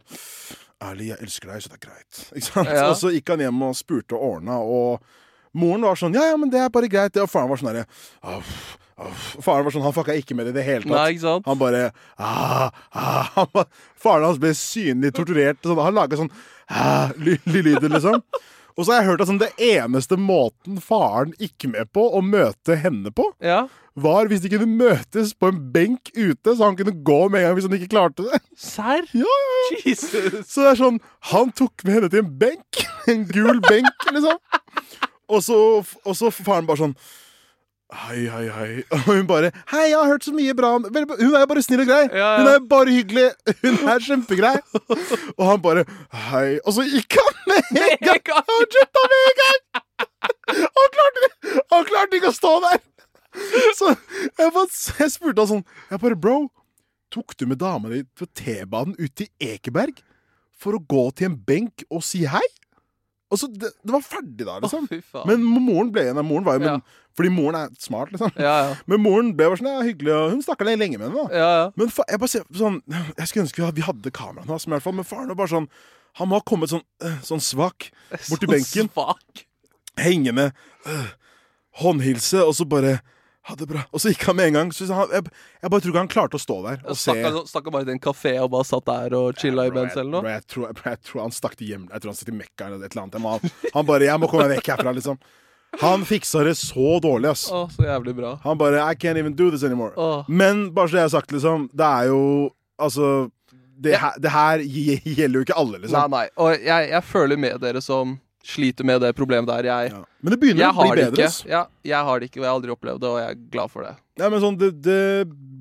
Ærlig, 0.87 1.07
jeg 1.09 1.25
elsker 1.25 1.51
deg, 1.51 1.63
så 1.65 1.71
det 1.73 1.77
er 1.79 1.85
greit. 1.87 2.19
Ikke 2.37 2.47
sant? 2.51 2.69
Ja. 2.69 2.83
Og 2.91 2.99
så 3.01 3.09
gikk 3.15 3.31
han 3.33 3.41
hjem 3.41 3.63
og 3.65 3.79
spurte 3.79 4.13
og 4.13 4.27
ordna, 4.27 4.59
og 4.61 5.57
moren 5.57 5.87
var 5.89 5.97
sånn 5.97 6.13
Ja, 6.13 6.27
ja, 6.29 6.35
men 6.37 6.53
det 6.53 6.61
er 6.61 6.69
bare 6.75 6.91
greit. 6.93 7.15
det». 7.15 7.23
Og 7.25 7.31
faren 7.33 7.49
var 7.49 7.63
sånn 7.63 7.71
herre. 7.71 7.87
Faren 8.97 9.67
var 9.67 9.75
sånn 9.75 9.85
Han 9.85 9.93
fucka 9.93 10.15
ikke 10.17 10.33
med 10.39 10.47
det 10.49 10.55
i 10.55 10.57
det 10.57 10.67
hele 10.67 10.87
tatt. 10.87 10.93
Nei, 10.95 11.07
ikke 11.13 11.25
sant? 11.27 11.47
Han 11.49 11.59
bare 11.61 11.83
ah, 12.17 12.69
ah, 12.97 13.31
han 13.37 13.65
Faren 14.01 14.25
hans 14.31 14.41
ble 14.41 14.55
synlig 14.57 15.13
torturert. 15.17 15.61
Sånn, 15.65 15.81
han 15.85 15.97
laga 15.97 16.17
sånn 16.21 16.33
ah, 16.73 17.11
ly, 17.21 17.37
ly, 17.45 17.63
lyder, 17.71 17.93
liksom. 17.93 18.23
Og 18.77 18.85
så 18.85 18.93
har 18.93 19.01
jeg 19.03 19.09
hørt 19.11 19.23
at 19.25 19.29
sånn, 19.31 19.41
det 19.41 19.53
eneste 19.63 20.17
måten 20.21 20.81
faren 20.85 21.31
gikk 21.41 21.65
med 21.73 21.89
på 21.97 22.03
å 22.13 22.21
møte 22.25 22.77
henne 22.77 23.09
på, 23.17 23.25
Ja. 23.41 23.63
var 23.97 24.29
hvis 24.29 24.43
de 24.45 24.51
kunne 24.53 24.69
møtes 24.69 25.31
på 25.33 25.49
en 25.49 25.61
benk 25.73 26.11
ute, 26.13 26.53
så 26.53 26.67
han 26.67 26.77
kunne 26.77 26.93
gå 26.93 27.21
med 27.33 27.41
en 27.41 27.47
gang 27.49 27.57
hvis 27.57 27.69
han 27.71 27.77
ikke 27.79 27.93
klarte 27.95 28.27
det. 28.29 28.41
Serr? 28.61 29.09
Ja, 29.17 29.25
ja, 29.25 29.63
ja. 29.71 29.79
Jesus. 29.87 30.43
Så 30.53 30.67
det 30.67 30.73
er 30.75 30.81
sånn 30.83 31.01
Han 31.33 31.53
tok 31.57 31.85
med 31.89 31.97
henne 31.97 32.13
til 32.13 32.25
en 32.25 32.33
benk. 32.41 32.83
En 33.13 33.23
gul 33.31 33.61
benk, 33.63 34.09
liksom. 34.11 34.37
Og 35.31 35.41
så, 35.47 35.57
og 36.05 36.15
så 36.19 36.29
faren 36.35 36.67
bare 36.69 36.81
sånn 36.85 36.97
Hei, 37.95 38.27
hei, 38.27 38.47
hei. 38.51 38.71
Og 38.95 39.03
hun 39.07 39.27
bare 39.29 39.53
Hei, 39.71 39.85
jeg 39.93 39.99
har 39.99 40.09
hørt 40.11 40.25
så 40.27 40.33
mye 40.35 40.55
bra 40.59 40.73
om 40.75 40.87
Hun 40.91 41.35
er 41.37 41.45
jo 41.45 41.47
bare 41.53 41.63
snill 41.63 41.85
og 41.85 41.87
grei. 41.87 42.09
Ja, 42.11 42.19
ja. 42.19 42.31
Hun 42.41 42.49
er 42.51 42.65
bare 42.71 42.91
hyggelig. 42.91 43.29
Hun 43.63 43.77
er 43.93 44.03
kjempegrei. 44.03 44.57
Og 45.39 45.45
han 45.47 45.63
bare 45.63 45.85
Hei. 46.27 46.59
Og 46.67 46.75
så 46.75 46.87
gikk 46.89 47.19
han 47.21 47.39
med 47.53 47.71
en 47.85 48.03
gang. 48.09 48.33
Han 48.51 48.67
jetta 48.75 49.05
med 49.13 49.23
en 49.31 49.39
gang! 49.43 49.63
Han 50.51 50.91
klarte, 50.95 51.29
han 51.73 51.87
klarte 51.87 52.19
ikke 52.19 52.31
å 52.31 52.35
stå 52.35 52.53
der. 52.65 52.83
Så 53.77 53.93
jeg, 53.93 54.51
bare, 54.55 54.67
jeg 54.99 55.13
spurte 55.13 55.43
han 55.43 55.51
sånn 55.51 55.65
Jeg 55.91 56.01
bare 56.03 56.19
Bro, 56.19 56.37
tok 57.13 57.35
du 57.39 57.47
med 57.51 57.61
dama 57.61 57.91
di 57.93 58.03
på 58.19 58.27
T-banen 58.39 58.97
ut 58.99 59.13
til 59.19 59.29
Ekeberg 59.43 59.99
for 60.57 60.79
å 60.79 60.81
gå 60.81 61.03
til 61.19 61.31
en 61.31 61.39
benk 61.47 61.85
og 61.91 62.03
si 62.07 62.25
hei? 62.31 62.45
Og 63.31 63.41
så, 63.41 63.49
det, 63.51 63.73
det 63.83 63.91
var 63.91 64.05
ferdig 64.07 64.47
da, 64.47 64.61
liksom. 64.63 64.87
Oh. 64.87 65.25
Men 65.27 65.43
moren 65.43 65.91
ble 65.95 66.05
igjen. 66.07 66.21
Moren 66.29 66.47
var 66.47 66.59
jo 66.61 66.63
men, 66.63 66.77
Ja. 66.77 67.03
Fordi 67.17 67.31
moren 67.33 67.57
er 67.59 67.73
smart, 67.81 68.13
liksom. 68.13 68.31
Ja, 68.37 68.55
ja. 68.69 68.75
Men 68.87 69.01
moren 69.03 69.33
ble 69.37 69.49
bare 69.49 69.59
sånn 69.59 69.71
ja, 69.71 69.83
hyggelig, 69.87 70.13
og 70.15 70.35
hun 70.35 70.43
snakka 70.45 70.67
lenge 70.69 71.01
med 71.01 71.09
henne. 71.09 71.25
da 71.27 71.41
Ja, 71.41 71.51
ja. 71.59 71.67
Men 71.81 71.91
fa 71.93 72.05
jeg 72.11 72.21
bare 72.23 72.33
ser 72.35 72.45
sånn 72.55 72.83
Jeg 72.93 73.31
skulle 73.31 73.47
ønske 73.47 73.71
vi 73.77 73.87
hadde 73.87 74.13
kamera 74.15 74.45
nå, 74.45 74.59
men 74.59 74.75
i 74.75 74.77
hvert 74.77 74.85
fall 74.85 74.97
Men 74.99 75.09
faren 75.09 75.31
var 75.33 75.39
bare 75.41 75.53
sånn 75.55 75.69
Han 76.21 76.31
må 76.31 76.39
ha 76.39 76.45
kommet 76.47 76.73
sånn, 76.73 76.85
øh, 77.03 77.17
sånn 77.25 77.43
svak 77.45 77.89
bort 78.29 78.45
til 78.45 78.53
benken, 78.53 78.91
svak. 78.93 79.47
med 79.97 80.53
øh, 80.87 81.09
håndhilse, 81.83 82.45
og 82.45 82.55
så 82.57 82.65
bare 82.69 82.99
Ha 83.47 83.55
det 83.55 83.67
bra. 83.71 83.83
Og 83.95 84.01
så 84.03 84.11
gikk 84.11 84.25
han 84.27 84.37
med 84.37 84.49
en 84.51 84.57
gang. 84.59 84.71
Så 84.75 84.89
han, 84.91 85.09
jeg, 85.15 85.23
jeg 85.63 85.71
bare 85.71 85.81
tror 85.85 85.93
ikke 85.93 86.03
han 86.03 86.09
klarte 86.11 86.35
å 86.39 86.43
stå 86.43 86.57
der 86.65 86.81
og 86.83 86.97
Stakk 86.99 87.21
han 87.23 87.37
stakk 87.47 87.69
han 87.69 87.75
bare 87.77 87.87
til 87.87 87.95
en 87.95 88.01
kafé 88.03 88.33
og 88.43 88.51
bare 88.57 88.67
satt 88.67 88.87
der 88.89 89.15
og 89.15 89.39
chilla 89.39 89.69
Bro, 89.69 89.77
imens 89.85 89.95
eller 89.97 90.11
bro, 90.11 90.23
noe? 90.27 90.33
jeg, 90.35 90.47
tror, 90.51 90.73
bro, 90.75 90.91
jeg 90.91 91.03
tror 91.07 91.23
han 91.23 91.35
stakk 91.37 91.55
til 91.61 91.71
hjem 91.71 91.85
Jeg 91.93 92.03
tror 92.03 92.11
han 92.11 92.19
satt 92.19 92.33
i 92.33 92.37
Mekka 92.41 92.67
eller 92.71 92.83
et 92.89 92.91
eller 92.97 93.05
annet. 93.05 93.21
Må, 93.23 93.37
han 93.77 93.87
bare 93.87 94.09
'Jeg 94.09 94.19
må 94.21 94.31
komme 94.33 94.49
meg 94.49 94.59
vekk 94.59 94.73
herfra', 94.75 94.95
liksom. 94.99 95.19
Han 95.81 96.05
fiksa 96.09 96.43
det 96.47 96.57
så 96.57 96.99
dårlig, 97.05 97.29
ass. 97.31 97.47
Å, 97.53 97.67
så 97.71 97.85
jævlig 97.87 98.17
bra. 98.17 98.35
Han 98.43 98.59
bare 98.59 98.83
'I 98.83 98.95
can't 98.99 99.19
even 99.23 99.35
do 99.37 99.51
this 99.51 99.63
anymore'. 99.63 99.95
Åh. 99.97 100.25
Men 100.29 100.73
bare 100.75 100.89
så 100.89 100.97
jeg 100.97 101.07
har 101.07 101.15
sagt, 101.15 101.31
liksom, 101.33 101.69
det 101.73 101.85
er 101.87 102.07
jo 102.11 102.51
Altså 102.79 103.31
Det, 103.79 103.93
Ja. 103.93 103.99
her, 103.99 104.13
det 104.19 104.31
her 104.31 104.59
gjelder 104.59 105.39
jo 105.39 105.45
ikke 105.45 105.57
alle, 105.57 105.79
Nei, 105.79 105.81
liksom. 105.87 106.11
nei. 106.11 106.27
Og 106.37 106.51
jeg, 106.65 106.89
jeg 106.91 107.03
føler 107.05 107.37
med 107.37 107.61
dere 107.61 107.81
som 107.85 108.19
sliter 108.47 108.87
med 108.87 109.03
det 109.05 109.13
problemet 109.19 109.51
der. 109.51 109.69
Jeg, 109.71 109.93
Ja. 109.93 110.05
Men 110.23 110.35
det 110.35 110.39
begynner 110.43 110.71
å 110.71 110.87
bli 110.87 111.03
bedre. 111.03 111.29
Ja, 111.51 111.67
jeg 111.87 112.05
har 112.09 112.21
det 112.21 112.31
ikke, 112.31 112.41
og 112.41 112.45
jeg 112.45 112.51
har 112.51 112.57
aldri 112.59 112.75
opplevd 112.75 113.03
det, 113.03 113.11
og 113.11 113.19
jeg 113.21 113.31
er 113.31 113.43
glad 113.53 113.73
for 113.73 113.87
det. 113.87 113.93
Ja, 114.19 114.31
men 114.33 114.43
sånn, 114.43 114.57
det, 114.59 114.71
det 114.83 115.03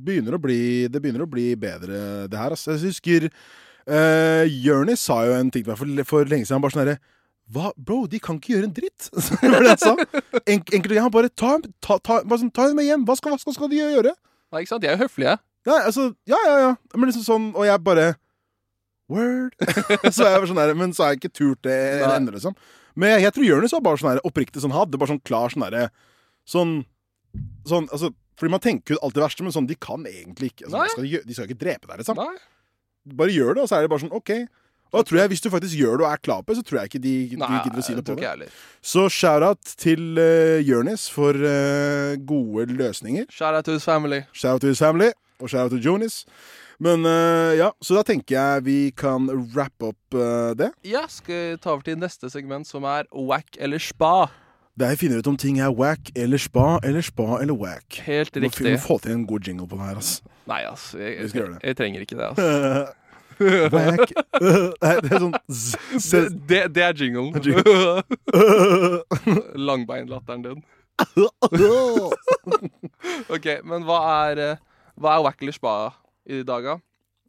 begynner 0.05 0.37
å 0.37 0.41
bli 0.41 0.87
Det 0.87 1.01
begynner 1.01 1.25
å 1.25 1.29
bli 1.29 1.49
bedre, 1.59 2.27
det 2.31 2.39
her. 2.39 2.55
Altså. 2.55 2.75
Jeg 2.75 2.93
husker 2.93 3.27
uh, 3.27 4.45
Jonis 4.47 5.03
sa 5.05 5.19
jo 5.27 5.35
en 5.35 5.51
ting 5.51 5.65
til 5.65 5.73
meg 5.73 5.81
for, 5.81 6.05
for 6.07 6.31
lenge 6.31 6.47
siden. 6.47 6.59
Han 6.59 6.65
bare 6.65 6.77
sånn 6.77 6.85
herre 6.85 7.01
hva? 7.53 7.69
Bro, 7.77 8.05
de 8.09 8.17
kan 8.17 8.39
ikke 8.39 8.55
gjøre 8.55 8.69
en 8.69 8.73
dritt! 8.73 9.09
det 9.41 9.49
var 9.51 9.61
det 9.61 9.73
han 9.75 9.81
sa. 9.81 10.21
En, 10.41 10.63
enkelte 10.63 10.95
ganger 10.95 11.11
bare 11.13 11.29
ta, 11.29 11.51
ta, 11.77 11.99
ta, 12.01 12.21
bare 12.25 12.41
sånn, 12.41 12.49
ta 12.49 12.65
dem 12.69 12.79
med 12.79 12.87
hjem. 12.87 13.03
Hva 13.05 13.17
skal, 13.19 13.37
hva 13.37 13.53
skal 13.53 13.69
de 13.69 13.83
gjøre? 13.83 14.15
Nei, 14.49 14.63
ikke 14.63 14.71
sant? 14.71 14.81
De 14.81 14.89
er 14.89 14.95
jo 14.95 15.03
høflige. 15.05 15.35
Ja, 15.65 15.75
altså, 15.83 16.07
ja, 16.29 16.39
ja, 16.45 16.55
ja. 16.63 16.71
Men 16.95 17.09
liksom 17.09 17.25
sånn, 17.25 17.45
og 17.53 17.67
jeg 17.67 17.81
bare 17.85 18.13
Word! 19.11 19.53
så 20.15 20.25
jeg 20.31 20.41
var 20.41 20.49
sånn 20.49 20.59
der, 20.59 20.73
Men 20.77 20.95
så 20.95 21.05
har 21.05 21.13
jeg 21.13 21.23
ikke 21.23 21.37
turt 21.37 21.61
det 21.67 21.77
Nei. 22.01 22.09
ennå, 22.17 22.33
liksom. 22.35 22.57
Men 22.95 23.19
jeg, 23.19 23.33
tror 23.35 23.45
Jonis 23.45 23.75
var 23.75 23.85
bare 23.85 24.01
sånn 24.01 24.21
oppriktig 24.25 24.63
sånn 24.63 24.75
hadde 24.75 24.99
bare 24.99 25.13
sånn 25.13 25.23
klar 25.27 25.53
sånn 25.53 25.65
derre 25.67 25.87
Sånn 26.47 26.77
Sånn, 27.67 27.89
altså 27.91 28.13
Fordi 28.39 28.53
man 28.53 28.61
tenker 28.63 28.95
jo 28.95 28.99
alt 29.03 29.15
det 29.17 29.23
verste, 29.25 29.43
men 29.43 29.51
sånn, 29.51 29.67
de 29.67 29.75
kan 29.75 30.05
egentlig 30.07 30.53
ikke 30.53 30.69
altså, 30.69 30.85
skal 30.93 31.07
de, 31.07 31.19
de 31.27 31.35
skal 31.35 31.49
ikke 31.49 31.59
drepe 31.59 31.89
deg, 31.89 31.97
liksom. 31.99 32.19
Nei. 32.19 32.37
Bare 33.19 33.35
gjør 33.35 33.57
det, 33.57 33.65
og 33.65 33.69
så 33.69 33.77
er 33.77 33.85
det 33.85 33.91
bare 33.91 34.03
sånn 34.05 34.15
OK. 34.15 34.31
Og 34.95 34.97
da 35.01 35.03
tror 35.09 35.19
jeg, 35.19 35.31
hvis 35.33 35.43
du 35.43 35.49
faktisk 35.51 35.75
gjør 35.75 35.99
det 35.99 36.05
og 36.05 36.11
er 36.13 36.21
klar 36.23 36.41
på 36.41 36.53
det, 36.53 36.57
så 36.61 36.65
tror 36.65 36.79
jeg 36.79 36.91
ikke 36.91 37.01
de, 37.03 37.13
de 37.33 37.39
Nei, 37.41 37.49
gidder 37.65 37.81
å 37.81 37.85
si 37.85 37.95
det 37.97 38.03
på 38.07 38.15
det. 38.15 38.47
Så 38.85 39.05
shout-out 39.11 39.73
til 39.81 40.19
uh, 40.21 40.59
Jonis 40.63 41.07
for 41.11 41.35
uh, 41.35 42.15
gode 42.27 42.69
løsninger. 42.71 43.27
Shout 43.33 43.57
out 43.57 43.67
to 43.67 43.75
his 43.75 43.83
family. 43.83 44.21
Shout 44.31 44.55
out 44.55 44.63
to 44.63 44.71
his 44.71 44.79
family, 44.79 45.11
og 45.39 45.51
shout 45.51 45.67
out 45.67 45.75
to 45.75 45.81
Jonis. 45.83 46.21
Men 46.79 47.05
eh, 47.07 47.55
ja, 47.59 47.69
så 47.81 47.95
da 47.99 48.03
tenker 48.07 48.35
jeg 48.35 48.65
vi 48.65 48.79
kan 48.97 49.29
wrap 49.53 49.85
opp 49.85 50.17
eh, 50.17 50.51
det. 50.59 50.71
Ja, 50.87 51.05
skal 51.11 51.59
ta 51.63 51.75
over 51.75 51.85
til 51.87 51.99
neste 52.01 52.29
segment, 52.31 52.67
som 52.67 52.87
er 52.89 53.07
whack 53.13 53.55
eller 53.59 53.79
spa. 53.79 54.27
Der 54.75 54.91
jeg 54.91 55.05
finner 55.05 55.21
ut 55.23 55.27
om 55.31 55.37
ting 55.39 55.61
er 55.63 55.71
wack 55.71 56.11
eller 56.19 56.41
spa 56.41 56.81
eller 56.83 57.05
spa 57.05 57.39
eller 57.39 57.55
wack. 57.55 58.01
Helt 58.03 58.35
må, 58.35 58.43
riktig. 58.43 58.65
vi 58.65 58.75
må 58.75 58.83
få 58.83 58.99
til 58.99 59.15
en 59.15 59.23
god 59.27 59.47
jingle 59.47 59.69
på 59.71 59.79
den 59.79 59.85
her, 59.87 60.01
ass. 60.01 60.19
Nei, 60.51 60.65
ass. 60.67 60.89
Jeg, 60.99 61.15
jeg, 61.15 61.31
jeg, 61.31 61.57
jeg, 61.63 61.77
trenger 61.79 62.03
ikke 62.03 62.19
det, 62.19 62.27
ass. 62.33 62.93
wack 63.75 64.11
Nei, 64.83 64.93
det 65.03 65.09
er 65.11 65.19
sånn 65.19 65.33
Det, 65.35 66.21
det, 66.47 66.61
det 66.75 66.83
er 66.83 66.99
jinglen. 66.99 67.31
Langbeinlatteren 69.71 70.43
din. 70.43 70.63
OK, 73.31 73.47
men 73.67 73.87
hva 73.87 73.99
er, 74.27 74.43
eh, 74.43 74.89
hva 74.99 75.17
er 75.17 75.23
whack 75.23 75.39
eller 75.43 75.55
spa 75.55 75.75
i 76.25 76.41
de 76.41 76.45
daga? 76.47 76.79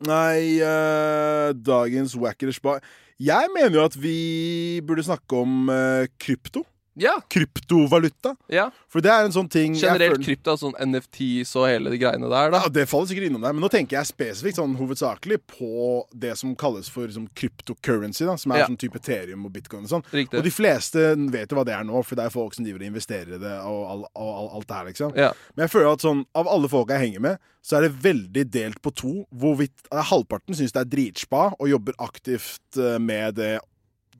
Nei, 0.06 0.60
uh, 0.60 1.54
dagens 1.56 2.12
wackers 2.20 2.58
bar 2.60 2.82
Jeg 3.16 3.48
mener 3.54 3.78
jo 3.78 3.84
at 3.88 3.96
vi 3.96 4.80
burde 4.84 5.06
snakke 5.06 5.38
om 5.40 5.70
uh, 5.72 6.04
krypto. 6.20 6.66
Ja. 6.96 7.20
Kryptovaluta. 7.28 8.34
ja. 8.48 8.70
For 8.88 9.00
det 9.04 9.10
er 9.12 9.24
en 9.26 9.32
sånn 9.34 9.48
ting 9.52 9.74
Generelt 9.76 10.16
føler- 10.16 10.24
krypto, 10.24 10.54
sånn 10.56 10.74
NFTs 10.80 11.54
og 11.56 11.66
hele 11.68 11.90
de 11.90 11.98
greiene 12.00 12.28
der, 12.30 12.50
da. 12.50 12.62
Ja, 12.62 12.68
Det 12.68 12.88
faller 12.88 13.06
sikkert 13.06 13.28
innom 13.28 13.42
der, 13.42 13.52
men 13.52 13.60
nå 13.62 13.68
tenker 13.70 13.98
jeg 13.98 14.06
spesifikt 14.08 14.56
sånn 14.56 14.76
hovedsakelig 14.78 15.38
på 15.46 16.06
det 16.18 16.36
som 16.38 16.54
kalles 16.56 16.88
for 16.88 17.06
liksom, 17.06 17.28
cryptocurrency, 17.34 18.24
da, 18.24 18.36
som 18.36 18.52
er 18.52 18.58
Ja. 18.60 18.66
sånn 18.66 18.78
type 18.78 18.96
Ethereum 18.96 19.44
og 19.44 19.52
bitcoin 19.52 19.84
og 19.84 19.90
sånn. 19.90 20.04
Riktig. 20.12 20.38
Og 20.38 20.44
de 20.44 20.50
fleste 20.50 21.30
vet 21.30 21.48
jo 21.50 21.56
hva 21.56 21.64
det 21.66 21.74
er 21.74 21.84
nå, 21.84 22.02
for 22.04 22.14
det 22.16 22.24
er 22.24 22.30
folk 22.30 22.54
som 22.54 22.64
driver 22.64 22.80
og 22.80 22.92
investerer 22.94 23.34
i 23.34 23.38
det 23.38 23.56
og, 23.60 23.90
all, 23.90 24.04
og 24.16 24.34
all, 24.38 24.48
alt 24.56 24.66
det 24.66 24.76
her, 24.76 24.84
liksom. 24.86 25.14
Ja. 25.16 25.32
Men 25.56 25.68
jeg 25.68 25.70
føler 25.76 25.92
at 25.92 26.00
sånn, 26.00 26.24
av 26.34 26.48
alle 26.48 26.68
folka 26.68 26.96
jeg 26.98 27.12
henger 27.12 27.20
med, 27.20 27.38
så 27.62 27.76
er 27.78 27.88
det 27.88 28.00
veldig 28.00 28.50
delt 28.50 28.80
på 28.80 28.94
to. 28.94 29.26
Hvorvidt 29.34 29.72
eh, 29.92 30.02
Halvparten 30.02 30.54
syns 30.54 30.72
det 30.72 30.80
er 30.80 30.84
dritspa 30.96 31.54
og 31.58 31.68
jobber 31.68 31.92
aktivt 31.98 32.78
eh, 32.78 32.96
med, 32.98 33.34
det, 33.34 33.60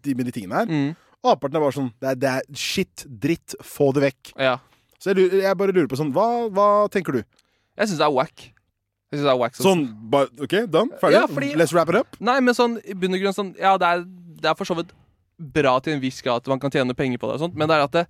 med 0.05 0.27
de 0.27 0.33
tingene 0.33 0.55
her. 0.55 0.67
Mm. 0.67 0.97
Halvparten 1.31 1.59
er 1.59 1.65
bare 1.67 1.77
sånn 1.77 1.93
det 2.01 2.09
er, 2.13 2.19
det 2.23 2.31
er 2.33 2.43
shit, 2.55 3.05
dritt, 3.07 3.55
få 3.63 3.93
det 3.97 4.09
vekk. 4.11 4.33
ja. 4.39 4.57
Så 4.99 5.11
jeg, 5.13 5.19
lurer, 5.19 5.43
jeg 5.45 5.57
bare 5.61 5.73
lurer 5.77 5.89
på 5.93 5.97
sånn 6.01 6.09
Hva, 6.17 6.25
hva 6.49 6.67
tenker 6.91 7.19
du? 7.19 7.25
Jeg 7.77 7.91
syns 7.91 7.99
det 8.01 8.07
er 8.07 8.15
whack. 8.17 8.47
Jeg 9.13 9.19
synes 9.19 9.27
det 9.29 9.33
er 9.35 9.41
whack 9.43 9.59
Sånn, 9.61 9.83
ba, 10.11 10.23
OK, 10.43 10.55
done? 10.73 10.97
Ferdig? 11.03 11.19
Ja, 11.19 11.27
fordi- 11.29 11.51
Let's 11.61 11.75
wrap 11.77 11.91
it 11.93 11.99
up? 12.01 12.17
Nei, 12.19 12.39
men 12.41 12.57
sånn 12.57 12.79
i 12.83 12.95
bunn 12.97 13.15
og 13.15 13.21
grunn 13.21 13.37
sånn 13.37 13.51
Ja, 13.61 13.77
det 13.79 13.87
er, 13.87 14.07
det 14.41 14.49
er 14.51 14.55
for 14.59 14.65
så 14.65 14.75
vidt 14.79 14.95
bra 15.39 15.79
til 15.85 15.93
en 15.93 16.01
viss 16.01 16.23
grad 16.25 16.41
at 16.41 16.49
man 16.49 16.59
kan 16.59 16.73
tjene 16.73 16.97
penger 16.97 17.21
på 17.21 17.29
det, 17.29 17.37
og 17.37 17.45
sånt, 17.45 17.55
men 17.61 17.69
det 17.69 17.77
er 17.77 17.85
at 17.85 17.93
det, 17.93 18.07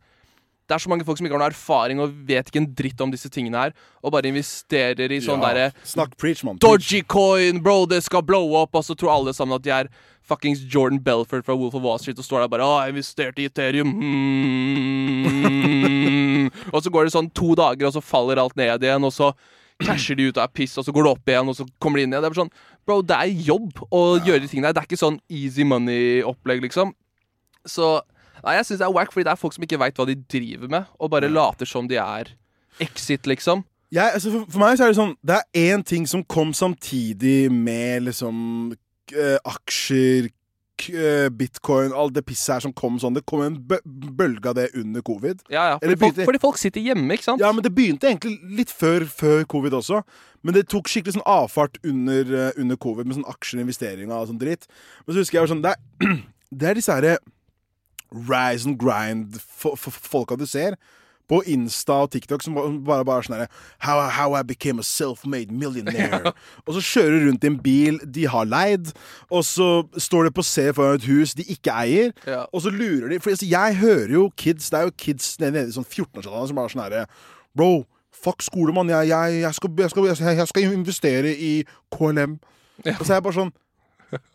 det 0.71 0.75
er 0.77 0.79
så 0.79 0.89
mange 0.89 1.05
folk 1.05 1.19
som 1.19 1.27
ikke 1.27 1.35
har 1.35 1.43
noe 1.43 1.51
erfaring 1.51 1.99
og 2.01 2.13
vet 2.25 2.47
ikke 2.53 2.61
en 2.63 2.69
dritt 2.79 3.01
om 3.03 3.11
disse 3.11 3.29
tingene 3.35 3.59
her, 3.59 3.75
og 4.01 4.13
bare 4.15 4.31
investerer 4.31 5.11
i 5.11 5.19
sånn 5.19 5.43
Ja, 5.43 5.51
derre 5.51 6.45
mann. 6.47 6.59
Dogecoin, 6.63 7.61
bro, 7.63 7.85
det 7.91 8.05
skal 8.07 8.23
blow 8.23 8.55
up, 8.63 8.75
og 8.79 8.85
så 8.87 8.95
tror 8.95 9.11
alle 9.11 9.35
sammen 9.35 9.59
at 9.59 9.63
de 9.67 9.71
er 9.75 9.89
fuckings 10.29 10.61
Jordan 10.73 11.01
Belford 11.03 11.45
fra 11.47 11.57
Wolf 11.57 11.75
of 11.75 11.85
Wall 11.85 11.99
Street 12.03 12.19
og 12.19 12.27
står 12.27 12.45
der 12.45 12.53
bare 12.53 12.67
'Å, 12.67 12.85
jeg 12.85 12.95
investerte 12.95 13.43
i 13.43 13.49
Ethereum'. 13.49 13.93
Og 16.75 16.83
så 16.83 16.91
går 16.91 17.05
det 17.07 17.13
sånn 17.15 17.31
to 17.35 17.55
dager, 17.59 17.87
og 17.87 17.95
så 17.95 18.03
faller 18.03 18.41
alt 18.41 18.57
ned 18.57 18.83
igjen, 18.83 19.05
og 19.07 19.13
så 19.13 19.33
casher 19.83 20.17
de 20.17 20.29
ut 20.31 20.39
og 20.39 20.43
er 20.45 20.53
piss, 20.57 20.77
og 20.79 20.85
så 20.87 20.93
går 20.95 21.05
det 21.05 21.13
opp 21.13 21.31
igjen, 21.31 21.49
og 21.49 21.57
så 21.59 21.67
kommer 21.83 22.01
de 22.01 22.07
inn 22.07 22.13
igjen. 22.15 22.23
Det 22.25 22.29
er 22.31 22.35
bare 22.35 22.45
sånn 22.45 22.55
Bro, 22.87 23.03
det 23.03 23.17
er 23.17 23.47
jobb 23.49 23.81
å 23.91 24.03
gjøre 24.23 24.41
de 24.45 24.49
tingene 24.49 24.71
der. 24.71 24.77
Det 24.77 24.83
er 24.85 24.89
ikke 24.89 25.01
sånn 25.01 25.21
easy 25.29 25.67
money-opplegg, 25.67 26.63
liksom. 26.67 26.95
Så 27.67 28.01
Nei, 28.45 28.59
jeg 28.59 28.67
syns 28.69 28.79
det 28.79 28.87
er 28.87 28.93
wack, 28.95 29.11
fordi 29.11 29.25
det 29.27 29.33
er 29.33 29.41
folk 29.41 29.55
som 29.57 29.65
ikke 29.65 29.79
veit 29.81 29.97
hva 29.99 30.05
de 30.07 30.15
driver 30.31 30.71
med, 30.71 30.85
og 31.03 31.11
bare 31.11 31.31
later 31.33 31.67
som 31.67 31.89
de 31.91 31.97
er 31.99 32.29
exit, 32.85 33.27
liksom. 33.27 33.65
Jeg, 33.91 34.13
altså 34.13 34.31
for, 34.31 34.47
for 34.51 34.63
meg 34.63 34.77
så 34.77 34.85
er 34.85 34.91
det 34.91 34.99
sånn 34.99 35.13
Det 35.23 35.37
er 35.37 35.75
én 35.77 35.83
ting 35.87 36.09
som 36.11 36.25
kom 36.27 36.51
samtidig 36.55 37.53
med 37.55 38.03
liksom 38.09 38.75
aksjer, 39.45 40.31
k 40.77 40.93
eh, 40.93 41.29
bitcoin, 41.33 41.93
all 41.93 42.11
det 42.13 42.23
pisset 42.29 42.57
her 42.57 42.65
som 42.67 42.73
kom 42.77 42.99
sånn. 43.01 43.17
Det 43.17 43.25
kom 43.29 43.43
en 43.45 43.57
bølge 43.65 44.51
av 44.51 44.57
det 44.59 44.69
under 44.77 45.05
covid. 45.07 45.43
Ja, 45.53 45.73
ja. 45.73 45.79
Fordi, 45.81 45.97
Fordi 45.97 46.01
folk, 46.03 46.29
fordi 46.31 46.43
folk 46.43 46.61
sitter 46.61 46.85
hjemme, 46.85 47.17
ikke 47.17 47.29
sant? 47.31 47.43
Ja, 47.43 47.53
men 47.57 47.65
det 47.65 47.73
begynte 47.77 48.11
egentlig 48.11 48.37
litt 48.59 48.73
før, 48.73 49.07
før 49.09 49.47
covid 49.49 49.79
også. 49.81 50.03
Men 50.45 50.57
det 50.57 50.67
tok 50.73 50.91
skikkelig 50.91 51.17
sånn 51.17 51.27
avfart 51.27 51.81
under, 51.87 52.35
eh, 52.43 52.61
under 52.61 52.79
covid 52.81 53.09
med 53.09 53.19
sånn 53.19 53.31
aksjer, 53.31 53.63
investeringer 53.65 54.15
og 54.15 54.29
sånn 54.31 54.43
dritt. 54.43 54.69
Men 55.07 55.17
så 55.17 55.25
husker 55.25 55.41
jeg 55.41 55.53
sånn 55.55 55.65
Det 55.65 55.73
er, 55.75 56.13
det 56.61 56.71
er 56.71 56.79
disse 56.79 56.93
herre 56.93 57.17
rise 58.13 58.69
and 58.69 58.79
grind-folka 58.79 60.37
du 60.39 60.47
ser. 60.47 60.77
På 61.27 61.41
Insta 61.51 62.01
og 62.05 62.13
TikTok 62.15 62.45
som 62.45 62.55
bare, 62.57 63.05
bare 63.07 63.19
er 63.19 63.27
sånn 63.27 63.37
herre 63.37 63.49
how, 63.83 64.03
how 64.15 64.37
I 64.39 64.45
became 64.47 64.83
a 64.83 64.87
self-made 64.87 65.51
millionaire. 65.51 66.33
og 66.67 66.77
så 66.77 66.85
kjører 66.85 67.19
de 67.19 67.31
rundt 67.31 67.47
i 67.47 67.51
en 67.51 67.59
bil 67.63 67.99
de 68.15 68.29
har 68.31 68.47
leid, 68.47 68.93
og 69.31 69.43
så 69.47 69.71
står 69.99 70.29
de 70.29 70.35
på 70.37 70.47
C 70.47 70.69
foran 70.77 71.01
et 71.01 71.09
hus 71.11 71.35
de 71.35 71.47
ikke 71.51 71.75
eier. 71.75 72.15
Ja. 72.27 72.45
Og 72.53 72.63
så 72.63 72.71
lurer 72.71 73.11
de 73.11 73.21
For 73.21 73.33
altså, 73.35 73.47
jeg 73.49 73.77
hører 73.81 74.13
jo 74.13 74.31
kids 74.37 74.71
Det 74.71 74.79
er 74.79 74.89
jo 74.89 74.93
kids 74.99 75.35
nede 75.41 75.57
nede 75.57 75.73
i 75.73 75.77
sånn 75.77 75.87
14-årsalderen 75.87 76.51
som 76.51 76.59
bare 76.59 76.71
er 76.71 76.75
sånn 76.75 76.85
herre 76.85 77.05
Bro, 77.57 77.71
fuck 78.13 78.45
skole, 78.45 78.75
mann. 78.77 78.91
Jeg, 78.93 79.09
jeg, 79.09 79.39
jeg, 79.41 79.55
jeg, 79.81 80.51
skal, 80.51 80.75
investere 80.77 81.33
i 81.33 81.53
KLM. 81.95 82.37
Og 82.85 83.01
så 83.01 83.15
er 83.15 83.19
jeg 83.19 83.25
bare 83.25 83.39
sånn 83.39 83.55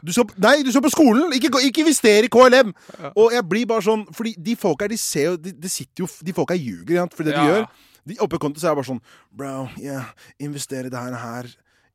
du 0.03 0.11
skal, 0.11 0.25
nei, 0.43 0.57
du 0.63 0.71
skal 0.73 0.83
på 0.83 0.91
skolen! 0.91 1.31
Ikke, 1.37 1.51
ikke 1.67 1.83
investere 1.85 2.27
i 2.27 2.31
KLM! 2.33 2.73
Og 3.15 3.31
jeg 3.35 3.45
blir 3.47 3.65
bare 3.69 3.81
sånn 3.85 4.03
Fordi 4.13 4.33
de 4.37 4.55
folka 4.59 4.83
her, 4.85 4.89
de 4.93 4.97
ser 4.99 5.29
jo 5.31 5.37
De, 5.37 5.51
de 5.53 5.69
sitter 5.71 6.03
jo 6.03 6.07
De 6.27 6.33
folka 6.35 6.57
ljuger, 6.59 6.91
ikke 6.91 7.01
sant, 7.05 7.13
for 7.17 7.23
det 7.23 7.33
Ja. 7.35 7.41
de 7.41 7.51
gjør. 7.53 7.67
De, 8.07 8.15
oppe 8.25 8.35
i 8.35 8.41
konto 8.41 8.59
så 8.59 8.67
er 8.67 8.73
jeg 8.73 8.79
bare 8.81 8.89
sånn 8.91 9.01
Bro, 9.31 9.51
yeah, 9.79 10.09
investere 10.41 10.89
i 10.89 10.93
det 10.93 10.97
her, 10.99 11.13
her. 11.21 11.51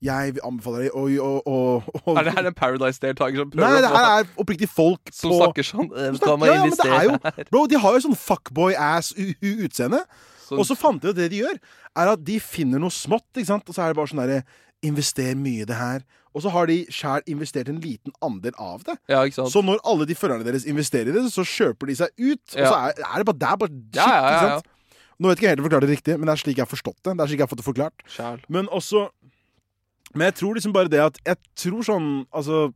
Jeg 0.07 0.37
anbefaler 0.45 0.85
deg 0.87 0.93
å 0.95 1.05
å- 1.09 1.43
å- 1.49 2.03
å- 2.07 2.17
Er 2.21 2.25
det 2.29 2.35
her 2.37 2.47
en 2.51 2.55
Paradise-deltaker 2.55 3.37
som 3.43 3.51
prøver 3.51 3.65
Nei, 3.73 3.81
det 3.81 3.91
her 3.97 4.09
er 4.21 4.29
oppriktig 4.39 4.69
folk 4.69 5.09
Som 5.12 5.33
på 5.33 5.39
snakker 5.41 5.65
sånn 5.67 5.89
eh, 5.97 6.11
Snakk- 6.19 6.47
ja, 6.47 6.55
ja, 6.55 6.65
men 6.65 6.77
det 6.77 6.91
er 6.93 7.05
jo. 7.09 7.45
Bro, 7.51 7.67
de 7.73 7.81
har 7.81 7.97
jo 7.97 8.05
sånn 8.09 8.19
fuckboy-ass-utseende. 9.01 10.03
Og 10.55 10.62
så 10.69 10.77
fant 10.79 11.03
jeg 11.03 11.11
jo 11.11 11.17
det 11.17 11.31
de 11.33 11.41
gjør, 11.43 11.57
er 11.97 12.11
at 12.12 12.23
de 12.25 12.37
finner 12.39 12.79
noe 12.79 12.93
smått, 12.95 13.27
ikke 13.35 13.49
sant? 13.49 13.67
og 13.69 13.75
så 13.75 13.83
er 13.83 13.91
det 13.93 13.99
bare 13.99 14.12
sånn 14.12 14.23
derre 14.23 14.45
Invester 14.85 15.33
mye 15.35 15.62
i 15.65 15.67
det 15.67 15.75
her. 15.75 16.03
Og 16.37 16.42
så 16.44 16.53
har 16.53 16.68
de 16.68 16.83
sjæl 16.92 17.25
investert 17.33 17.70
en 17.72 17.79
liten 17.81 18.12
andel 18.25 18.53
av 18.61 18.83
det. 18.85 18.99
Ja? 19.09 19.22
Så 19.33 19.62
når 19.64 19.81
alle 19.88 20.05
de 20.09 20.16
følgerne 20.18 20.44
deres 20.44 20.66
investerer 20.68 21.09
i 21.09 21.14
det, 21.14 21.22
så 21.33 21.44
kjøper 21.49 21.88
de 21.88 21.96
seg 22.03 22.12
ut. 22.20 22.42
Og 22.53 22.61
så 22.61 22.75
er, 22.77 22.99
er 23.01 23.22
det 23.22 23.29
bare 23.31 23.40
det 23.40 23.49
er 23.49 23.61
bare 23.62 23.72
shit, 23.72 24.03
ikke 24.03 24.43
sant? 24.43 24.72
Nå 25.16 25.30
vet 25.30 25.41
ikke 25.41 25.47
jeg 25.47 25.55
helt 25.55 25.62
om 25.62 25.64
jeg 25.64 25.70
forklarte 25.70 25.89
det 25.89 25.97
riktig, 25.97 26.14
men 26.20 26.28
det 26.28 26.32
er 26.34 26.41
slik 26.43 26.59
jeg 26.59 26.66
har 26.66 26.68
forstått 26.68 26.99
det. 27.01 27.14
Det 27.16 27.24
er 27.24 27.30
slik 27.30 27.41
jeg 27.41 27.47
har 27.47 27.53
fått 27.53 27.62
det 27.62 27.68
forklart. 27.70 28.05
Sjæl. 28.12 28.43
Men 28.53 28.68
også 28.68 29.07
Men 30.14 30.28
jeg 30.28 30.34
tror 30.39 30.55
liksom 30.55 30.72
bare 30.72 30.93
det 30.93 31.01
at 31.03 31.16
Jeg 31.26 31.37
tror 31.57 31.82
sånn 31.84 32.07
Altså 32.32 32.72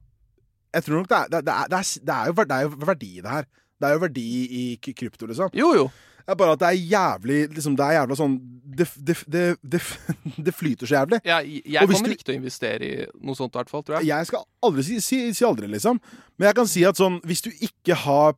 Jeg 0.75 0.83
tror 0.85 0.97
nok 0.99 1.09
det 1.09 1.17
er 1.17 1.29
Det, 1.31 1.39
er, 1.39 1.45
det, 1.45 1.79
er, 1.79 1.93
det, 2.09 2.15
er, 2.17 2.27
jo 2.27 2.73
er 2.75 2.87
verdi 2.87 3.11
i 3.19 3.21
det 3.21 3.31
her. 3.31 3.45
Det 3.81 3.89
er 3.89 3.93
jo 3.93 4.01
verdi 4.03 4.25
i 4.61 4.65
krypto, 4.93 5.27
liksom. 5.27 5.53
Jo, 5.57 5.71
jo. 5.77 5.87
Er 6.31 6.39
bare 6.39 6.55
at 6.57 6.61
det 6.63 6.69
er 6.71 6.81
jævlig 6.95 7.39
liksom, 7.57 7.75
Det 7.79 7.85
er 7.87 7.97
jævla 7.99 8.17
sånn 8.19 8.35
Det, 8.81 8.87
det, 8.97 9.17
det, 9.35 9.43
det, 9.67 10.53
flyter 10.61 10.87
så 10.87 10.95
jævlig. 11.01 11.19
Ja, 11.27 11.41
jeg 11.43 11.89
kommer 11.91 12.07
du- 12.07 12.15
ikke 12.15 12.29
til 12.29 12.37
å 12.37 12.41
investere 12.41 12.87
i 12.87 13.07
noe 13.21 13.35
sånt, 13.37 13.53
i 13.55 13.59
hvert 13.61 13.73
fall. 13.73 13.83
tror 13.85 13.99
jeg. 13.99 14.07
Jeg 14.13 14.29
skal 14.31 14.45
aldri 14.63 14.85
si, 14.87 15.01
si, 15.05 15.19
si 15.37 15.45
aldri, 15.45 15.67
liksom. 15.73 15.99
Men 16.39 16.47
jeg 16.53 16.57
kan 16.61 16.69
si 16.71 16.85
at 16.89 16.97
sånn 17.01 17.19
Hvis 17.27 17.43
du 17.45 17.51
ikke 17.51 17.97
har 18.07 18.37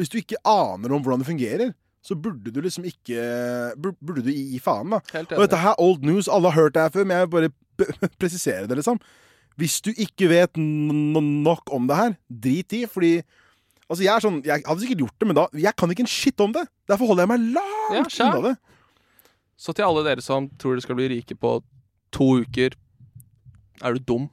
Hvis 0.00 0.10
du 0.12 0.16
ikke 0.18 0.40
aner 0.48 0.92
om 0.96 1.02
hvordan 1.04 1.22
det 1.22 1.28
fungerer, 1.28 1.74
så 2.06 2.14
burde 2.14 2.50
du 2.54 2.60
liksom 2.64 2.84
ikke 2.88 3.20
Burde 3.76 4.22
du 4.24 4.30
gi, 4.32 4.58
faen, 4.62 4.90
da. 4.96 5.00
Og 5.36 5.44
dette 5.46 5.60
her 5.60 5.74
er 5.74 5.80
old 5.82 6.04
news. 6.06 6.28
Alle 6.28 6.50
har 6.52 6.60
hørt 6.64 6.74
det 6.76 6.82
her 6.86 6.92
før, 6.96 7.04
men 7.08 7.16
jeg 7.18 7.28
vil 7.28 7.50
bare 7.76 8.10
presisere 8.20 8.66
det, 8.70 8.76
liksom. 8.80 9.00
Hvis 9.56 9.78
du 9.84 9.90
ikke 9.96 10.28
vet 10.28 10.56
nok 10.60 11.72
om 11.72 11.86
det 11.88 11.96
her, 11.96 12.14
drit 12.28 12.72
i, 12.76 12.82
fordi 12.90 13.14
Altså, 13.86 14.02
jeg 14.02 14.10
er 14.10 14.22
sånn 14.24 14.40
Jeg 14.42 14.64
hadde 14.66 14.82
sikkert 14.82 15.02
gjort 15.04 15.20
det, 15.22 15.26
men 15.30 15.36
da 15.38 15.44
Jeg 15.54 15.76
kan 15.78 15.92
ikke 15.92 16.02
en 16.02 16.10
shit 16.10 16.42
om 16.42 16.54
det. 16.54 16.64
Derfor 16.90 17.12
holder 17.12 17.26
jeg 17.26 17.32
meg 17.34 17.44
langt 17.54 18.16
ja, 18.18 18.30
unna 18.30 18.50
det. 18.50 18.56
Så 19.56 19.72
til 19.72 19.86
alle 19.86 20.02
dere 20.04 20.24
som 20.24 20.50
tror 20.60 20.74
dere 20.74 20.84
skal 20.84 20.98
bli 20.98 21.08
rike 21.14 21.36
på 21.38 21.58
to 22.12 22.26
uker, 22.42 22.74
er 23.84 23.96
du 23.96 24.02
dum? 24.08 24.26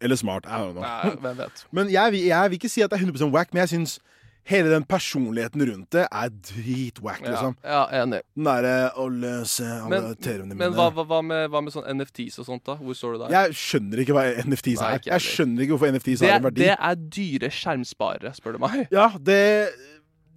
Eller 0.00 0.18
smart. 0.18 0.46
jeg 0.46 0.74
vet. 0.74 0.82
Nei, 0.82 1.14
hvem 1.22 1.38
vet. 1.38 1.64
Men 1.74 1.90
jeg, 1.90 2.26
jeg 2.26 2.50
vil 2.50 2.58
ikke 2.58 2.70
si 2.70 2.82
at 2.82 2.90
det 2.90 3.00
er 3.00 3.06
100% 3.06 3.34
wack, 3.34 3.52
men 3.52 3.64
jeg 3.64 3.72
syns 3.74 3.98
hele 4.48 4.70
den 4.72 4.84
personligheten 4.88 5.64
rundt 5.68 5.90
det 5.92 6.04
er 6.06 6.30
dritwack, 6.30 7.20
Ja, 7.24 7.30
liksom. 7.32 7.56
ja, 7.64 7.82
enig. 8.02 8.20
Den 8.36 8.44
derre 8.48 8.76
å 8.96 9.08
løse 9.12 9.66
alle 9.66 9.90
Men, 9.90 10.16
mine. 10.48 10.54
men 10.62 10.72
hva, 10.78 10.88
hva, 10.94 11.20
med, 11.22 11.50
hva 11.52 11.60
med 11.64 11.72
sånn 11.74 11.84
NFTs 11.98 12.38
og 12.40 12.46
sånt, 12.48 12.64
da? 12.64 12.78
Hvor 12.80 12.96
står 12.96 13.12
du 13.18 13.18
der? 13.26 13.34
Jeg 13.36 13.58
skjønner 13.60 14.04
ikke 14.04 14.16
hva 14.16 14.24
NFTs 14.46 14.80
Nei, 14.80 14.94
er. 14.94 15.04
Jeg 15.12 15.26
skjønner 15.26 15.62
ikke 15.66 15.76
hvorfor 15.76 15.92
NFTs 15.98 16.20
det, 16.24 16.30
har 16.32 16.40
en 16.40 16.48
verdi. 16.48 16.64
det 16.64 16.74
er 16.78 16.98
dyre 17.18 17.50
skjermsparere, 17.52 18.34
spør 18.38 18.56
du 18.56 18.64
meg. 18.64 18.86
Ja, 18.94 19.10
det, 19.20 19.38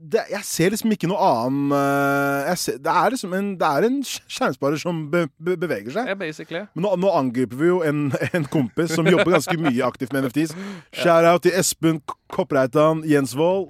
det 0.02 0.24
Jeg 0.34 0.44
ser 0.50 0.72
liksom 0.74 0.92
ikke 0.96 1.08
noe 1.08 1.22
annen 1.22 1.72
eh, 1.78 2.56
ser, 2.58 2.80
Det 2.82 2.90
er 2.92 3.14
liksom 3.14 3.34
en, 3.38 3.52
det 3.62 3.68
er 3.70 3.86
en 3.88 4.00
skjermsparer 4.04 4.80
som 4.82 5.04
be, 5.14 5.28
be, 5.40 5.56
beveger 5.62 5.92
seg. 5.94 6.08
Ja, 6.12 6.16
basically. 6.20 6.66
Men 6.74 6.84
nå, 6.88 6.96
nå 7.00 7.12
angriper 7.16 7.56
vi 7.60 7.70
jo 7.72 7.82
en, 7.86 8.10
en 8.34 8.48
kompis 8.50 8.96
som 8.98 9.08
jobber 9.08 9.38
ganske 9.38 9.56
mye 9.62 9.86
aktivt 9.88 10.12
med 10.12 10.26
NFTs. 10.28 10.56
Shout-out 11.00 11.46
til 11.48 11.56
Espen 11.62 12.02
Kopreitan 12.34 13.06
Jensvold. 13.08 13.70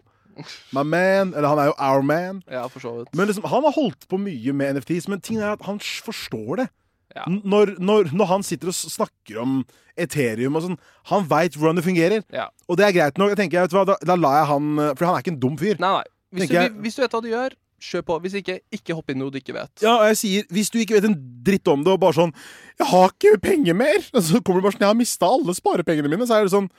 My 0.73 0.83
man. 0.83 1.33
Eller 1.35 1.47
han 1.51 1.59
er 1.59 1.65
jo 1.71 1.75
our 1.77 2.01
man. 2.05 2.41
Ja, 2.51 2.65
for 2.71 2.79
så 2.83 2.93
vidt. 2.99 3.11
Men 3.15 3.27
liksom, 3.27 3.43
han 3.51 3.63
har 3.67 3.71
holdt 3.75 4.07
på 4.11 4.19
mye 4.21 4.53
med 4.53 4.75
NFTs, 4.77 5.07
men 5.11 5.21
tingen 5.21 5.43
er 5.43 5.53
at 5.57 5.65
han 5.67 5.79
forstår 5.79 6.63
det. 6.63 6.67
Ja. 7.15 7.25
Når, 7.27 7.75
når, 7.83 8.11
når 8.15 8.25
han 8.29 8.43
sitter 8.47 8.69
og 8.71 8.75
snakker 8.77 9.41
om 9.41 9.57
Ethereum 9.99 10.55
og 10.55 10.63
sånn, 10.63 10.77
han 11.11 11.25
veit 11.27 11.57
hvordan 11.59 11.75
det 11.75 11.83
fungerer. 11.83 12.21
Ja. 12.31 12.45
Og 12.71 12.77
det 12.79 12.85
er 12.87 12.95
greit 12.95 13.17
nok. 13.19 13.33
Jeg 13.33 13.41
tenker, 13.43 13.67
hva, 13.67 13.83
da, 13.89 13.97
da 14.07 14.15
lar 14.15 14.37
jeg 14.39 14.47
han 14.53 14.69
eh, 14.79 14.93
For 14.95 15.05
han 15.09 15.17
er 15.17 15.25
ikke 15.25 15.33
en 15.35 15.41
dum 15.41 15.57
fyr. 15.59 15.75
Nei, 15.83 15.91
nei. 15.97 16.05
Hvis 16.31 16.47
du, 16.49 16.55
jeg- 16.55 16.71
hvis 16.85 16.95
du 16.95 17.01
vet 17.03 17.11
hva 17.17 17.21
du 17.21 17.27
gjør, 17.33 17.57
kjør 17.81 18.05
på. 18.07 18.15
Hvis 18.23 18.37
ikke, 18.39 18.55
ikke 18.77 18.95
hopp 18.95 19.09
inn 19.11 19.19
noe 19.19 19.33
du 19.33 19.39
ikke 19.41 19.55
vet. 19.57 19.71
Ja, 19.83 19.97
og 19.97 20.05
jeg 20.13 20.17
sier, 20.21 20.45
Hvis 20.53 20.69
du 20.71 20.77
ikke 20.79 20.95
vet 20.99 21.09
en 21.09 21.17
dritt 21.43 21.67
om 21.67 21.83
det, 21.83 21.91
og 21.91 21.99
bare 21.99 22.13
sånn 22.15 22.31
'Jeg 22.79 22.87
har 22.87 23.09
ikke 23.11 23.41
penger 23.41 23.73
mer!' 23.75 24.07
Og 24.13 24.21
så 24.29 24.39
kommer 24.39 24.61
du 24.61 24.65
bare 24.69 24.77
sånn 24.77 24.85
'Jeg 24.87 24.93
har 24.93 25.01
mista 25.01 25.25
alle 25.27 25.53
sparepengene 25.57 26.07
mine', 26.07 26.27
så 26.29 26.39
er 26.39 26.47
det 26.47 26.53
sånn 26.55 26.69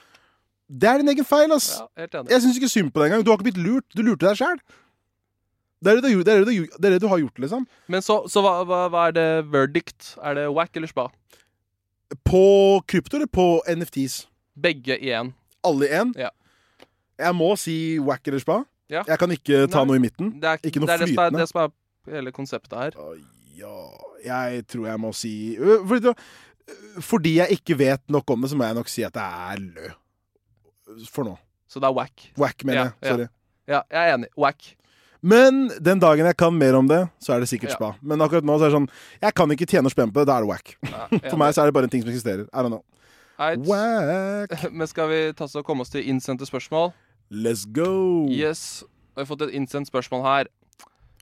Det 0.69 0.89
er 0.89 1.01
din 1.01 1.11
egen 1.11 1.25
feil, 1.27 1.51
ass. 1.51 1.75
Ja. 1.97 2.07
Jeg 2.29 2.41
syns 2.41 2.57
ikke 2.57 2.71
synd 2.71 2.91
på 2.93 3.01
deg 3.01 3.11
engang. 3.11 3.25
Du 3.25 3.31
har 3.31 3.37
ikke 3.37 3.49
blitt 3.51 3.61
lurt. 3.61 3.85
Du 3.95 4.01
lurte 4.05 4.25
deg 4.25 4.39
sjæl. 4.39 4.61
Det 5.83 5.91
er 5.91 5.99
det, 5.99 6.11
du, 6.13 6.21
det, 6.23 6.31
er 6.33 6.45
det, 6.45 6.53
du, 6.55 6.77
det 6.79 6.87
er 6.87 6.93
det 6.95 7.01
du 7.03 7.09
har 7.11 7.19
gjort, 7.19 7.39
liksom. 7.43 7.65
Men 7.91 8.01
så, 8.05 8.21
så 8.31 8.39
hva, 8.45 8.53
hva, 8.67 8.85
hva 8.93 9.07
er 9.09 9.15
det 9.17 9.27
verdict? 9.51 10.13
Er 10.23 10.37
det 10.37 10.45
whack 10.55 10.79
eller 10.79 10.87
spa? 10.87 11.09
På 12.23 12.43
krypto 12.87 13.19
eller 13.19 13.27
på 13.27 13.47
NFTs? 13.67 14.21
Begge 14.55 14.95
i 14.95 15.11
én. 15.11 15.33
Alle 15.67 15.89
i 15.89 15.97
én? 15.99 16.13
Ja. 16.19 16.29
Jeg 17.19 17.35
må 17.35 17.49
si 17.59 17.75
whack 17.99 18.27
eller 18.31 18.39
spa. 18.43 18.61
Ja. 18.91 19.03
Jeg 19.07 19.19
kan 19.19 19.31
ikke 19.35 19.65
ta 19.67 19.81
Nei. 19.81 19.89
noe 19.89 19.99
i 19.99 20.03
midten. 20.03 20.31
Det 20.39 20.49
er, 20.53 20.61
Ikke 20.63 20.81
noe 20.83 20.87
det, 20.87 20.95
er 20.95 21.03
det, 21.03 21.09
er, 21.09 21.15
flytende. 21.17 21.41
det 21.43 21.49
som 21.51 21.61
er 21.63 22.15
hele 22.15 22.33
konseptet 22.35 22.77
her. 22.79 22.97
Ja, 23.59 23.75
jeg 24.23 24.63
tror 24.71 24.87
jeg 24.87 24.99
må 25.03 25.11
si 25.15 25.33
øh, 25.59 25.83
fordi, 25.87 26.13
øh, 26.13 27.01
fordi 27.03 27.35
jeg 27.37 27.59
ikke 27.59 27.77
vet 27.79 28.01
nok 28.11 28.31
om 28.31 28.41
det, 28.45 28.49
så 28.53 28.59
må 28.59 28.67
jeg 28.67 28.77
nok 28.79 28.91
si 28.91 29.03
at 29.03 29.13
det 29.15 29.23
er 29.23 29.59
lø. 29.59 29.91
For 31.11 31.23
nå. 31.27 31.37
Så 31.69 31.79
det 31.81 31.87
er 31.89 31.93
whack. 31.97 32.31
Whack, 32.37 32.63
mener 32.63 32.77
Ja, 32.77 32.83
jeg. 32.83 32.93
ja. 33.03 33.09
Sorry. 33.15 33.27
Ja, 33.67 33.81
jeg 33.91 34.09
er 34.09 34.13
enig. 34.17 34.27
Whack. 34.37 34.75
Men 35.23 35.69
den 35.81 35.99
dagen 36.03 36.25
jeg 36.27 36.35
kan 36.37 36.53
mer 36.57 36.75
om 36.75 36.87
det, 36.87 37.09
så 37.23 37.33
er 37.35 37.39
det 37.39 37.47
sikkert 37.49 37.69
Ja. 37.71 37.75
spa. 37.75 37.93
Men 38.01 38.19
akkurat 38.19 38.43
nå 38.43 38.57
så 38.59 38.65
er 38.67 38.69
det 38.71 38.75
sånn 38.75 38.89
Jeg 39.21 39.33
kan 39.33 39.49
ikke 39.49 39.65
tjene 39.65 39.83
noe 39.87 39.93
spenn 39.93 40.11
på 40.11 40.19
det, 40.19 40.27
da 40.27 40.37
er 40.37 40.41
det 40.43 40.49
whack. 40.49 40.75
Ja, 40.83 41.07
For 41.31 41.37
meg 41.39 41.53
så 41.55 41.61
er 41.63 41.65
det 41.71 41.73
bare 41.73 41.83
en 41.85 41.89
ting 41.89 42.01
som 42.03 42.11
eksisterer. 42.11 42.43
I 42.53 42.57
don't 42.61 42.67
know. 42.73 42.83
Right. 43.39 43.59
Whack. 43.59 44.71
Men 44.77 44.87
skal 44.87 45.07
vi 45.09 45.21
ta 45.33 45.45
oss 45.45 45.55
og 45.55 45.63
komme 45.65 45.81
oss 45.81 45.89
til 45.89 46.03
innsendte 46.05 46.45
spørsmål? 46.45 46.91
Let's 47.31 47.63
go. 47.65 48.27
Yes. 48.29 48.83
Vi 49.15 49.21
har 49.21 49.25
fått 49.25 49.41
et 49.47 49.53
innsendt 49.55 49.87
spørsmål 49.89 50.23
her 50.27 50.45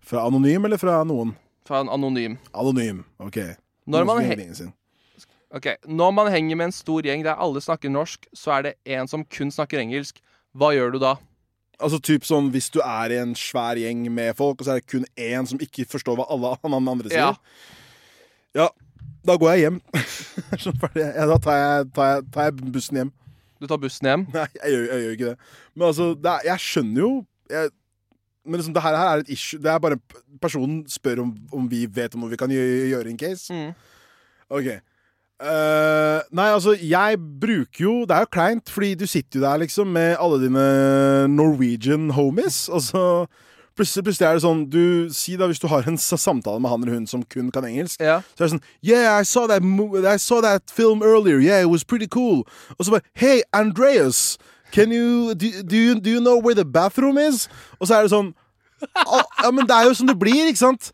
Fra 0.03 0.25
anonym 0.27 0.65
eller 0.65 0.77
fra 0.81 1.03
noen? 1.05 1.35
fra 1.67 1.79
en 1.85 1.89
anonym. 1.93 2.37
Anonym. 2.57 3.03
OK. 3.19 3.37
Når 3.87 4.05
man, 4.05 4.23
he. 4.25 4.71
Ok, 5.55 5.67
Når 5.87 6.11
man 6.15 6.31
henger 6.31 6.55
med 6.59 6.69
en 6.69 6.75
stor 6.75 7.01
gjeng 7.07 7.23
der 7.25 7.39
alle 7.39 7.61
snakker 7.61 7.91
norsk, 7.91 8.27
så 8.33 8.57
er 8.57 8.61
det 8.69 8.73
en 8.97 9.07
som 9.07 9.25
kun 9.25 9.51
snakker 9.51 9.81
engelsk. 9.81 10.21
Hva 10.57 10.73
gjør 10.75 10.95
du 10.95 10.99
da? 11.03 11.15
Altså 11.81 11.97
typ 12.03 12.25
sånn 12.27 12.51
Hvis 12.53 12.69
du 12.69 12.81
er 12.83 13.13
i 13.13 13.19
en 13.21 13.33
svær 13.37 13.79
gjeng 13.79 14.03
med 14.13 14.35
folk, 14.37 14.59
og 14.61 14.67
så 14.67 14.75
er 14.75 14.81
det 14.81 14.89
kun 14.91 15.05
én 15.17 15.47
som 15.49 15.61
ikke 15.63 15.87
forstår 15.89 16.19
hva 16.19 16.27
alle 16.29 16.55
andre 16.77 17.09
sier, 17.09 17.17
Ja. 17.19 17.33
ja, 18.53 18.67
da 19.25 19.37
går 19.37 19.55
jeg 19.55 19.65
hjem. 19.65 19.81
Ja, 20.95 21.25
da 21.29 21.37
tar 21.41 21.57
jeg, 21.57 21.91
tar, 21.95 22.07
jeg, 22.15 22.25
tar 22.33 22.47
jeg 22.49 22.71
bussen 22.73 23.01
hjem. 23.01 23.11
Du 23.61 23.67
tar 23.69 23.77
bussen 23.81 24.07
hjem? 24.09 24.25
Nei, 24.33 24.47
jeg 24.57 24.73
gjør, 24.73 24.85
jeg 24.89 25.03
gjør 25.05 25.15
ikke 25.15 25.29
det. 25.31 25.51
Men 25.75 25.87
altså, 25.87 26.07
det 26.17 26.31
er, 26.31 26.47
jeg 26.49 26.65
skjønner 26.65 27.01
jo 27.03 27.11
Men 28.41 28.57
liksom, 28.57 28.73
det 28.73 28.81
her, 28.81 28.95
er 28.97 29.21
et 29.21 29.29
issue. 29.29 29.59
Det 29.61 29.69
er 29.69 29.81
bare 29.83 29.99
Personen 30.41 30.79
spør 30.89 31.21
om, 31.21 31.35
om 31.53 31.67
vi 31.69 31.83
vet 31.85 32.15
om 32.15 32.23
noe 32.23 32.31
vi 32.31 32.39
kan 32.41 32.49
gjøre, 32.49 32.87
gjøre 32.89 33.11
in 33.11 33.19
case. 33.21 33.53
Mm. 33.53 33.75
OK. 34.49 34.69
Eh, 35.41 36.21
nei, 36.37 36.49
altså, 36.53 36.75
jeg 36.77 37.17
bruker 37.41 37.81
jo 37.81 37.93
Det 38.05 38.13
er 38.13 38.25
jo 38.27 38.29
kleint, 38.29 38.69
fordi 38.69 38.91
du 38.93 39.07
sitter 39.09 39.39
jo 39.39 39.45
der 39.45 39.57
liksom 39.57 39.87
med 39.87 40.15
alle 40.21 40.37
dine 40.43 40.65
Norwegian 41.33 42.11
homies, 42.13 42.69
og 42.69 42.81
så 42.81 43.25
plutselig, 43.75 44.03
plutselig 44.05 44.27
er 44.27 44.37
det 44.37 44.43
sånn 44.43 44.61
Du 44.69 45.09
Si 45.09 45.33
da 45.39 45.47
hvis 45.49 45.61
du 45.63 45.65
har 45.71 45.87
en 45.89 45.97
samtale 45.97 46.61
med 46.61 46.69
han 46.69 46.83
eller 46.83 46.99
hun 46.99 47.07
som 47.09 47.23
kun 47.25 47.49
kan 47.49 47.65
engelsk. 47.65 47.97
Ja. 47.99 48.19
Så 48.35 48.43
er 48.43 48.45
det 48.45 48.53
sånn 48.53 48.65
Yeah, 48.85 49.17
I 49.17 49.25
saw 49.25 49.47
that, 49.49 49.65
I 49.65 50.17
saw 50.21 50.41
that 50.45 50.69
film 50.69 51.01
earlier. 51.01 51.39
Yeah, 51.41 51.61
it 51.61 51.69
was 51.73 51.83
pretty 51.83 52.07
cool. 52.07 52.45
Og 52.77 52.85
så 52.85 52.91
bare 52.91 53.07
Hey, 53.15 53.41
Andreas. 53.53 54.37
Can 54.71 54.91
you 54.91 55.33
do, 55.33 55.63
do 55.63 55.75
you 55.75 55.95
do 55.99 56.09
you 56.09 56.21
know 56.21 56.37
where 56.37 56.53
the 56.53 56.65
bathroom 56.65 57.17
is? 57.17 57.49
Og 57.79 57.87
så 57.87 57.97
er 57.97 58.05
det 58.05 58.13
sånn 58.13 58.33
Ja, 59.43 59.49
men 59.51 59.65
det 59.65 59.73
er 59.73 59.89
jo 59.89 59.97
som 59.97 60.07
det 60.07 60.19
blir, 60.19 60.45
ikke 60.47 60.61
sant? 60.69 60.91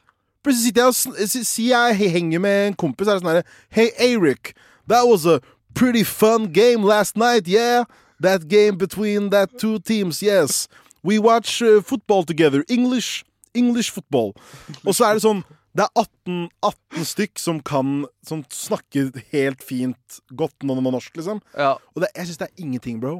Plutselig 0.47 0.69
sitter 0.69 0.81
jeg 0.81 0.87
og 0.87 1.45
si- 1.51 1.69
jeg 1.69 1.97
henger 2.15 2.39
med 2.39 2.67
en 2.69 2.75
kompis, 2.79 3.07
er 3.11 3.17
det 3.19 3.23
sånn 3.25 3.33
her 3.35 3.43
Hey, 3.69 3.89
Eirik. 3.99 4.53
That 4.87 5.03
was 5.09 5.25
a 5.27 5.41
pretty 5.75 6.03
fun 6.07 6.47
game 6.53 6.85
last 6.87 7.17
night, 7.19 7.47
yeah? 7.47 7.83
That 8.21 8.47
game 8.47 8.77
between 8.79 9.29
that 9.31 9.57
two 9.59 9.79
teams, 9.79 10.21
yes. 10.23 10.67
We 11.03 11.19
watch 11.19 11.61
uh, 11.61 11.81
football 11.83 12.23
together. 12.23 12.63
English. 12.69 13.23
English 13.53 13.91
football. 13.91 14.33
Og 14.85 14.95
så 14.95 15.05
er 15.09 15.13
det 15.19 15.23
sånn 15.27 15.43
Det 15.77 15.83
er 15.85 15.91
18, 16.01 16.49
18 16.63 17.05
stykk 17.05 17.37
som 17.39 17.59
kan 17.61 18.05
Som 18.25 18.43
snakker 18.49 19.11
helt 19.33 19.61
fint 19.61 20.19
godt 20.33 20.55
når 20.63 20.75
man 20.79 20.87
er 20.87 20.95
norsk, 20.97 21.13
liksom. 21.19 21.41
ja. 21.57 21.75
Og 21.95 22.01
det, 22.01 22.09
jeg 22.15 22.25
syns 22.31 22.37
det 22.41 22.47
er 22.49 22.63
ingenting, 22.63 23.01
bro. 23.01 23.19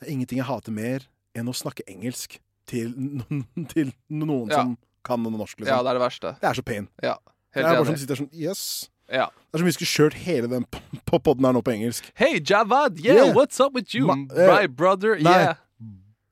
Det 0.00 0.08
er 0.08 0.12
ingenting 0.14 0.38
jeg 0.40 0.46
hater 0.48 0.72
mer 0.72 1.04
enn 1.36 1.48
å 1.50 1.52
snakke 1.56 1.82
engelsk 1.90 2.38
til, 2.70 2.94
til 3.74 3.92
noen 4.08 4.48
Ja. 4.50 4.62
som 4.62 4.76
kan 5.04 5.22
noe 5.22 5.32
norsk, 5.36 5.58
Liksom. 5.60 5.70
ja, 5.70 5.82
det 5.82 5.92
er 5.92 5.98
det 5.98 6.04
verste. 6.04 6.34
det 6.40 6.48
er 6.50 6.54
så 6.58 6.64
pain. 6.64 6.88
Ja. 7.02 7.16
Det 7.54 7.62
er 7.62 7.68
bare 7.76 7.84
enig. 7.92 7.98
sitter 8.02 8.18
sånn 8.18 8.30
Yes. 8.34 8.90
Ja. 9.12 9.26
Det 9.52 9.58
er 9.58 9.58
som 9.62 9.66
vi 9.68 9.72
skulle 9.76 9.92
kjørt 9.92 10.14
hele 10.24 10.48
den 10.48 10.64
poden 11.06 11.44
her 11.44 11.52
nå 11.52 11.60
på 11.62 11.74
engelsk. 11.76 12.06
Hey, 12.14 12.40
Javad, 12.40 12.98
yeah, 13.04 13.26
Yeah. 13.26 13.34
what's 13.36 13.60
up 13.60 13.74
with 13.74 13.94
you? 13.94 14.06
Ma- 14.06 14.26
eh, 14.34 14.48
My 14.48 14.66
brother, 14.66 15.16
nei. 15.20 15.30
yeah. 15.30 15.54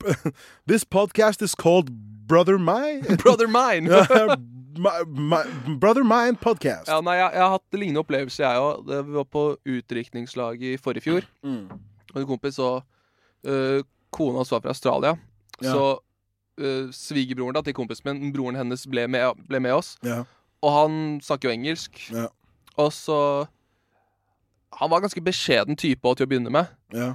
This 0.67 0.83
podcast 0.83 1.41
is 1.41 1.55
called 1.55 1.89
Brother 2.27 2.57
My 2.57 3.01
Brother 3.23 3.47
mine. 3.47 3.87
My, 4.75 5.03
my, 5.05 5.43
Brother 5.77 6.03
Mine 6.03 6.35
Podcast. 6.35 6.87
Ja, 6.89 6.99
nei, 7.05 7.13
jeg, 7.19 7.29
jeg 7.35 7.41
har 7.43 7.51
hatt 7.53 7.75
lignende 7.77 8.01
opplevelser, 8.01 8.41
jeg 8.41 8.57
òg. 8.57 8.87
Vi 9.05 9.13
var 9.19 9.27
på 9.29 9.43
utdrikningslag 9.69 10.63
i 10.65 10.71
forrige 10.81 11.05
fjor. 11.05 11.27
Mm. 11.45 11.67
Og 12.15 12.17
en 12.17 12.25
kompis 12.25 12.57
og 12.57 12.79
uh, 13.45 13.83
kona 14.09 14.39
hans 14.41 14.49
var 14.49 14.63
fra 14.65 14.73
Australia. 14.73 15.11
Ja. 15.61 15.75
Så 15.75 15.83
øh, 16.59 16.91
svigerbroren 16.93 17.55
da, 17.55 17.63
til 17.65 17.75
kompisen 17.77 18.09
min, 18.09 18.31
broren 18.35 18.57
hennes, 18.59 18.85
ble 18.89 19.07
med, 19.11 19.43
ble 19.49 19.61
med 19.63 19.75
oss. 19.75 19.95
Ja. 20.05 20.23
Og 20.63 20.75
han 20.77 21.01
snakker 21.23 21.49
jo 21.49 21.57
engelsk. 21.57 21.99
Ja. 22.13 22.29
Og 22.79 22.89
så 22.95 23.47
Han 24.73 24.89
var 24.89 25.03
ganske 25.03 25.21
beskjeden 25.21 25.77
type 25.77 26.01
også 26.01 26.23
til 26.23 26.25
å 26.25 26.29
begynne 26.31 26.49
med. 26.49 26.69
Ja. 26.89 27.11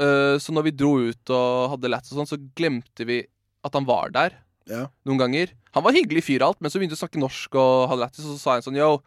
Uh, 0.00 0.38
så 0.40 0.54
når 0.56 0.70
vi 0.70 0.72
dro 0.72 0.94
ut 1.10 1.32
og 1.34 1.74
hadde 1.74 1.90
lett 1.90 2.06
og 2.08 2.16
sånn, 2.16 2.30
så 2.30 2.38
glemte 2.56 3.04
vi 3.04 3.18
at 3.60 3.74
han 3.76 3.84
var 3.84 4.14
der. 4.14 4.38
Ja. 4.68 4.86
noen 5.08 5.20
ganger. 5.20 5.52
Han 5.72 5.84
var 5.84 5.96
hyggelig 5.96 6.26
fyr 6.26 6.42
og 6.42 6.50
alt, 6.50 6.58
men 6.60 6.72
så 6.72 6.80
begynte 6.80 6.92
han 6.92 7.00
å 7.00 7.04
snakke 7.04 7.20
norsk 7.22 7.56
og 7.56 7.86
hadde 7.88 8.02
lættis, 8.02 8.26
og 8.26 8.34
så 8.34 8.40
sa 8.40 8.56
han 8.56 8.66
sånn 8.66 8.76
yo 8.76 8.98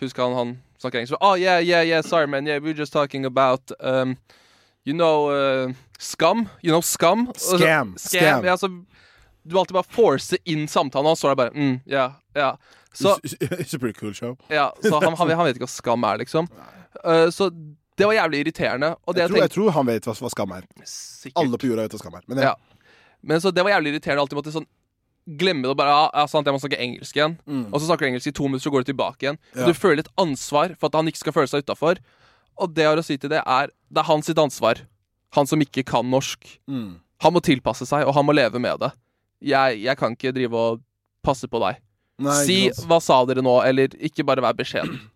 Husker 0.00 0.24
han 0.24 0.36
han 0.36 0.52
snakker 0.80 1.00
engelsk? 1.00 1.16
Oh, 1.20 1.34
yeah, 1.36 1.58
yeah, 1.60 1.82
yeah, 1.84 2.00
sorry, 2.00 2.26
man. 2.26 2.46
Yeah, 2.46 2.58
we 2.58 2.70
were 2.70 2.78
just 2.78 2.92
talking 2.92 3.26
about 3.26 3.70
um, 3.80 4.16
You 4.86 4.94
know 4.96 5.30
uh, 5.30 5.72
Skam. 5.98 6.46
You 6.62 6.72
know 6.72 6.80
Skam. 6.82 7.26
Scam. 7.26 7.36
så- 7.36 7.58
Scam. 7.58 7.94
Scam. 7.98 8.44
Ja, 8.44 8.56
så 8.56 8.68
du 9.42 9.58
alltid 9.58 9.74
bare 9.74 9.88
force 9.88 10.36
inn 10.44 10.66
samtalen, 10.68 11.06
og 11.06 11.14
han 11.14 11.16
står 11.16 11.32
der 11.32 11.38
bare 11.40 11.52
mm, 11.54 11.76
yeah, 11.88 12.12
yeah. 12.36 12.56
Så, 12.92 13.14
It's 13.24 13.74
a 13.74 13.78
pretty 13.78 13.94
cool 14.00 14.12
show. 14.14 14.36
ja, 14.48 14.72
så 14.82 15.00
han, 15.00 15.14
han, 15.16 15.30
han 15.30 15.46
vet 15.46 15.56
ikke 15.56 15.64
hva 15.64 15.70
skam 15.72 16.04
er, 16.04 16.18
liksom. 16.20 16.48
Uh, 17.04 17.30
så 17.30 17.48
det 17.96 18.08
var 18.08 18.16
jævlig 18.16 18.40
irriterende. 18.44 18.94
Jeg 19.06 19.16
jeg, 19.16 19.28
tror, 19.30 19.38
jeg 19.44 19.50
tror 19.54 19.70
han 19.76 19.86
vet 19.86 20.06
hva, 20.08 20.14
hva 20.24 20.30
skam 20.32 20.52
er. 20.56 20.66
Sikkert. 20.88 21.38
Alle 21.42 21.60
på 21.60 21.68
jorda 21.70 21.86
vet 21.86 21.96
hva 21.96 22.00
skam 22.02 22.16
er. 22.18 22.26
Men 22.26 22.42
ja. 22.44 22.54
Men 23.20 23.40
så 23.44 23.52
det 23.52 23.64
var 23.64 23.74
jævlig 23.74 23.92
irriterende. 23.94 24.24
Alltid 24.24 24.38
måtte 24.40 24.54
sånn 24.54 24.68
glemme 25.40 25.62
det 25.66 25.70
og 25.74 25.76
bare 25.78 25.92
ja, 25.92 26.04
ja, 26.22 26.24
sant, 26.32 26.48
jeg 26.48 26.56
må 26.56 26.60
snakke 26.62 26.78
engelsk 26.80 27.18
igjen. 27.18 27.36
Og 27.70 27.76
så 27.76 27.84
snakker 27.90 28.06
du 28.06 28.10
engelsk 28.10 28.30
i 28.30 28.32
to 28.34 28.48
minutter, 28.48 28.64
så 28.64 28.72
går 28.72 28.86
du 28.86 28.90
tilbake 28.92 29.26
igjen. 29.26 29.36
Mm. 29.52 29.60
Ja. 29.60 29.68
Du 29.68 29.76
føler 29.76 30.00
litt 30.00 30.08
ansvar 30.18 30.72
for 30.80 30.88
at 30.88 30.96
han 30.96 31.10
ikke 31.12 31.20
skal 31.20 31.36
føle 31.36 31.50
seg 31.52 31.66
utafor. 31.66 32.00
Og 32.58 32.72
det 32.74 32.82
jeg 32.84 32.90
har 32.90 33.00
å 33.00 33.04
si 33.06 33.16
til 33.20 33.30
det, 33.32 33.42
er 33.46 33.70
det 33.90 34.02
er 34.02 34.08
hans 34.10 34.26
sitt 34.26 34.38
ansvar. 34.38 34.82
Han 35.36 35.46
som 35.46 35.60
ikke 35.62 35.84
kan 35.86 36.08
norsk. 36.10 36.44
Mm. 36.70 36.98
Han 37.22 37.32
må 37.36 37.40
tilpasse 37.44 37.86
seg, 37.86 38.06
og 38.08 38.14
han 38.16 38.26
må 38.26 38.32
leve 38.34 38.58
med 38.58 38.80
det. 38.82 38.90
Jeg, 39.52 39.78
jeg 39.84 39.96
kan 39.96 40.12
ikke 40.16 40.32
drive 40.36 40.56
og 40.56 40.82
passe 41.24 41.48
på 41.48 41.60
deg. 41.62 41.78
Nei, 42.20 42.44
si. 42.44 42.58
'hva 42.84 42.98
sa 43.00 43.22
dere 43.24 43.40
nå', 43.40 43.62
eller 43.64 43.94
ikke 43.96 44.24
bare 44.28 44.42
vær 44.44 44.56
beskjeden. 44.56 44.98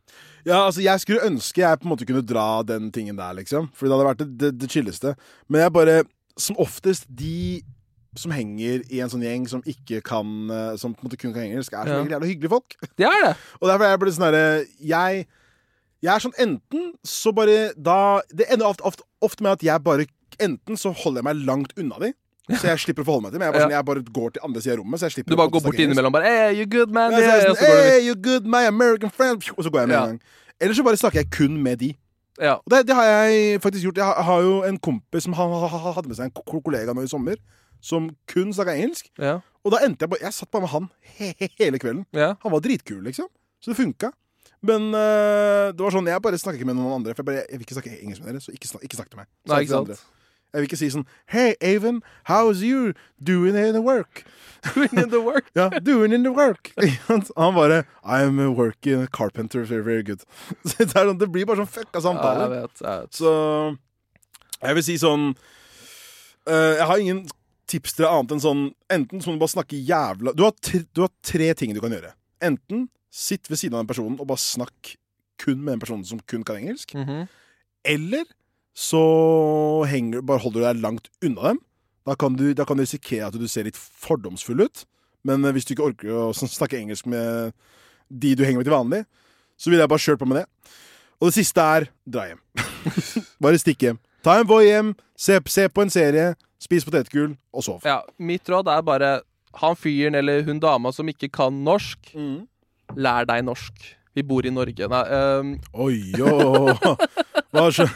Ja, 0.45 0.67
altså 0.67 0.83
Jeg 0.85 1.01
skulle 1.01 1.25
ønske 1.25 1.63
jeg 1.63 1.79
på 1.81 1.87
en 1.87 1.89
måte 1.95 2.05
kunne 2.05 2.21
dra 2.21 2.61
den 2.63 2.91
tingen 2.93 3.17
der, 3.17 3.33
liksom. 3.33 3.71
Fordi 3.73 3.89
det 3.89 3.97
hadde 3.97 4.09
vært 4.11 4.19
det, 4.19 4.27
det, 4.43 4.51
det 4.61 4.69
chilleste. 4.71 5.15
Men 5.49 5.63
jeg 5.63 5.73
bare 5.73 5.95
Som 6.37 6.59
oftest, 6.61 7.07
de 7.09 7.63
som 8.15 8.31
henger 8.31 8.83
i 8.93 9.01
en 9.01 9.09
sånn 9.09 9.25
gjeng 9.25 9.47
som 9.49 9.63
ikke 9.65 10.03
kan 10.05 10.51
eh, 10.53 10.77
Som 10.77 10.93
på 10.93 11.01
en 11.01 11.09
måte 11.09 11.17
kun 11.17 11.33
kan 11.33 11.47
engelsk, 11.47 11.73
er 11.73 11.89
som 11.89 12.05
Ja. 12.05 12.19
jævla 12.19 12.29
hyggelige 12.29 12.53
folk. 12.53 12.77
Det 13.01 13.07
er 13.09 13.25
det. 13.25 13.33
Og 13.63 13.71
derfor 13.71 13.85
er 13.87 13.95
jeg 13.95 14.03
bare 14.05 14.13
sånn 14.19 14.27
herre 14.29 14.45
Jeg 14.93 15.25
Jeg 16.05 16.13
er 16.13 16.21
sånn 16.21 16.35
enten 16.39 16.91
så 17.07 17.33
bare 17.33 17.71
da 17.81 18.21
Det 18.29 18.45
ender 18.53 18.67
ofte, 18.69 18.85
ofte, 18.85 19.03
ofte 19.25 19.43
med 19.47 19.55
at 19.57 19.63
jeg 19.65 19.81
bare 19.87 20.05
Enten 20.43 20.77
så 20.77 20.91
holder 20.93 21.23
jeg 21.23 21.27
meg 21.31 21.43
langt 21.47 21.73
unna 21.79 21.97
de, 22.03 22.09
så 22.59 22.67
jeg 22.73 22.81
slipper 22.83 23.05
å 23.05 23.07
forholde 23.07 23.23
meg 23.29 23.33
til 23.33 23.39
dem. 23.39 23.45
Jeg, 23.47 23.53
bare 23.55 23.63
sånn, 23.65 23.75
jeg 23.77 23.87
bare 23.89 24.03
går 24.17 24.33
til 24.35 24.43
andre 24.45 24.61
sida 24.65 24.73
av 24.75 24.81
rommet. 24.83 25.01
Så 25.01 25.07
jeg 25.07 25.15
slipper 25.15 25.31
Du 25.31 25.37
bare 25.39 25.53
går 25.55 25.63
bort 25.65 25.79
innimellom 25.85 26.13
bare 26.17 26.33
hey, 26.35 26.57
you 26.59 26.67
good, 26.67 26.91
man? 26.93 27.15
Ja, 27.15 27.21
så 27.23 27.37
jeg 27.39 27.55
sånn, 27.55 27.61
hey, 27.87 28.01
you 28.09 28.17
good, 28.19 28.45
my 28.51 28.65
American 28.69 29.11
friend 29.15 29.47
Og 29.55 29.63
så 29.65 29.71
går 29.71 29.85
jeg 29.85 29.89
med 29.93 29.97
Ja. 29.97 30.03
en 30.03 30.17
gang. 30.19 30.21
Eller 30.61 30.75
så 30.75 30.83
bare 30.85 30.99
snakker 31.01 31.23
jeg 31.23 31.31
kun 31.31 31.55
med 31.63 31.79
de. 31.85 31.93
Ja. 32.43 32.57
Og 32.59 32.67
det, 32.75 32.83
det 32.91 32.95
har 32.99 33.07
jeg 33.07 33.61
faktisk 33.63 33.85
gjort. 33.87 33.97
Jeg 34.03 34.27
har, 34.27 34.43
jo 34.43 34.57
en 34.67 34.79
kompis 34.83 35.23
som 35.29 35.33
han 35.39 35.55
ha- 35.55 35.71
ha- 35.71 35.93
hadde 35.95 36.09
med 36.11 36.17
seg 36.19 36.27
en 36.27 36.35
kollega 36.67 36.93
nå 36.99 37.05
i 37.07 37.11
sommer, 37.15 37.39
som 37.81 38.11
kun 38.27 38.51
snakka 38.53 38.75
engelsk. 38.75 39.09
Ja. 39.23 39.39
Og 39.65 39.71
da 39.73 39.79
endte 39.87 40.03
jeg 40.03 40.11
bare 40.11 40.23
Jeg 40.27 40.35
satt 40.35 40.51
bare 40.51 40.67
med 40.67 40.71
han 40.75 40.91
he 41.15 41.31
he 41.39 41.49
hele 41.63 41.79
kvelden. 41.79 42.05
ja. 42.13 42.35
Han 42.43 42.53
var 42.53 42.61
dritkul, 42.61 43.03
liksom. 43.07 43.31
Så 43.63 43.71
det 43.71 43.79
funka. 43.79 44.11
Men 44.65 44.91
uh, 44.97 45.71
det 45.77 45.83
var 45.85 45.93
sånn, 45.93 46.09
jeg 46.09 46.25
bare 46.25 46.41
snakker 46.41 46.61
ikke 46.61 46.71
med 46.71 46.79
noen 46.79 46.99
andre. 47.01 47.13
For 47.13 47.21
jeg, 47.21 47.29
bare, 47.31 47.47
jeg 47.49 47.61
vil 47.61 47.67
ikke 47.67 47.79
snakke 47.79 47.97
engelsk 47.99 48.25
med 48.25 48.33
dere, 48.33 48.45
så 48.45 48.55
ikke, 48.55 48.71
snak, 48.71 48.85
ikke 48.87 49.01
snakk 49.01 49.11
til 49.13 49.21
meg. 49.21 49.31
Nei, 49.51 49.65
ikke 49.67 49.77
sant? 49.77 50.05
Jeg 50.55 50.63
vil 50.63 50.69
ikke 50.69 50.79
si 50.79 50.89
sånn 50.95 51.05
Hey, 51.35 51.57
Avon, 51.67 51.99
how's 52.31 52.63
you 52.63 52.95
doing 53.19 53.59
in 53.59 53.75
the 53.75 53.83
work? 53.83 54.23
Doing 54.75 54.97
in 54.97 55.11
the 55.11 55.21
work. 55.21 55.51
Ja, 55.59 55.69
doing 55.83 56.15
in 56.15 56.23
the 56.25 56.31
work. 56.33 56.71
Han 57.37 57.55
bare 57.57 57.83
I'm 58.03 58.39
working 58.55 59.03
a 59.03 59.07
carpenter 59.07 59.65
very, 59.65 59.83
very 59.83 60.03
good. 60.03 60.23
Det, 60.65 60.87
sånn, 60.95 61.19
det 61.21 61.29
blir 61.29 61.45
bare 61.45 61.61
sånn 61.61 61.69
fucka 61.69 62.01
Ja, 62.01 62.15
jeg 62.45 62.53
vet. 62.55 62.81
Jeg 62.81 63.03
vet. 63.03 63.19
Så 63.19 63.33
jeg 64.63 64.79
vil 64.79 64.87
si 64.87 64.97
sånn 65.03 65.33
uh, 65.35 66.73
Jeg 66.79 66.87
har 66.89 67.03
ingen 67.03 67.25
tips 67.69 67.97
til 67.97 68.07
deg 68.07 68.15
annet 68.15 68.37
enn 68.37 68.45
sånn 68.45 68.65
Enten 68.95 69.21
så 69.21 69.29
må 69.29 69.37
du 69.37 69.45
bare 69.45 69.57
snakke 69.57 69.77
jævla 69.77 70.33
du 70.37 70.47
har, 70.47 70.55
tre, 70.57 70.85
du 70.95 71.05
har 71.05 71.13
tre 71.25 71.51
ting 71.59 71.75
du 71.77 71.83
kan 71.85 71.93
gjøre. 71.93 72.15
Enten 72.45 72.87
sitt 73.15 73.47
ved 73.51 73.61
siden 73.61 73.77
av 73.79 73.85
den 73.85 73.91
personen 73.93 74.19
og 74.19 74.27
bare 74.31 74.43
snakk 74.43 74.95
kun 75.43 75.61
med 75.63 75.77
den 75.77 75.83
personen 75.85 76.07
som 76.09 76.21
kun 76.31 76.43
kan 76.47 76.59
engelsk. 76.61 76.95
Mhm. 76.99 77.27
Eller 77.85 78.25
så 78.75 79.01
henger, 79.87 80.23
bare 80.27 80.43
holder 80.43 80.61
du 80.61 80.67
deg 80.67 80.83
langt 80.83 81.11
unna 81.23 81.53
dem. 81.53 81.61
Da 82.05 82.17
kan, 82.19 82.35
du, 82.37 82.49
da 82.57 82.65
kan 82.69 82.77
du 82.77 82.83
risikere 82.85 83.29
at 83.29 83.37
du 83.39 83.47
ser 83.49 83.65
litt 83.69 83.79
fordomsfull 83.79 84.65
ut. 84.67 84.85
Men 85.25 85.45
eh, 85.45 85.55
hvis 85.55 85.65
du 85.69 85.75
ikke 85.75 85.87
orker 85.93 86.11
å 86.11 86.25
snakke 86.59 86.81
engelsk 86.81 87.07
med 87.11 87.55
de 88.11 88.35
du 88.37 88.43
henger 88.45 88.61
med 88.61 88.69
til 88.69 88.75
vanlig, 88.77 89.03
så 89.57 89.71
ville 89.71 89.85
jeg 89.85 89.93
bare 89.93 90.05
kjørt 90.05 90.21
på 90.21 90.29
med 90.29 90.43
det. 90.43 90.49
Og 91.23 91.31
det 91.31 91.37
siste 91.39 91.63
er 91.77 91.87
dra 92.05 92.27
hjem. 92.29 92.41
bare 93.45 93.61
stikk 93.63 93.87
hjem. 93.87 94.01
Ta 94.25 94.39
en 94.41 94.49
Voi 94.49 94.65
hjem, 94.67 94.91
se, 95.21 95.39
se 95.53 95.69
på 95.71 95.85
en 95.85 95.93
serie, 95.93 96.33
spis 96.61 96.85
potetgull 96.87 97.37
og 97.55 97.65
sov. 97.65 97.85
Ja, 97.87 98.01
mitt 98.19 98.49
råd 98.51 98.69
er 98.73 98.83
bare 98.85 99.13
han 99.61 99.77
fyren 99.79 100.17
eller 100.19 100.43
hun 100.49 100.59
dama 100.63 100.91
som 100.93 101.09
ikke 101.13 101.31
kan 101.33 101.63
norsk, 101.65 102.11
Mm. 102.17 102.43
Lær 102.97 103.29
deg 103.29 103.45
norsk. 103.47 103.91
Vi 104.15 104.23
bor 104.23 104.47
i 104.47 104.53
Norge. 104.55 104.87
Nei, 104.91 105.03
um... 105.19 105.55
Oi, 105.87 105.97
jo. 106.15 106.71
Hva 107.55 107.67
skjø... 107.75 107.89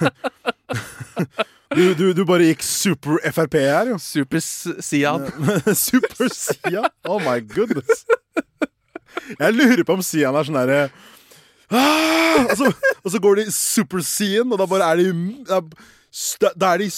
Du, 1.68 1.82
du, 1.92 2.04
du 2.16 2.22
bare 2.24 2.46
gikk 2.48 2.62
super 2.64 3.18
Frp 3.28 3.58
her, 3.60 3.90
jo. 3.92 3.98
super 4.00 4.40
Sian. 4.40 5.26
Super 5.76 6.30
Sian? 6.32 6.88
Oh 7.04 7.20
my 7.20 7.42
goodness. 7.44 8.06
Jeg 9.36 9.52
lurer 9.54 9.84
på 9.84 9.98
om 9.98 10.02
Sian 10.04 10.36
er 10.38 10.48
sånn 10.48 10.56
derre 10.56 10.80
ah! 11.68 12.46
og, 12.46 12.54
så, 12.56 12.70
og 13.02 13.12
så 13.12 13.20
går 13.20 13.42
de 13.42 13.46
Super 13.52 14.02
Sian, 14.06 14.48
og 14.48 14.60
da 14.60 14.68
bare 14.70 14.88
er 14.94 15.02
de 15.02 15.68
Da 16.40 16.72
er 16.72 16.84
de 16.84 16.88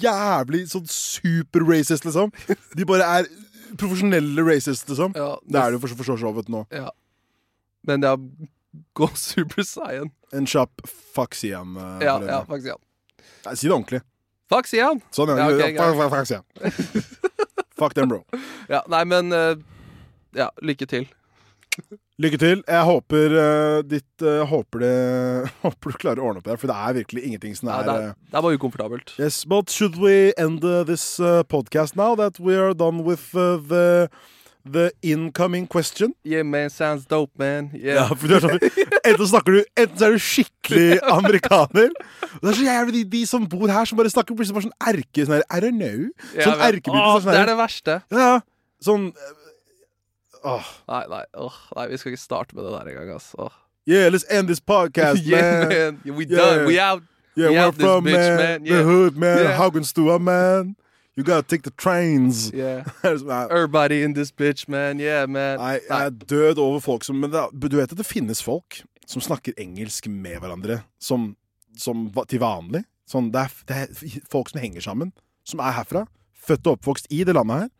jævlig 0.00 0.64
sånn 0.72 0.88
super 0.90 1.66
racist, 1.68 2.08
liksom. 2.08 2.32
De 2.76 2.88
bare 2.88 3.10
er 3.20 3.28
profesjonelle 3.78 4.46
racist, 4.46 4.88
liksom. 4.88 5.12
Ja, 5.18 5.34
Det 5.44 5.60
er 5.60 5.70
det 5.70 5.78
jo 5.78 5.84
for, 5.84 6.00
for 6.00 6.08
så 6.08 6.16
så 6.24 6.32
vidt 6.38 6.48
nå. 6.52 6.64
Ja. 6.72 6.88
Men 7.86 8.02
ja, 8.02 8.14
gå 8.92 9.08
Super 9.14 9.62
Saiyan. 9.66 10.10
En 10.32 10.46
kjapp 10.46 10.84
fuck 11.14 11.34
Siam. 11.34 11.76
Uh, 11.76 11.98
Ja, 12.04 12.18
ja, 12.26 12.42
fuck 12.48 12.62
Siam. 12.62 12.78
Nei, 13.46 13.54
Si 13.56 13.66
det 13.68 13.74
ordentlig. 13.74 14.02
Fuck 14.50 14.66
Siam! 14.66 14.98
Sånn, 15.14 15.30
ja. 15.30 15.46
Ja, 15.46 15.54
ok, 15.54 15.76
fuck, 15.78 15.96
fuck, 16.00 16.10
fuck 16.16 16.26
Siam. 16.26 16.44
Fuck 17.80 17.94
them, 17.96 18.10
bro. 18.10 18.18
Ja, 18.68 18.82
nei, 18.92 19.04
men 19.08 19.32
uh, 19.32 19.54
Ja, 20.36 20.50
lykke 20.60 20.84
til. 20.90 21.06
Lykke 22.20 22.36
til. 22.42 22.60
Jeg 22.68 22.84
håper 22.84 23.32
uh, 23.38 23.78
ditt 23.88 24.24
uh, 24.26 24.42
håper, 24.50 24.82
det, 24.82 24.90
håper 25.64 25.94
du 25.94 25.96
klarer 26.02 26.20
å 26.20 26.26
ordne 26.28 26.42
opp 26.42 26.50
det, 26.50 26.58
for 26.60 26.68
det 26.68 26.76
er 26.76 26.98
virkelig 26.98 27.22
ingenting 27.30 27.54
som 27.56 27.70
Ja, 27.70 27.78
er 27.78 27.86
det, 27.88 27.94
er, 28.10 28.18
det 28.34 28.36
er 28.36 28.44
bare 28.44 28.58
ukomfortabelt. 28.60 29.14
Yes, 29.22 29.38
but 29.48 29.72
should 29.72 29.96
we 30.02 30.34
end 30.36 30.66
uh, 30.66 30.82
this 30.84 31.06
podcast 31.48 31.96
now 31.96 32.12
that 32.20 32.36
we 32.42 32.58
are 32.58 32.74
done 32.76 33.00
with 33.06 33.30
the 33.32 34.10
the 34.64 34.90
incoming 35.02 35.66
question? 35.66 36.14
Yeah, 36.24 36.42
man, 36.44 36.70
sounds 36.70 37.06
dope, 37.06 37.32
man. 37.38 37.70
Ja, 37.74 38.08
Yeah. 38.10 38.10
er 38.10 38.40
sånn, 38.40 38.58
Enten 39.04 39.26
snakker 39.26 39.52
du 39.52 39.64
Enten 39.76 39.96
så 39.98 40.06
er 40.06 40.10
du 40.12 40.18
skikkelig 40.18 41.00
amerikaner. 41.18 41.90
Det 42.42 42.48
er 42.50 42.58
så 42.58 42.66
jævlig 42.66 42.92
de, 42.94 43.04
de 43.16 43.22
som 43.26 43.46
bor 43.48 43.68
her, 43.68 43.84
som 43.84 43.96
bare 43.98 44.10
snakker 44.12 44.34
plutselig 44.36 44.54
bare 44.58 44.68
sånn 44.68 44.94
erke 44.94 45.24
sånn 45.26 45.38
her, 45.38 45.44
I 45.50 45.60
don't 45.64 45.78
know. 45.80 46.08
Sånn 46.36 46.58
ja, 46.58 46.68
erkebruk. 46.70 47.00
Åh, 47.00 47.20
Sånn 47.20 47.32
det 47.32 47.40
er 47.40 47.46
det 47.52 47.56
verste. 47.60 47.98
Ja, 48.10 48.18
ja. 48.26 48.40
Sånn 48.84 49.08
eh, 49.12 49.34
åh. 50.44 50.68
Nei, 50.88 51.02
nei, 51.10 51.24
åh, 51.36 51.56
nei, 51.76 51.86
vi 51.90 51.96
skal 52.00 52.12
ikke 52.14 52.22
starte 52.22 52.54
med 52.56 52.64
det 52.64 52.72
der 52.78 52.92
engang. 53.04 53.20
Åh. 53.38 53.50
Yeah, 53.86 54.08
let's 54.12 54.24
end 54.30 54.48
this 54.48 54.60
podcast, 54.60 55.22
yeah, 55.26 55.68
man. 55.68 56.00
man. 56.04 56.16
We 56.16 56.24
Yeah. 56.28 56.36
done. 56.36 56.66
We 56.66 56.78
out. 56.80 57.02
Yeah, 57.36 57.48
We 57.50 57.54
we're 57.56 57.64
out 57.66 57.74
from 57.76 58.04
bitch, 58.04 58.12
man, 58.12 58.36
man. 58.38 58.64
the 58.64 58.82
hood, 58.82 59.16
man. 59.16 59.38
Yeah. 59.38 59.56
Haugenstua, 59.58 60.18
man. 60.20 60.76
You 61.18 61.24
gotta 61.24 61.42
take 61.42 61.62
the 61.62 61.70
trains. 61.70 62.52
Yeah. 62.52 62.84
Everybody 63.04 64.02
in 64.02 64.14
this 64.14 64.30
bitch, 64.30 64.68
man. 64.68 65.00
Yeah, 65.00 65.26
man. 65.26 65.58
Nei, 65.58 65.80
jeg 65.88 66.06
er 66.06 66.10
død 66.10 66.58
over 66.62 66.80
folk 66.80 67.04
som 67.04 67.18
Men 67.20 67.32
det, 67.32 67.42
du 67.70 67.76
vet 67.76 67.92
at 67.92 67.98
det 67.98 68.06
finnes 68.06 68.42
folk 68.42 68.82
som 69.10 69.22
snakker 69.22 69.56
engelsk 69.58 70.06
med 70.06 70.38
hverandre 70.38 70.84
som, 71.02 71.34
som 71.76 72.06
til 72.30 72.40
vanlig? 72.40 72.84
Sånn, 73.10 73.32
det, 73.34 73.42
er, 73.42 73.56
det 73.66 73.76
er 73.82 74.20
folk 74.30 74.52
som 74.52 74.62
henger 74.62 74.84
sammen, 74.86 75.10
som 75.42 75.62
er 75.64 75.74
herfra. 75.74 76.04
Født 76.40 76.68
og 76.70 76.78
oppvokst 76.78 77.10
i 77.10 77.24
det 77.26 77.34
landet 77.34 77.64
her. 77.64 77.70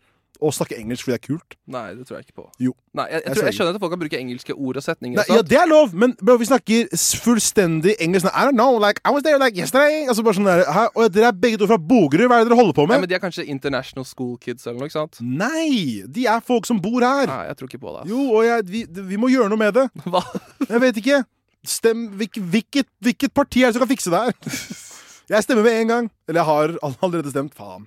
Og 0.40 0.54
snakke 0.56 0.76
engelsk 0.80 1.04
fordi 1.04 1.16
det 1.16 1.20
er 1.20 1.26
kult. 1.34 1.56
Nei, 1.68 1.82
det 1.94 2.06
tror 2.08 2.16
jeg 2.18 2.26
ikke 2.28 2.36
på. 2.40 2.46
Jo. 2.64 2.72
Nei, 2.96 3.04
jeg, 3.10 3.12
jeg, 3.12 3.22
Jeg 3.26 3.36
tror, 3.36 3.44
jeg 3.50 3.54
skjønner 3.58 3.74
at 3.76 3.80
folk 3.82 3.92
kan 3.92 4.00
bruke 4.00 4.18
engelske 4.18 4.54
ord 4.56 4.76
og 4.80 4.82
setninger. 4.86 5.18
Nei, 5.20 5.36
ja, 5.36 5.42
det 5.46 5.58
er 5.60 5.68
lov, 5.70 5.92
men 5.94 6.14
bro, 6.20 6.36
vi 6.40 6.48
snakker 6.48 6.88
fullstendig 7.24 7.94
engelsk. 8.00 8.26
I 8.32 8.44
don't 8.48 8.56
know, 8.56 8.78
like, 8.80 9.00
I 9.04 9.10
was 9.14 9.22
there 9.22 9.38
like 9.38 9.56
yesterday. 9.58 10.06
Altså 10.08 10.24
bare 10.26 10.38
sånn 10.38 10.48
der? 10.48 10.62
Og 10.96 11.10
dere 11.14 11.28
er 11.30 11.36
begge 11.42 11.60
to 11.60 11.68
fra 11.70 11.78
Bogerud. 11.78 12.26
Hva 12.30 12.40
er 12.40 12.44
det 12.46 12.50
dere 12.52 12.58
holder 12.60 12.76
på 12.78 12.86
med? 12.88 12.94
Nei, 12.96 13.00
men 13.04 13.10
De 13.12 13.18
er 13.18 13.22
kanskje 13.22 13.44
international 13.52 14.06
school 14.08 14.36
kids 14.42 14.66
eller 14.66 14.80
noe, 14.80 14.88
ikke 14.90 14.98
sant? 14.98 15.20
Nei! 15.20 16.02
De 16.08 16.26
er 16.30 16.40
folk 16.46 16.68
som 16.68 16.80
bor 16.82 17.00
her. 17.04 17.26
Nei, 17.30 17.42
jeg 17.50 17.60
tror 17.60 17.70
ikke 17.72 17.82
på 17.84 17.94
det. 17.98 18.06
Jo, 18.10 18.24
og 18.38 18.44
jeg, 18.48 18.66
vi, 18.72 18.84
vi 19.12 19.20
må 19.20 19.30
gjøre 19.32 19.50
noe 19.52 19.60
med 19.60 19.76
det. 19.76 19.86
Hva? 20.10 20.24
Jeg 20.66 20.82
vet 20.86 21.02
ikke. 21.04 21.22
Stem, 21.68 22.06
hvilket, 22.16 22.88
hvilket 23.04 23.34
parti 23.36 23.60
er 23.62 23.68
det 23.68 23.76
som 23.76 23.84
kan 23.84 23.90
fikse 23.92 24.12
det 24.14 24.24
her? 24.30 24.38
Jeg 25.30 25.44
stemmer 25.46 25.62
med 25.62 25.76
en 25.78 25.90
gang. 25.92 26.06
Eller 26.26 26.40
jeg 26.40 26.46
har 26.48 26.72
all- 26.82 26.96
allerede 27.06 27.30
stemt. 27.30 27.52
Faen. 27.54 27.84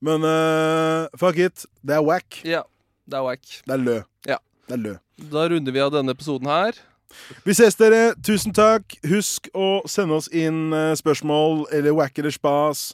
Men 0.00 0.24
uh, 0.24 1.08
fuck 1.20 1.38
it. 1.38 1.66
Det 1.84 1.96
er 1.98 2.04
wack. 2.04 2.40
Ja, 2.46 2.62
det 3.08 3.18
er 3.20 3.26
wack. 3.26 3.44
Det 3.66 3.74
er 3.76 3.82
lø. 3.84 3.98
Ja. 4.28 4.38
Det 4.68 4.78
er 4.78 4.84
lø. 4.84 4.94
Da 5.30 5.48
runder 5.52 5.76
vi 5.76 5.82
av 5.84 5.92
denne 5.92 6.14
episoden 6.16 6.48
her. 6.48 6.78
Vi 7.44 7.54
ses, 7.56 7.76
dere. 7.76 8.14
Tusen 8.24 8.54
takk. 8.56 8.96
Husk 9.10 9.50
å 9.52 9.82
sende 9.90 10.16
oss 10.16 10.30
inn 10.32 10.70
eh, 10.76 10.94
spørsmål 10.98 11.66
eller 11.74 11.96
wack 11.98 12.18
eller 12.22 12.34
spas. 12.34 12.90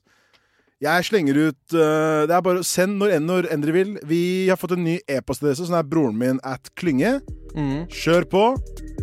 Jeg 0.82 1.06
slenger 1.08 1.38
ut 1.40 1.72
uh, 1.72 2.28
Det 2.28 2.34
er 2.36 2.42
bare 2.44 2.60
send 2.66 2.98
når 3.00 3.14
enn 3.16 3.28
når 3.28 3.48
enn 3.52 3.62
dere 3.64 3.76
vil. 3.76 3.94
Vi 4.04 4.20
har 4.50 4.60
fått 4.60 4.74
en 4.76 4.84
ny 4.84 4.98
e-postadresse, 5.08 5.68
som 5.68 5.78
er 5.78 5.86
broren 5.88 6.18
min 6.20 6.42
at 6.44 6.68
Klynge. 6.76 7.18
Mm. 7.56 7.86
Kjør 7.92 8.28
på. 8.32 8.44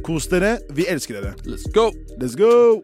Kos 0.06 0.30
dere. 0.30 0.60
Vi 0.76 0.86
elsker 0.92 1.18
dere. 1.18 1.34
Let's 1.50 1.66
go! 1.74 1.90
Let's 2.20 2.38
go! 2.38 2.84